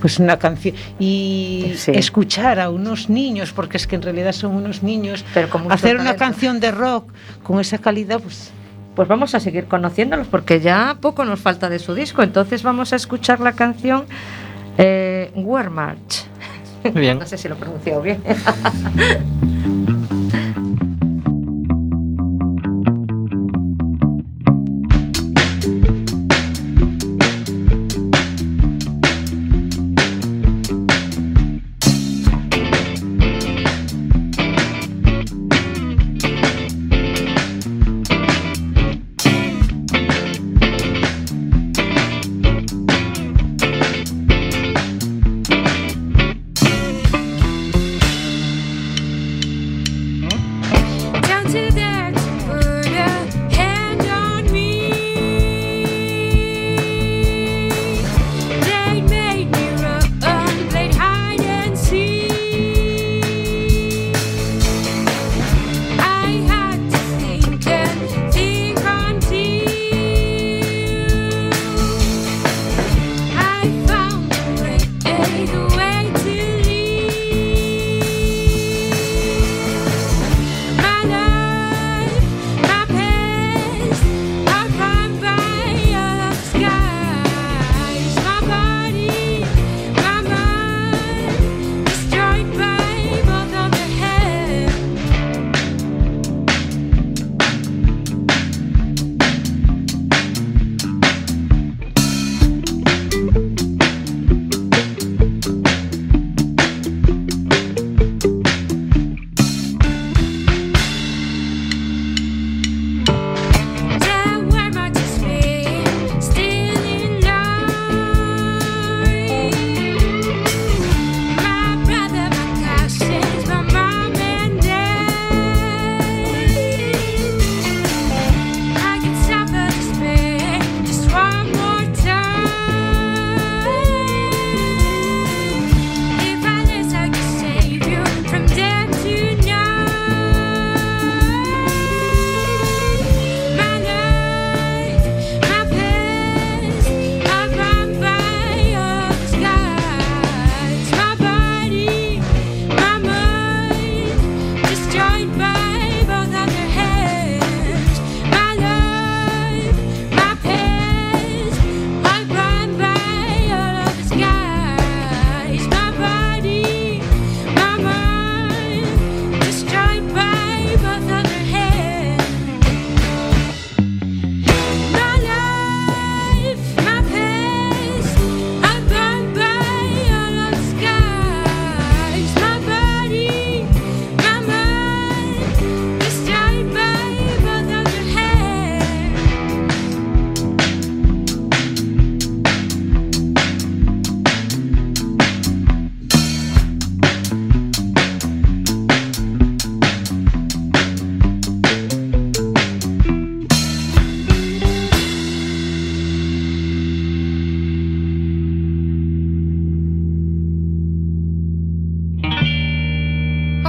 pues 0.01 0.19
una 0.19 0.39
canción 0.39 0.75
y 0.99 1.73
Sí. 1.77 1.93
escuchar 1.95 2.59
a 2.59 2.71
unos 2.71 3.11
niños, 3.11 3.53
porque 3.53 3.77
es 3.77 3.87
que 3.87 3.97
en 3.97 4.03
realidad 4.03 4.33
son 4.33 4.55
unos 4.55 4.83
niños, 4.83 5.27
Pero 5.35 5.51
con 5.51 5.71
hacer 5.71 5.97
una 5.97 6.05
talento. 6.15 6.25
canción 6.25 6.59
de 6.61 6.71
rock 6.71 7.13
con 7.43 7.61
esa 7.61 7.79
calidad, 7.79 8.19
pues 8.21 8.51
Pues 8.95 9.09
vamos 9.09 9.35
a 9.35 9.41
seguir 9.41 9.67
conociéndolos 9.67 10.27
porque 10.27 10.59
ya 10.61 10.97
poco 10.99 11.23
nos 11.27 11.39
falta 11.39 11.69
de 11.69 11.79
su 11.79 11.93
disco. 11.95 12.23
Entonces 12.23 12.63
vamos 12.63 12.95
a 12.95 12.97
escuchar 12.97 13.41
la 13.41 13.53
canción 13.53 14.07
eh, 14.79 15.31
War 15.35 15.69
March. 15.69 16.25
Bien. 16.95 17.19
No 17.23 17.27
sé 17.27 17.37
si 17.37 17.47
lo 17.47 17.57
he 17.57 17.59
pronunciado 17.59 18.01
bien. 18.01 18.23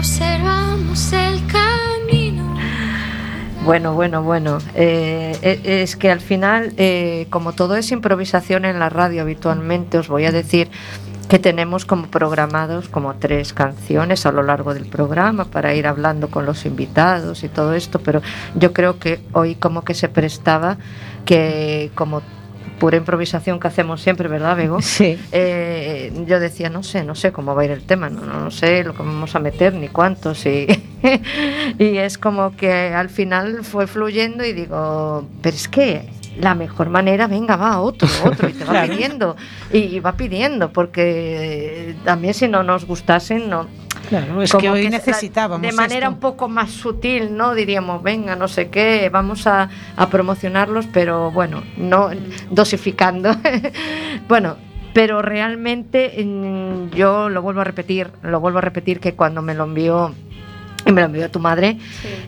observamos 0.07 1.11
el 1.11 1.45
camino. 1.47 2.55
Bueno, 3.65 3.93
bueno, 3.93 4.23
bueno. 4.23 4.59
Eh, 4.73 5.37
e, 5.41 5.81
es 5.81 5.97
que 5.97 6.09
al 6.09 6.21
final, 6.21 6.71
eh, 6.77 7.27
como 7.29 7.51
todo 7.51 7.75
es 7.75 7.91
improvisación 7.91 8.63
en 8.63 8.79
la 8.79 8.87
radio 8.87 9.21
habitualmente, 9.21 9.97
os 9.97 10.07
voy 10.07 10.23
a 10.23 10.31
decir 10.31 10.69
que 11.27 11.39
tenemos 11.39 11.83
como 11.83 12.07
programados 12.07 12.87
como 12.87 13.15
tres 13.15 13.51
canciones 13.51 14.25
a 14.25 14.31
lo 14.31 14.43
largo 14.43 14.73
del 14.73 14.85
programa 14.85 15.43
para 15.43 15.75
ir 15.75 15.85
hablando 15.85 16.29
con 16.29 16.45
los 16.45 16.65
invitados 16.65 17.43
y 17.43 17.49
todo 17.49 17.73
esto, 17.73 17.99
pero 17.99 18.21
yo 18.55 18.71
creo 18.71 18.99
que 18.99 19.19
hoy 19.33 19.55
como 19.55 19.83
que 19.83 19.93
se 19.93 20.07
prestaba 20.07 20.77
que 21.25 21.91
como 21.95 22.21
pura 22.79 22.97
improvisación 22.97 23.59
que 23.59 23.67
hacemos 23.67 24.01
siempre, 24.01 24.27
¿verdad, 24.27 24.55
Bego? 24.57 24.81
Sí. 24.81 25.17
Eh, 25.31 26.11
yo 26.27 26.39
decía, 26.39 26.69
no 26.69 26.83
sé, 26.83 27.03
no 27.03 27.15
sé 27.15 27.31
cómo 27.31 27.55
va 27.55 27.61
a 27.63 27.65
ir 27.65 27.71
el 27.71 27.83
tema, 27.83 28.09
no, 28.09 28.21
no, 28.21 28.39
no 28.39 28.51
sé 28.51 28.83
lo 28.83 28.93
que 28.93 29.03
vamos 29.03 29.35
a 29.35 29.39
meter 29.39 29.73
ni 29.73 29.87
cuántos. 29.89 30.45
Y, 30.45 30.67
y 31.79 31.97
es 31.97 32.17
como 32.17 32.55
que 32.55 32.93
al 32.93 33.09
final 33.09 33.63
fue 33.63 33.87
fluyendo 33.87 34.45
y 34.45 34.53
digo, 34.53 35.27
pero 35.41 35.55
es 35.55 35.67
que 35.67 36.09
la 36.39 36.53
mejor 36.53 36.89
manera, 36.89 37.25
venga, 37.27 37.55
va, 37.55 37.79
otro, 37.79 38.07
otro, 38.23 38.47
y 38.49 38.53
te 38.53 38.63
va 38.65 38.71
Claro. 38.71 38.93
pidiendo, 38.93 39.35
y, 39.73 39.77
y 39.79 39.99
va 39.99 40.13
pidiendo, 40.13 40.71
porque 40.71 41.95
también 42.05 42.33
si 42.35 42.47
no 42.47 42.61
nos 42.63 42.85
gustasen, 42.85 43.49
no. 43.49 43.67
Claro, 44.07 44.41
es 44.41 44.51
como 44.51 44.61
que 44.61 44.69
hoy 44.69 44.89
necesitábamos. 44.89 45.61
De 45.61 45.73
manera 45.73 46.07
esto. 46.07 46.15
un 46.15 46.19
poco 46.19 46.47
más 46.47 46.71
sutil, 46.71 47.35
¿no? 47.35 47.53
Diríamos, 47.53 48.01
venga, 48.01 48.35
no 48.35 48.47
sé 48.47 48.69
qué, 48.69 49.09
vamos 49.09 49.47
a, 49.47 49.69
a 49.95 50.09
promocionarlos, 50.09 50.87
pero 50.91 51.31
bueno, 51.31 51.63
no 51.77 52.09
dosificando. 52.49 53.35
bueno, 54.27 54.57
pero 54.93 55.21
realmente 55.21 56.11
mm, 56.23 56.89
yo 56.95 57.29
lo 57.29 57.41
vuelvo 57.41 57.61
a 57.61 57.63
repetir, 57.63 58.09
lo 58.23 58.39
vuelvo 58.39 58.57
a 58.57 58.61
repetir 58.61 58.99
que 58.99 59.13
cuando 59.13 59.41
me 59.41 59.53
lo 59.53 59.65
envió, 59.65 60.15
y 60.87 60.91
me 60.93 61.01
lo 61.01 61.07
envió 61.07 61.29
tu 61.29 61.39
madre, 61.39 61.77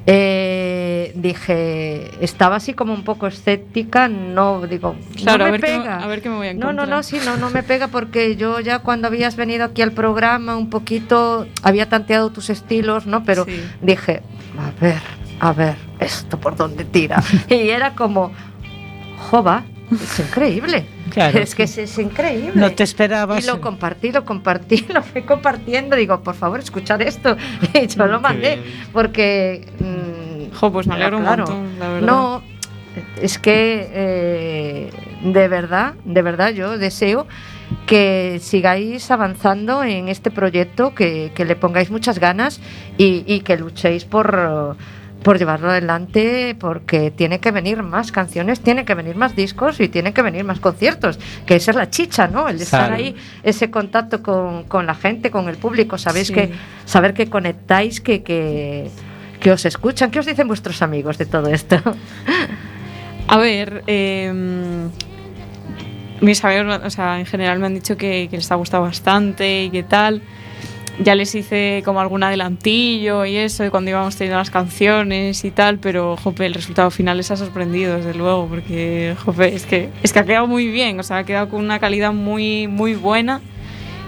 eh, 0.05 1.11
dije, 1.15 2.11
estaba 2.23 2.57
así 2.57 2.73
como 2.73 2.93
un 2.93 3.03
poco 3.03 3.27
escéptica, 3.27 4.07
no 4.07 4.61
digo, 4.67 4.95
Claro, 5.17 5.39
no 5.39 5.45
a, 5.45 5.47
me 5.47 5.51
ver 5.53 5.61
qué, 5.61 5.77
me- 5.77 5.83
pega. 5.83 6.03
a 6.03 6.07
ver 6.07 6.21
qué 6.21 6.29
me 6.29 6.35
voy 6.35 6.47
a 6.47 6.53
No, 6.53 6.59
encontrar. 6.71 6.87
no, 6.89 6.95
no, 6.97 7.03
sí, 7.03 7.17
no, 7.25 7.37
no 7.37 7.49
me 7.49 7.63
pega 7.63 7.87
porque 7.87 8.35
yo 8.35 8.59
ya 8.59 8.79
cuando 8.79 9.07
habías 9.07 9.35
venido 9.35 9.65
aquí 9.65 9.81
al 9.81 9.91
programa 9.91 10.55
un 10.57 10.69
poquito 10.69 11.47
había 11.63 11.87
tanteado 11.89 12.29
tus 12.31 12.49
estilos, 12.49 13.05
¿no? 13.05 13.23
Pero 13.23 13.45
Sí. 13.45 13.61
dije, 13.81 14.21
a 14.57 14.71
ver, 14.81 15.01
a 15.39 15.53
ver, 15.53 15.75
esto 15.99 16.39
por 16.39 16.55
dónde 16.55 16.85
tira. 16.85 17.21
y 17.49 17.69
era 17.69 17.95
como, 17.95 18.31
jova, 19.29 19.63
es 19.91 20.19
increíble. 20.19 20.85
Claro. 21.09 21.39
Es 21.39 21.55
que 21.55 21.63
es, 21.63 21.77
es 21.77 21.97
increíble. 21.97 22.51
No 22.55 22.71
te 22.71 22.83
esperabas. 22.83 23.43
Y 23.43 23.47
lo 23.47 23.61
compartí, 23.61 24.11
lo 24.11 24.25
compartí, 24.25 24.85
lo 24.93 25.01
fui 25.01 25.23
compartiendo. 25.23 25.95
Digo, 25.95 26.21
por 26.21 26.35
favor, 26.35 26.59
escuchar 26.59 27.01
esto. 27.01 27.35
Y 27.73 27.87
yo 27.87 28.05
lo 28.07 28.19
mandé. 28.19 28.59
Porque. 28.93 29.67
mm, 29.79 30.55
Jo, 30.55 30.71
pues 30.71 30.87
me 30.87 30.95
alegro 30.95 31.17
un 31.17 31.23
claro, 31.23 31.45
montón, 31.45 31.79
la 31.79 31.89
verdad. 31.89 32.07
No, 32.07 32.41
es 33.21 33.37
que 33.37 33.87
eh, 33.91 34.89
de 35.21 35.47
verdad, 35.47 35.93
de 36.05 36.21
verdad 36.21 36.51
yo 36.51 36.77
deseo 36.77 37.27
que 37.85 38.39
sigáis 38.41 39.11
avanzando 39.11 39.83
en 39.83 40.07
este 40.07 40.31
proyecto, 40.31 40.95
que, 40.95 41.31
que 41.35 41.45
le 41.45 41.55
pongáis 41.55 41.91
muchas 41.91 42.19
ganas 42.19 42.59
y, 42.97 43.23
y 43.27 43.41
que 43.41 43.57
luchéis 43.57 44.05
por, 44.05 44.75
por 45.23 45.37
llevarlo 45.37 45.69
adelante, 45.69 46.55
porque 46.59 47.11
tiene 47.11 47.39
que 47.39 47.51
venir 47.51 47.83
más 47.83 48.11
canciones, 48.11 48.61
tiene 48.61 48.85
que 48.85 48.93
venir 48.93 49.15
más 49.15 49.35
discos 49.35 49.79
y 49.81 49.89
tiene 49.89 50.13
que 50.13 50.21
venir 50.21 50.45
más 50.45 50.59
conciertos, 50.61 51.19
que 51.45 51.55
esa 51.57 51.71
es 51.71 51.77
la 51.77 51.89
chicha, 51.89 52.27
¿no? 52.27 52.47
El 52.47 52.57
de 52.57 52.63
estar 52.63 52.93
ahí, 52.93 53.15
ese 53.43 53.69
contacto 53.69 54.23
con, 54.23 54.63
con 54.63 54.85
la 54.85 54.95
gente, 54.95 55.29
con 55.29 55.49
el 55.49 55.57
público, 55.57 55.97
sabéis 55.97 56.27
Sí. 56.27 56.33
que 56.33 56.51
saber 56.85 57.13
que 57.13 57.29
conectáis, 57.29 57.99
que, 57.99 58.23
que, 58.23 58.89
que 59.41 59.51
os 59.51 59.65
escuchan, 59.65 60.09
¿qué 60.09 60.19
os 60.19 60.25
dicen 60.25 60.47
vuestros 60.47 60.81
amigos 60.81 61.17
de 61.17 61.25
todo 61.25 61.49
esto? 61.49 61.75
A 63.27 63.37
ver, 63.37 63.83
eh, 63.87 64.31
mis 66.21 66.43
amigos, 66.43 66.81
o 66.83 66.89
sea, 66.89 67.19
en 67.19 67.25
general 67.25 67.59
me 67.59 67.67
han 67.67 67.73
dicho 67.75 67.95
que, 67.97 68.27
que 68.31 68.37
les 68.37 68.51
ha 68.51 68.55
gustado 68.55 68.83
bastante 68.83 69.65
y 69.65 69.69
que 69.69 69.83
tal. 69.83 70.21
Ya 71.01 71.15
les 71.15 71.33
hice 71.33 71.81
como 71.85 72.01
algún 72.01 72.23
adelantillo 72.23 73.25
y 73.25 73.37
eso, 73.37 73.63
de 73.63 73.71
cuando 73.71 73.89
íbamos 73.89 74.17
teniendo 74.17 74.37
las 74.37 74.51
canciones 74.51 75.45
y 75.45 75.51
tal, 75.51 75.79
pero 75.79 76.17
jope, 76.17 76.45
el 76.45 76.53
resultado 76.53 76.91
final 76.91 77.15
les 77.17 77.31
ha 77.31 77.37
sorprendido, 77.37 77.95
desde 77.95 78.13
luego, 78.13 78.47
porque 78.47 79.15
jope, 79.23 79.55
es 79.55 79.65
que, 79.65 79.89
es 80.03 80.11
que 80.11 80.19
ha 80.19 80.25
quedado 80.25 80.47
muy 80.47 80.67
bien, 80.67 80.99
o 80.99 81.03
sea, 81.03 81.19
ha 81.19 81.23
quedado 81.23 81.49
con 81.49 81.61
una 81.63 81.79
calidad 81.79 82.11
muy, 82.11 82.67
muy 82.67 82.95
buena. 82.95 83.39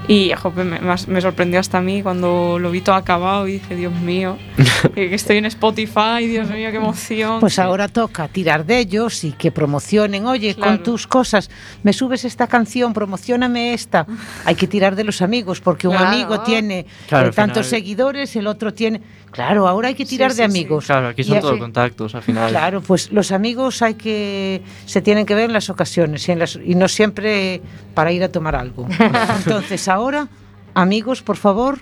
Y 0.08 0.32
jope, 0.34 0.64
me, 0.64 1.22
sorprendió 1.22 1.60
hasta 1.60 1.78
a 1.78 1.82
mí 1.82 2.02
cuando 2.04 2.58
lo 2.60 2.72
vi 2.72 2.82
todo 2.82 2.96
acabado 2.96 3.48
y 3.48 3.54
dije, 3.54 3.76
Dios 3.76 3.94
mío, 3.94 4.38
que 4.96 5.14
estoy 5.14 5.38
en 5.38 5.46
Spotify, 5.46 6.26
Dios 6.28 6.50
mío, 6.50 6.70
qué 6.72 6.78
emoción. 6.78 7.40
Pues 7.40 7.60
ahora 7.60 7.88
toca 7.88 8.28
tirar 8.28 8.66
de 8.66 8.80
ellos 8.80 9.24
y 9.24 9.32
que 9.32 9.52
promocionen. 9.52 10.26
Oye, 10.26 10.56
Claro. 10.56 10.72
con 10.72 10.84
tus 10.84 11.08
cosas, 11.08 11.50
me 11.84 11.94
subes 11.94 12.26
esta 12.26 12.48
canción, 12.48 12.94
promocioname 12.94 13.74
esta. 13.74 14.06
Hay 14.46 14.56
que 14.56 14.68
tirar 14.68 14.96
de 14.96 15.04
los 15.04 15.22
amigos, 15.22 15.62
porque 15.62 15.88
un 15.88 15.96
Claro. 15.96 16.10
amigo 16.12 16.42
tiene 16.42 16.86
Claro, 17.08 17.30
eh, 17.30 17.32
tantos 17.34 17.68
final- 17.68 17.70
seguidores, 17.80 18.36
el 18.36 18.48
otro 18.48 18.74
tiene. 18.74 19.02
Claro, 19.32 19.68
ahora 19.68 19.88
hay 19.88 19.96
que 19.96 20.06
tirar 20.06 20.32
Sí, 20.32 20.38
de 20.42 20.44
sí, 20.48 20.52
sí. 20.52 20.60
amigos. 20.60 20.86
Claro, 20.86 21.08
aquí 21.08 21.24
son 21.24 21.40
todos 21.40 21.58
contactos 21.60 22.14
al 22.16 22.22
final. 22.22 22.50
Claro, 22.52 22.82
pues 22.82 23.12
los 23.12 23.32
amigos 23.32 23.82
hay 23.82 23.94
que 23.96 24.62
se 24.86 25.02
tienen 25.02 25.26
que 25.26 25.34
ver 25.36 25.46
en 25.46 25.54
las 25.54 25.70
ocasiones 25.70 26.28
y, 26.28 26.32
en 26.34 26.40
las- 26.40 26.60
y 26.64 26.76
no 26.76 26.88
siempre 26.88 27.62
para 27.94 28.12
ir 28.12 28.24
a 28.24 28.30
tomar 28.32 28.56
algo. 28.56 28.88
Entonces 29.38 29.88
ahora, 29.88 30.28
amigos, 30.74 31.22
por 31.22 31.38
favor, 31.38 31.80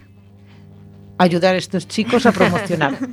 ayudar 1.18 1.56
a 1.56 1.58
estos 1.58 1.88
chicos 1.88 2.26
a 2.26 2.32
promocionar. 2.32 2.98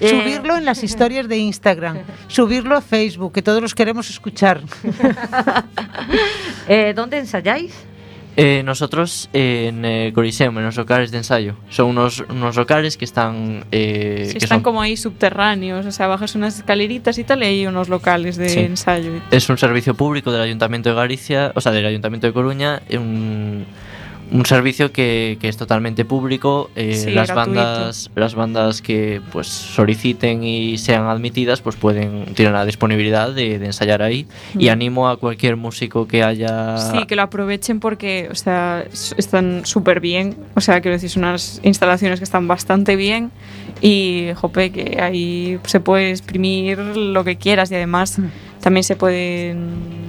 Eh. 0.00 0.08
Subirlo 0.08 0.56
en 0.56 0.64
las 0.64 0.82
historias 0.82 1.28
de 1.28 1.36
Instagram, 1.38 1.98
subirlo 2.26 2.74
a 2.76 2.80
Facebook, 2.80 3.32
que 3.32 3.40
todos 3.42 3.62
los 3.62 3.72
queremos 3.72 4.10
escuchar. 4.10 4.60
Eh, 6.68 6.92
¿Dónde 6.94 7.18
ensayáis? 7.18 7.72
Eh, 8.36 8.62
nosotros 8.64 9.28
eh, 9.34 9.66
en 9.68 9.84
eh, 9.84 10.12
Coliseum, 10.14 10.58
en 10.58 10.64
os 10.64 10.76
locales 10.76 11.10
de 11.10 11.18
ensayo 11.18 11.54
Son 11.68 11.88
unos, 11.88 12.24
unos 12.30 12.56
locales 12.56 12.96
que 12.96 13.04
están 13.04 13.64
eh, 13.70 14.24
sí, 14.26 14.32
que 14.32 14.38
Están 14.38 14.58
son... 14.58 14.62
como 14.62 14.80
ahí 14.80 14.96
subterráneos 14.96 15.84
O 15.84 15.92
sea, 15.92 16.06
bajas 16.06 16.34
unas 16.34 16.56
escaleritas 16.56 17.18
y 17.18 17.24
tal 17.24 17.42
Y 17.42 17.46
hay 17.46 17.66
unos 17.66 17.90
locales 17.90 18.36
de 18.36 18.48
sí. 18.48 18.60
ensayo 18.60 19.12
Es 19.30 19.50
un 19.50 19.58
servicio 19.58 19.94
público 19.94 20.32
del 20.32 20.40
Ayuntamiento 20.40 20.88
de 20.88 20.94
Galicia 20.94 21.52
O 21.54 21.60
sea, 21.60 21.72
del 21.72 21.84
Ayuntamiento 21.84 22.26
de 22.26 22.32
Coruña 22.32 22.80
un 22.92 23.66
un 24.32 24.46
servicio 24.46 24.92
que, 24.92 25.36
que 25.40 25.48
es 25.48 25.56
totalmente 25.56 26.04
público. 26.04 26.70
eh, 26.74 26.94
Sí, 26.94 27.10
las 27.10 27.28
gratuito. 27.28 27.60
bandas, 27.60 28.10
las 28.14 28.34
bandas 28.34 28.82
que 28.82 29.20
pues 29.30 29.46
soliciten 29.48 30.42
y 30.42 30.78
sean 30.78 31.04
admitidas, 31.06 31.60
pues 31.60 31.76
pueden 31.76 32.26
tienen 32.34 32.54
la 32.54 32.64
disponibilidad 32.64 33.30
de, 33.32 33.58
de 33.58 33.66
ensayar 33.66 34.02
ahí. 34.02 34.26
Y 34.58 34.66
Mm. 34.68 34.70
animo 34.70 35.08
a 35.08 35.16
cualquier 35.18 35.56
músico 35.56 36.08
que 36.08 36.22
haya. 36.22 36.76
Sí, 36.78 37.04
que 37.06 37.14
lo 37.16 37.22
aprovechen 37.22 37.78
porque, 37.78 38.28
o 38.30 38.34
sea, 38.34 38.84
están 39.16 39.66
súper 39.66 40.00
bien. 40.00 40.36
O 40.54 40.60
sea, 40.60 40.80
quiero 40.80 40.94
decir, 40.96 41.10
son 41.10 41.24
unas 41.24 41.60
instalaciones 41.62 42.18
que 42.20 42.24
están 42.24 42.48
bastante 42.48 42.96
bien. 42.96 43.30
Y, 43.80 44.28
jope, 44.36 44.70
que 44.72 44.98
ahí 45.00 45.58
se 45.64 45.80
puede 45.80 46.10
exprimir 46.10 46.78
lo 46.78 47.24
que 47.24 47.36
quieras 47.36 47.70
y 47.70 47.74
además 47.74 48.18
también 48.60 48.84
se 48.84 48.96
pueden. 48.96 50.01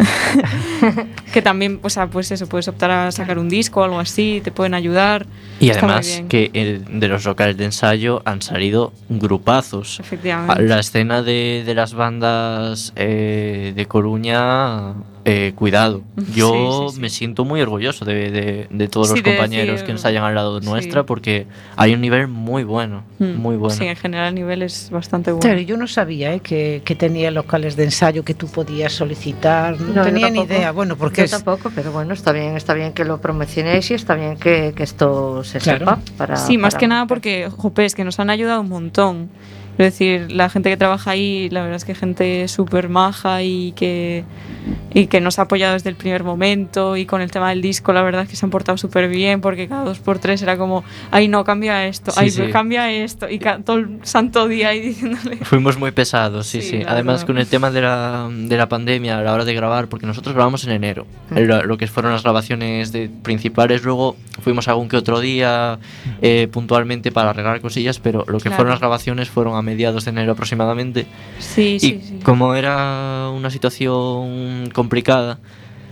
que 1.32 1.42
también, 1.42 1.80
o 1.82 1.90
sea, 1.90 2.06
pues 2.08 2.30
eso, 2.30 2.48
puedes 2.48 2.68
optar 2.68 2.90
a 2.90 3.12
sacar 3.12 3.38
un 3.38 3.48
disco 3.48 3.80
o 3.80 3.84
algo 3.84 3.98
así, 4.00 4.40
te 4.42 4.50
pueden 4.52 4.74
ayudar. 4.74 5.26
Y 5.60 5.70
Está 5.70 5.86
además 5.86 6.22
que 6.28 6.50
el- 6.54 7.00
de 7.00 7.08
los 7.08 7.24
locales 7.24 7.56
de 7.56 7.66
ensayo 7.66 8.22
han 8.24 8.42
salido 8.42 8.92
grupazos. 9.08 10.00
Efectivamente. 10.00 10.62
La 10.62 10.80
escena 10.80 11.22
de, 11.22 11.62
de 11.66 11.74
las 11.74 11.94
bandas 11.94 12.92
eh, 12.96 13.72
de 13.74 13.86
Coruña, 13.86 14.94
eh, 15.24 15.52
cuidado. 15.54 16.02
Yo 16.34 16.86
Sí, 16.86 16.88
sí, 16.90 16.94
sí. 16.96 17.00
me 17.00 17.10
siento 17.10 17.44
muy 17.44 17.60
orgulloso 17.60 18.04
de, 18.04 18.30
de- 18.30 18.66
de 18.70 18.88
todos 18.88 19.08
Sí, 19.08 19.14
los 19.16 19.22
compañeros 19.22 19.76
decir- 19.80 19.86
que 19.86 19.92
ensayan 19.92 20.24
al 20.24 20.34
lado 20.34 20.60
sí. 20.60 20.66
nuestra 20.66 21.04
porque 21.04 21.46
hay 21.76 21.92
un 21.94 22.00
nivel 22.00 22.26
muy 22.28 22.64
bueno, 22.64 23.04
Mm. 23.18 23.36
muy 23.36 23.56
bueno. 23.56 23.74
Sí, 23.76 23.84
en 23.84 23.96
general 23.96 24.28
el 24.28 24.34
nivel 24.34 24.62
es 24.62 24.88
bastante 24.90 25.30
bueno. 25.30 25.42
Claro, 25.42 25.60
yo 25.60 25.76
no 25.76 25.86
sabía 25.86 26.32
eh, 26.34 26.40
que, 26.40 26.80
que 26.84 26.94
tenía 26.94 27.30
locales 27.30 27.76
de 27.76 27.84
ensayo 27.84 28.24
que 28.24 28.32
tú 28.34 28.46
podías 28.48 28.92
solicitar. 28.92 29.78
No, 29.80 29.92
No, 29.94 30.02
tenía 30.02 30.30
ni 30.30 30.40
idea. 30.40 30.72
Bueno, 30.72 30.96
porque 30.96 31.20
Yo 31.20 31.24
es, 31.26 31.30
tampoco, 31.32 31.70
pero 31.74 31.92
bueno, 31.92 32.14
está 32.14 32.32
bien, 32.32 32.56
está 32.56 32.72
bien 32.74 32.92
que 32.92 33.04
lo 33.04 33.20
promocionéis 33.20 33.90
y 33.90 33.94
está 33.94 34.14
bien 34.14 34.36
que, 34.38 34.72
que 34.74 34.82
esto 34.82 35.44
se 35.44 35.58
Claro. 35.58 35.80
sepa. 35.80 35.98
Para, 36.16 36.36
Sí, 36.36 36.56
más 36.56 36.74
para- 36.74 36.80
que 36.80 36.88
nada 36.88 37.06
porque, 37.06 37.50
jope, 37.54 37.84
es 37.84 37.94
que 37.94 38.04
nos 38.04 38.18
han 38.20 38.30
ayudado 38.30 38.60
un 38.62 38.68
montón. 38.70 39.28
Es 39.80 39.92
decir, 39.94 40.30
la 40.30 40.48
gente 40.50 40.68
que 40.70 40.76
trabaja 40.76 41.10
ahí, 41.12 41.48
la 41.50 41.60
verdad 41.62 41.76
es 41.76 41.84
que 41.84 41.94
gente 41.94 42.46
súper 42.48 42.88
maja 42.88 43.42
y 43.42 43.72
que, 43.72 44.24
y 44.92 45.06
que 45.06 45.20
nos 45.20 45.38
ha 45.38 45.42
apoyado 45.42 45.72
desde 45.72 45.88
el 45.90 45.96
primer 45.96 46.22
momento. 46.22 46.96
Y 46.96 47.06
con 47.06 47.20
el 47.22 47.30
tema 47.30 47.48
del 47.50 47.62
disco, 47.62 47.92
la 47.92 48.02
verdad 48.02 48.22
es 48.24 48.28
que 48.28 48.36
se 48.36 48.44
han 48.44 48.50
portado 48.50 48.76
súper 48.78 49.08
bien 49.08 49.40
porque 49.40 49.68
cada 49.68 49.84
dos 49.84 49.98
por 49.98 50.18
tres 50.18 50.42
era 50.42 50.56
como, 50.58 50.84
ay, 51.10 51.28
no, 51.28 51.44
cambia 51.44 51.86
esto, 51.86 52.10
Sí, 52.10 52.18
ay, 52.20 52.30
sí. 52.30 52.42
cambia 52.52 52.90
esto. 52.92 53.28
Y 53.28 53.38
todo 53.38 53.76
el 53.78 54.00
santo 54.02 54.48
día 54.48 54.68
ahí 54.68 54.80
diciéndole. 54.80 55.36
Fuimos 55.42 55.78
muy 55.78 55.90
pesados, 55.92 56.46
sí, 56.46 56.60
Sí, 56.60 56.68
sí. 56.70 56.82
Además, 56.86 57.20
verdad. 57.22 57.26
con 57.26 57.38
el 57.38 57.46
tema 57.46 57.70
de 57.70 57.80
la, 57.80 58.28
de 58.30 58.56
la 58.56 58.68
pandemia 58.68 59.18
a 59.18 59.22
la 59.22 59.32
hora 59.32 59.44
de 59.46 59.54
grabar, 59.54 59.88
porque 59.88 60.06
nosotros 60.06 60.34
grabamos 60.34 60.64
en 60.64 60.72
enero, 60.72 61.06
lo, 61.30 61.62
lo 61.64 61.78
que 61.78 61.86
fueron 61.86 62.12
las 62.12 62.22
grabaciones 62.22 62.92
de, 62.92 63.08
principales, 63.22 63.82
luego 63.82 64.16
fuimos 64.42 64.68
algún 64.68 64.88
que 64.88 64.96
otro 64.96 65.20
día 65.20 65.78
eh, 66.20 66.48
puntualmente 66.52 67.12
para 67.12 67.30
arreglar 67.30 67.60
cosillas, 67.60 67.98
pero 67.98 68.24
lo 68.28 68.38
que 68.38 68.50
Claro. 68.50 68.56
fueron 68.56 68.70
las 68.72 68.80
grabaciones 68.80 69.30
fueron 69.30 69.56
a 69.56 69.62
mediados 69.70 70.04
de 70.04 70.10
enero 70.10 70.32
aproximadamente. 70.32 71.06
Sí, 71.38 71.76
y 71.76 71.80
sí, 71.80 72.00
sí. 72.02 72.20
Como 72.24 72.54
era 72.54 73.30
una 73.32 73.50
situación 73.50 74.70
complicada, 74.72 75.38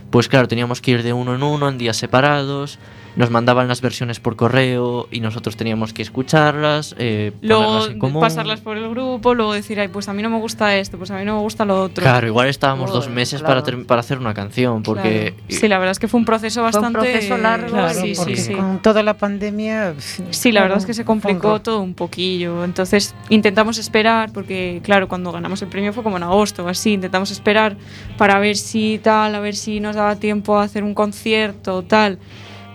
pues 0.09 0.27
claro, 0.27 0.47
teníamos 0.47 0.81
que 0.81 0.91
ir 0.91 1.03
de 1.03 1.13
uno 1.13 1.35
en 1.35 1.43
uno, 1.43 1.69
en 1.69 1.77
días 1.77 1.97
separados. 1.97 2.77
Nos 3.15 3.29
mandaban 3.31 3.67
las 3.67 3.81
versiones 3.81 4.19
por 4.19 4.35
correo 4.35 5.07
y 5.11 5.19
nosotros 5.19 5.55
teníamos 5.57 5.93
que 5.93 6.01
escucharlas, 6.01 6.95
eh, 6.97 7.31
Luego 7.41 7.63
ponerlas 7.63 7.89
en 7.91 7.99
común. 7.99 8.21
pasarlas 8.21 8.61
por 8.61 8.77
el 8.77 8.89
grupo, 8.89 9.33
luego 9.33 9.53
decir, 9.53 9.79
ay, 9.79 9.87
pues 9.89 10.07
a 10.07 10.13
mí 10.13 10.21
no 10.21 10.29
me 10.29 10.37
gusta 10.37 10.75
esto, 10.77 10.97
pues 10.97 11.11
a 11.11 11.17
mí 11.17 11.25
no 11.25 11.35
me 11.35 11.41
gusta 11.41 11.65
lo 11.65 11.81
otro. 11.83 12.01
Claro, 12.03 12.27
igual 12.27 12.47
estábamos 12.47 12.91
dos 12.91 13.09
meses 13.09 13.41
claro. 13.41 13.63
para, 13.63 13.77
para 13.83 13.99
hacer 14.01 14.17
una 14.19 14.33
canción, 14.33 14.83
porque 14.83 15.33
Claro. 15.47 15.59
Sí, 15.61 15.67
la 15.67 15.77
verdad 15.79 15.91
es 15.91 15.99
que 15.99 16.07
fue 16.07 16.19
un 16.19 16.25
proceso 16.25 16.61
Fue 16.61 16.67
un 16.69 16.71
bastante... 16.93 16.99
proceso 17.11 17.37
largo, 17.37 17.67
Claro, 17.69 17.93
sí, 17.99 18.15
sí, 18.15 18.21
porque 18.21 18.35
sí. 18.37 18.53
con 18.53 18.81
toda 18.81 19.03
la 19.03 19.15
pandemia. 19.15 19.95
Sí, 20.29 20.51
la 20.51 20.61
verdad 20.61 20.77
es 20.77 20.85
que 20.85 20.93
se 20.93 21.03
complicó 21.05 21.61
todo 21.61 21.81
un 21.81 21.93
poquillo. 21.93 22.63
Entonces 22.63 23.15
intentamos 23.29 23.77
esperar, 23.77 24.31
porque 24.31 24.81
claro, 24.83 25.07
cuando 25.07 25.31
ganamos 25.31 25.61
el 25.61 25.67
premio 25.67 25.91
fue 25.93 26.03
como 26.03 26.17
en 26.17 26.23
agosto 26.23 26.67
así. 26.67 26.93
Intentamos 26.93 27.31
esperar 27.31 27.75
para 28.17 28.39
ver 28.39 28.55
si 28.57 28.99
tal, 29.03 29.35
a 29.35 29.39
ver 29.39 29.55
si 29.55 29.79
nos 29.79 29.95
daba 29.95 30.15
tiempo 30.17 30.57
a 30.57 30.63
hacer 30.63 30.83
un 30.83 30.93
concierto 30.93 31.83
tal. 31.83 32.19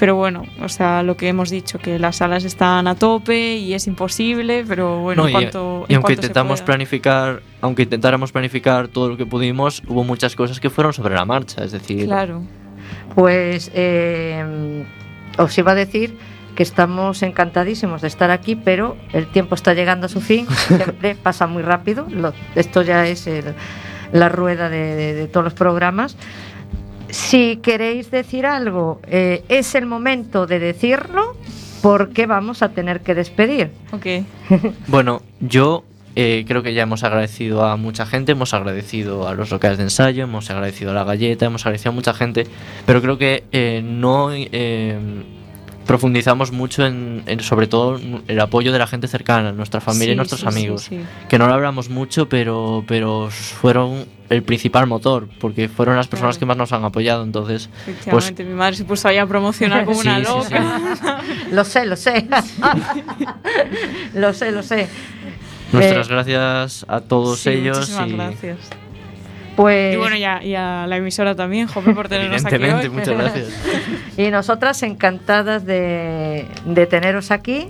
Pero 0.04 0.16
bueno, 0.16 0.42
o 0.62 0.68
sea, 0.68 1.02
lo 1.02 1.16
que 1.16 1.28
hemos 1.28 1.48
dicho, 1.48 1.78
que 1.78 1.98
las 1.98 2.16
salas 2.16 2.44
están 2.44 2.86
a 2.88 2.94
tope 2.94 3.56
y 3.56 3.72
es 3.72 3.86
imposible, 3.86 4.62
pero 4.68 5.00
bueno, 5.00 5.22
No, 5.22 5.28
en 5.28 5.30
y, 5.30 5.32
cuanto. 5.32 5.86
y 5.88 5.92
en 5.94 5.96
aunque 5.96 6.08
cuanto 6.08 6.08
se 6.08 6.12
intentamos 6.26 6.60
pueda. 6.60 6.66
planificar, 6.66 7.42
aunque 7.62 7.82
intentáramos 7.84 8.30
planificar 8.30 8.88
todo 8.88 9.08
lo 9.08 9.16
que 9.16 9.24
pudimos, 9.24 9.82
hubo 9.88 10.04
muchas 10.04 10.36
cosas 10.36 10.60
que 10.60 10.68
fueron 10.68 10.92
sobre 10.92 11.14
la 11.14 11.24
marcha, 11.24 11.64
es 11.64 11.72
decir, 11.72 12.04
Claro. 12.04 12.42
Pues 13.14 13.70
eh, 13.72 14.84
os 15.38 15.56
iba 15.56 15.72
a 15.72 15.74
decir 15.74 16.18
que 16.54 16.62
estamos 16.64 17.22
encantadísimos 17.22 18.02
de 18.02 18.08
estar 18.08 18.30
aquí, 18.30 18.56
pero 18.56 18.98
el 19.14 19.26
tiempo 19.28 19.54
está 19.54 19.72
llegando 19.72 20.04
a 20.04 20.08
su 20.10 20.20
fin, 20.20 20.46
siempre 20.68 21.14
pasa 21.14 21.46
muy 21.46 21.62
rápido, 21.62 22.06
lo- 22.10 22.34
esto 22.56 22.82
ya 22.82 23.06
es 23.06 23.26
el- 23.26 23.54
la 24.12 24.28
rueda 24.28 24.68
de, 24.68 24.96
de- 24.96 25.14
de 25.14 25.26
todos 25.28 25.44
los 25.44 25.54
programas. 25.54 26.18
Si 27.14 27.58
queréis 27.62 28.10
decir 28.10 28.44
algo, 28.44 29.00
eh, 29.06 29.44
es 29.48 29.76
el 29.76 29.86
momento 29.86 30.48
de 30.48 30.58
decirlo 30.58 31.36
porque 31.80 32.26
vamos 32.26 32.62
a 32.62 32.70
tener 32.70 33.02
que 33.02 33.14
despedir. 33.14 33.70
Ok. 33.92 34.06
Bueno, 34.88 35.22
yo 35.38 35.84
eh, 36.16 36.44
creo 36.44 36.64
que 36.64 36.74
ya 36.74 36.82
hemos 36.82 37.04
agradecido 37.04 37.64
a 37.64 37.76
mucha 37.76 38.04
gente, 38.04 38.32
hemos 38.32 38.52
agradecido 38.52 39.28
a 39.28 39.34
los 39.34 39.52
locales 39.52 39.78
de 39.78 39.84
ensayo, 39.84 40.24
hemos 40.24 40.50
agradecido 40.50 40.90
a 40.90 40.94
la 40.94 41.04
galleta, 41.04 41.46
hemos 41.46 41.64
agradecido 41.64 41.92
a 41.92 41.94
mucha 41.94 42.14
gente, 42.14 42.48
pero 42.84 43.00
creo 43.00 43.16
que 43.16 43.44
eh, 43.52 43.80
no 43.84 44.30
eh, 44.32 44.98
profundizamos 45.86 46.52
mucho 46.52 46.84
en, 46.86 47.22
en, 47.26 47.40
sobre 47.40 47.66
todo 47.66 48.00
el 48.28 48.40
apoyo 48.40 48.72
de 48.72 48.78
la 48.78 48.86
gente 48.86 49.06
cercana, 49.08 49.52
nuestra 49.52 49.80
familia 49.80 50.14
y 50.14 50.16
nuestros 50.16 50.40
sí, 50.40 50.46
amigos, 50.46 50.82
sí. 50.84 51.00
que 51.28 51.38
no 51.38 51.46
lo 51.46 51.54
hablamos 51.54 51.88
mucho, 51.90 52.28
pero, 52.28 52.84
pero 52.88 53.28
fueron 53.30 54.06
el 54.30 54.42
principal 54.42 54.86
motor, 54.86 55.28
porque 55.40 55.68
fueron 55.68 55.96
las 55.96 56.08
personas 56.08 56.36
Claro. 56.36 56.40
que 56.40 56.46
más 56.46 56.56
nos 56.56 56.72
han 56.72 56.84
apoyado, 56.84 57.22
entonces 57.22 57.68
Efectivamente, 57.86 58.44
mi 58.44 58.54
madre 58.54 58.76
se 58.76 58.84
puso 58.84 59.06
ahí 59.08 59.18
a 59.18 59.26
promocionar 59.26 59.84
como 59.84 60.00
una 60.00 60.16
Sí, 60.18 60.24
sí, 60.24 60.32
sí. 60.32 60.54
loca. 60.54 61.20
Lo 61.52 61.64
sé, 61.64 61.84
lo 61.86 61.96
sé. 61.96 62.26
lo 64.14 64.32
sé, 64.32 64.52
lo 64.52 64.62
sé. 64.62 64.88
nuestras 65.72 66.08
Eh, 66.08 66.10
gracias 66.12 66.84
a 66.88 67.00
todos 67.00 67.40
Sí, 67.40 67.50
ellos 67.50 67.78
muchísimas 67.78 68.08
y 68.08 68.12
gracias. 68.46 68.58
Pues 69.56 69.94
Y 69.94 69.96
bueno, 69.96 70.16
ya, 70.16 70.42
y 70.42 70.54
a 70.54 70.86
la 70.86 70.96
emisora 70.96 71.34
también, 71.34 71.68
joder, 71.68 71.94
por 71.94 72.08
tenernos 72.08 72.44
aquí 72.44 72.56
evidentemente, 72.56 73.10
hoy. 73.10 73.16
muchas 73.16 73.34
gracias. 73.34 73.66
Y 74.16 74.30
nosotras 74.30 74.82
encantadas 74.82 75.64
de, 75.64 76.46
de 76.64 76.86
teneros 76.86 77.30
aquí. 77.30 77.68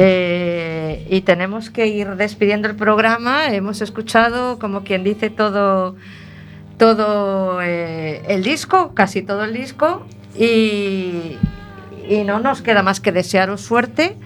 Eh, 0.00 1.06
y 1.10 1.22
tenemos 1.22 1.70
que 1.70 1.88
ir 1.88 2.10
despidiendo 2.10 2.68
el 2.68 2.76
programa. 2.76 3.52
Hemos 3.52 3.80
escuchado, 3.80 4.58
como 4.60 4.84
quien 4.84 5.02
dice, 5.02 5.28
todo, 5.28 5.96
todo 6.76 7.60
eh, 7.62 8.22
el 8.28 8.44
disco, 8.44 8.94
casi 8.94 9.22
todo 9.22 9.42
el 9.44 9.52
disco. 9.52 10.06
Y, 10.36 11.36
y 12.08 12.22
no 12.24 12.38
nos 12.38 12.62
queda 12.62 12.82
más 12.82 13.00
que 13.00 13.10
desearos 13.10 13.60
suerte, 13.60 14.16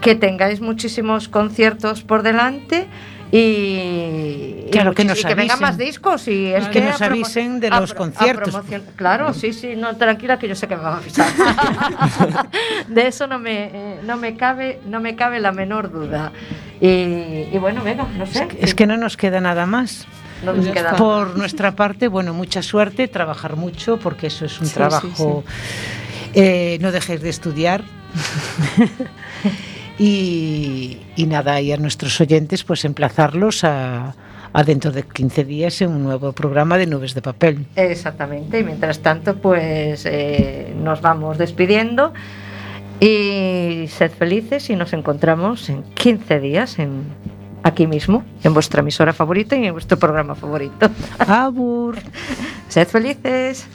que 0.00 0.14
tengáis 0.14 0.62
muchísimos 0.62 1.28
conciertos 1.28 2.02
por 2.02 2.22
delante. 2.22 2.86
Y, 3.34 4.66
Claro, 4.70 4.94
que 4.94 5.04
nos 5.04 5.18
y 5.20 5.24
que 5.24 5.34
vengan 5.34 5.58
más 5.58 5.76
discos 5.78 6.28
y 6.28 6.46
es 6.52 6.66
Que 6.66 6.80
que 6.80 6.80
nos 6.82 7.00
avisen 7.00 7.60
de 7.60 7.70
los 7.70 7.94
conciertos. 7.94 8.54
Claro, 8.96 9.32
sí, 9.32 9.52
sí, 9.52 9.74
no, 9.76 9.96
tranquila 9.96 10.38
que 10.38 10.48
yo 10.48 10.54
sé 10.54 10.68
que 10.68 10.76
me 10.76 10.82
van 10.82 10.94
a 10.94 10.96
avisar. 10.98 11.26
de 12.88 13.06
eso 13.06 13.26
no 13.26 13.38
me, 13.38 13.64
eh, 13.72 14.00
no 14.04 14.16
me 14.18 14.36
cabe, 14.36 14.80
no 14.86 15.00
me 15.00 15.16
cabe 15.16 15.40
la 15.40 15.52
menor 15.52 15.90
duda. 15.90 16.30
Y, 16.80 16.86
y 17.52 17.58
bueno, 17.58 17.82
venga, 17.82 18.06
no 18.16 18.26
sé. 18.26 18.48
Es 18.60 18.74
que 18.74 18.86
no 18.86 18.96
nos 18.98 19.16
queda 19.16 19.40
nada 19.40 19.64
más. 19.66 20.06
no 20.44 20.52
nos 20.52 20.66
Ya 20.66 20.72
queda. 20.72 20.84
está. 20.90 20.96
Por 20.96 21.36
nuestra 21.36 21.72
parte, 21.74 22.08
bueno, 22.08 22.34
mucha 22.34 22.62
suerte, 22.62 23.08
trabajar 23.08 23.56
mucho, 23.56 23.98
porque 23.98 24.26
eso 24.26 24.44
es 24.44 24.58
un 24.60 24.66
Sí, 24.66 24.72
sí, 24.72 24.74
trabajo. 24.76 25.44
Eh, 26.34 26.78
no 26.80 26.92
dejéis 26.92 27.20
de 27.22 27.30
estudiar. 27.30 27.82
y, 29.98 30.98
y 31.16 31.26
nada, 31.26 31.60
y 31.60 31.72
a 31.72 31.76
nuestros 31.76 32.20
oyentes, 32.20 32.64
pues 32.64 32.84
emplazarlos 32.84 33.64
a, 33.64 34.14
a 34.52 34.64
dentro 34.64 34.92
de 34.92 35.02
15 35.02 35.44
días 35.44 35.80
en 35.82 35.90
un 35.90 36.04
nuevo 36.04 36.32
programa 36.32 36.78
de 36.78 36.86
Nubes 36.86 37.14
de 37.14 37.22
Papel. 37.22 37.66
Exactamente, 37.76 38.60
y 38.60 38.64
mientras 38.64 39.00
tanto, 39.00 39.36
pues 39.36 40.04
eh, 40.06 40.74
nos 40.76 41.00
vamos 41.00 41.38
despidiendo. 41.38 42.12
Y 43.00 43.86
sed 43.88 44.12
felices 44.12 44.70
y 44.70 44.76
nos 44.76 44.92
encontramos 44.92 45.68
en 45.68 45.82
15 45.82 46.38
días 46.38 46.78
en, 46.78 47.02
aquí 47.64 47.88
mismo, 47.88 48.22
en 48.44 48.54
vuestra 48.54 48.80
emisora 48.80 49.12
favorita 49.12 49.56
y 49.56 49.66
en 49.66 49.72
vuestro 49.72 49.98
programa 49.98 50.36
favorito. 50.36 50.88
Abur. 51.18 51.96
sed 52.68 52.86
felices. 52.86 53.66